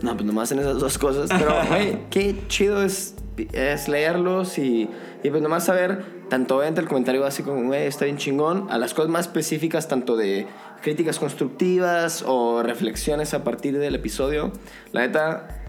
No, 0.01 0.13
pues 0.13 0.23
nomás 0.23 0.53
en 0.53 0.59
esas 0.59 0.79
dos 0.79 0.97
cosas. 0.97 1.29
Pero, 1.37 1.53
güey, 1.67 1.97
qué 2.09 2.47
chido 2.47 2.81
es, 2.81 3.15
es 3.51 3.89
leerlos 3.89 4.57
y, 4.57 4.89
y 5.21 5.29
pues 5.29 5.41
nomás 5.41 5.65
saber, 5.65 6.18
tanto 6.29 6.63
entre 6.63 6.83
el 6.83 6.87
comentario 6.87 7.21
básico 7.21 7.51
como, 7.51 7.67
güey, 7.67 7.87
está 7.87 8.05
bien 8.05 8.17
chingón, 8.17 8.67
a 8.69 8.77
las 8.77 8.93
cosas 8.93 9.09
más 9.09 9.27
específicas, 9.27 9.87
tanto 9.87 10.15
de 10.15 10.47
críticas 10.81 11.19
constructivas 11.19 12.23
o 12.25 12.63
reflexiones 12.63 13.33
a 13.33 13.43
partir 13.43 13.77
del 13.77 13.95
episodio. 13.95 14.51
La 14.91 15.01
neta, 15.01 15.59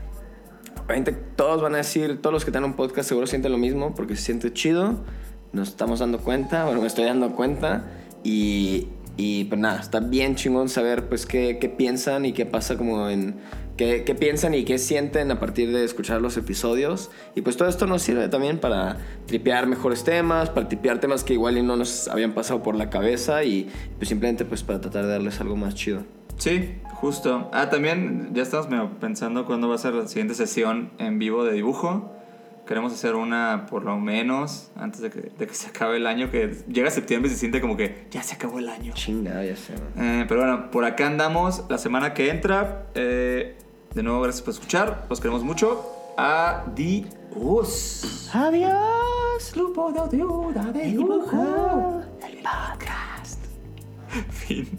Obviamente 0.91 1.13
todos 1.37 1.63
van 1.63 1.75
a 1.75 1.77
decir, 1.79 2.21
todos 2.21 2.35
los 2.35 2.45
que 2.45 2.51
tienen 2.51 2.71
un 2.71 2.75
podcast 2.75 3.09
seguro 3.09 3.29
sienten 3.29 3.53
lo 3.53 3.59
mismo 3.59 3.95
porque 3.95 4.17
se 4.17 4.23
siente 4.23 4.53
chido. 4.53 4.97
Nos 5.53 5.69
estamos 5.69 6.01
dando 6.01 6.19
cuenta, 6.19 6.65
bueno, 6.65 6.81
me 6.81 6.89
estoy 6.89 7.05
dando 7.05 7.37
cuenta. 7.37 7.85
Y, 8.25 8.89
y 9.17 9.45
pues 9.45 9.61
nada, 9.61 9.79
está 9.79 10.01
bien 10.01 10.35
chingón 10.35 10.69
saber 10.69 11.09
pues 11.09 11.27
qué, 11.27 11.59
qué 11.61 11.69
piensan 11.69 12.25
y 12.25 12.33
qué 12.33 12.45
pasa 12.45 12.77
como 12.77 13.09
en... 13.09 13.37
Qué, 13.81 14.05
qué 14.05 14.15
piensan 14.15 14.53
y 14.53 14.67
qué 14.67 14.77
sienten 14.77 15.31
a 15.31 15.41
partir 15.41 15.73
de 15.73 15.87
escuchar 15.87 16.21
los 16.21 16.37
episodios. 16.37 17.11
Y 17.35 17.41
pues 17.41 17.57
todo 17.57 17.67
esto 17.67 17.87
nos 17.87 18.03
sirve 18.03 18.29
también 18.29 18.59
para 18.59 18.99
tripear 19.25 19.67
mejores 19.67 20.05
temas, 20.05 20.51
para 20.51 20.69
tripear 20.69 21.01
temas 21.01 21.25
que 21.25 21.33
igual 21.33 21.57
y 21.57 21.63
no 21.63 21.79
nos 21.79 22.07
habían 22.09 22.35
pasado 22.35 22.63
por 22.63 22.75
la 22.75 22.91
cabeza 22.91 23.43
y 23.43 23.73
pues 23.97 24.11
simplemente 24.11 24.45
pues 24.45 24.63
para 24.63 24.83
tratar 24.83 25.07
de 25.07 25.13
darles 25.13 25.41
algo 25.41 25.57
más 25.57 25.75
chido. 25.75 26.03
Sí, 26.37 26.75
justo. 26.97 27.49
Ah, 27.55 27.71
también 27.71 28.35
ya 28.35 28.43
estamos 28.43 28.69
pensando 29.01 29.47
cuándo 29.47 29.67
va 29.67 29.77
a 29.77 29.79
ser 29.79 29.95
la 29.95 30.07
siguiente 30.09 30.35
sesión 30.35 30.91
en 30.99 31.19
vivo 31.19 31.45
de 31.45 31.55
dibujo. 31.55 32.15
Queremos 32.67 32.93
hacer 32.93 33.15
una 33.15 33.65
por 33.71 33.85
lo 33.87 33.99
menos 33.99 34.73
antes 34.77 35.01
de 35.01 35.09
que, 35.09 35.21
de 35.39 35.47
que 35.47 35.55
se 35.55 35.69
acabe 35.69 35.97
el 35.97 36.07
año, 36.07 36.31
que 36.31 36.55
llega 36.69 36.91
septiembre 36.91 37.31
y 37.31 37.33
se 37.33 37.41
siente 37.41 37.63
como 37.63 37.79
que 37.79 38.09
ya 38.11 38.23
se 38.23 38.35
acabó 38.35 38.59
el 38.59 38.69
año. 38.69 38.93
Chingada, 38.93 39.43
ya 39.43 39.55
man. 39.97 40.07
Eh, 40.07 40.25
pero 40.29 40.43
bueno, 40.43 40.71
por 40.71 40.85
acá 40.85 41.07
andamos 41.07 41.65
la 41.71 41.79
semana 41.79 42.13
que 42.13 42.29
entra. 42.29 42.85
Eh, 42.95 43.57
de 43.95 44.03
nuevo, 44.03 44.21
gracias 44.23 44.43
por 44.43 44.55
escuchar. 44.55 45.07
Los 45.09 45.21
queremos 45.21 45.43
mucho. 45.43 45.85
Adiós. 46.17 48.29
Adiós. 48.33 49.53
Grupo 49.55 49.93
de 49.93 50.01
ayuda 50.01 50.63
de 50.73 50.83
dibujo. 50.83 52.03
El 52.23 52.39
podcast. 52.39 53.45
Fin. 54.31 54.79